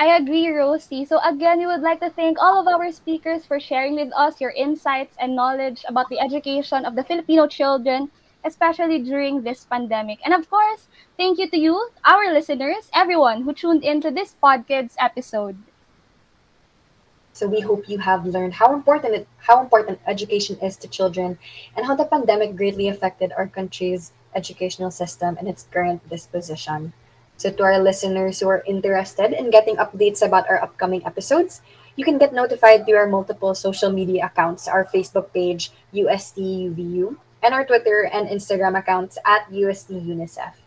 I 0.00 0.16
agree, 0.16 0.48
Rosie. 0.48 1.04
So 1.04 1.20
again, 1.20 1.58
we 1.58 1.66
would 1.66 1.82
like 1.82 2.00
to 2.00 2.10
thank 2.10 2.38
all 2.40 2.58
of 2.58 2.66
our 2.66 2.90
speakers 2.90 3.44
for 3.44 3.60
sharing 3.60 3.94
with 3.96 4.12
us 4.14 4.40
your 4.40 4.50
insights 4.50 5.14
and 5.20 5.36
knowledge 5.36 5.84
about 5.86 6.08
the 6.08 6.18
education 6.18 6.84
of 6.86 6.96
the 6.96 7.04
Filipino 7.04 7.46
children, 7.46 8.10
especially 8.44 8.98
during 9.00 9.42
this 9.42 9.64
pandemic. 9.64 10.18
And 10.24 10.34
of 10.34 10.48
course, 10.48 10.88
thank 11.18 11.38
you 11.38 11.50
to 11.50 11.58
you, 11.58 11.90
our 12.04 12.32
listeners, 12.32 12.90
everyone 12.94 13.42
who 13.42 13.52
tuned 13.52 13.84
into 13.84 14.10
this 14.10 14.34
podcast 14.42 14.96
episode. 14.98 15.56
So 17.40 17.48
we 17.48 17.64
hope 17.64 17.88
you 17.88 17.96
have 17.96 18.26
learned 18.26 18.52
how 18.52 18.74
important 18.74 19.14
it, 19.14 19.26
how 19.48 19.64
important 19.64 19.98
education 20.06 20.60
is 20.60 20.76
to 20.76 20.86
children 20.86 21.38
and 21.74 21.86
how 21.86 21.96
the 21.96 22.04
pandemic 22.04 22.54
greatly 22.54 22.86
affected 22.88 23.32
our 23.32 23.48
country's 23.48 24.12
educational 24.34 24.90
system 24.90 25.38
and 25.40 25.48
its 25.48 25.64
current 25.72 26.04
disposition. 26.10 26.92
So 27.38 27.50
to 27.50 27.62
our 27.62 27.78
listeners 27.80 28.40
who 28.40 28.48
are 28.52 28.62
interested 28.66 29.32
in 29.32 29.48
getting 29.48 29.76
updates 29.76 30.20
about 30.20 30.50
our 30.50 30.60
upcoming 30.60 31.00
episodes, 31.06 31.62
you 31.96 32.04
can 32.04 32.18
get 32.18 32.34
notified 32.34 32.84
through 32.84 33.00
our 33.00 33.08
multiple 33.08 33.54
social 33.54 33.88
media 33.88 34.26
accounts, 34.26 34.68
our 34.68 34.84
Facebook 34.84 35.32
page, 35.32 35.72
USTUVU, 35.94 37.16
and 37.42 37.54
our 37.54 37.64
Twitter 37.64 38.04
and 38.12 38.28
Instagram 38.28 38.76
accounts 38.76 39.16
at 39.24 39.48
UST 39.48 39.96
UNICEF. 39.96 40.60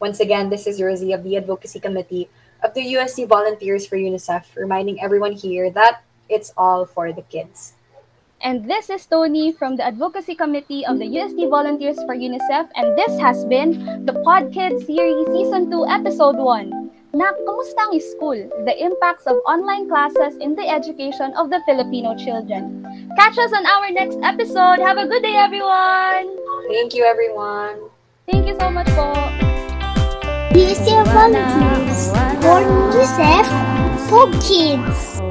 Once 0.00 0.20
again, 0.20 0.48
this 0.48 0.66
is 0.66 0.80
Rosie 0.80 1.12
of 1.12 1.24
the 1.24 1.36
Advocacy 1.36 1.78
Committee 1.78 2.30
of 2.62 2.72
the 2.72 2.96
UST 2.96 3.28
Volunteers 3.28 3.86
for 3.86 3.96
UNICEF, 3.96 4.56
reminding 4.56 4.98
everyone 5.02 5.32
here 5.32 5.68
that 5.68 6.02
it's 6.28 6.52
all 6.56 6.86
for 6.86 7.12
the 7.12 7.22
kids. 7.22 7.74
And 8.40 8.68
this 8.68 8.90
is 8.90 9.06
Toni 9.06 9.50
from 9.52 9.76
the 9.76 9.84
Advocacy 9.84 10.34
Committee 10.34 10.84
of 10.84 10.98
the 10.98 11.06
UST 11.06 11.48
Volunteers 11.48 11.96
for 12.04 12.14
UNICEF, 12.14 12.68
and 12.76 12.96
this 12.96 13.18
has 13.18 13.44
been 13.46 14.04
the 14.04 14.12
PodKids 14.12 14.84
Series 14.84 15.26
Season 15.32 15.70
2, 15.70 15.86
Episode 15.88 16.36
1. 16.36 16.86
Na, 17.16 17.32
kumusta 17.32 17.88
ang 17.88 17.96
school? 17.96 18.36
The 18.68 18.76
impacts 18.76 19.24
of 19.24 19.40
online 19.48 19.88
classes 19.88 20.36
in 20.36 20.52
the 20.52 20.68
education 20.68 21.32
of 21.32 21.48
the 21.48 21.64
Filipino 21.64 22.12
children. 22.12 22.84
Catch 23.16 23.40
us 23.40 23.56
on 23.56 23.64
our 23.64 23.88
next 23.88 24.20
episode. 24.20 24.84
Have 24.84 25.00
a 25.00 25.08
good 25.08 25.24
day, 25.24 25.32
everyone! 25.32 26.28
Thank 26.68 26.92
you, 26.92 27.08
everyone. 27.08 27.88
Thank 28.28 28.44
you 28.44 28.54
so 28.60 28.68
much 28.68 28.90
po. 28.92 29.16
UST 30.52 30.92
Volunteers 31.08 32.12
for 32.44 32.60
UNICEF 32.60 33.46
for 34.12 34.28
Kids. 34.44 35.24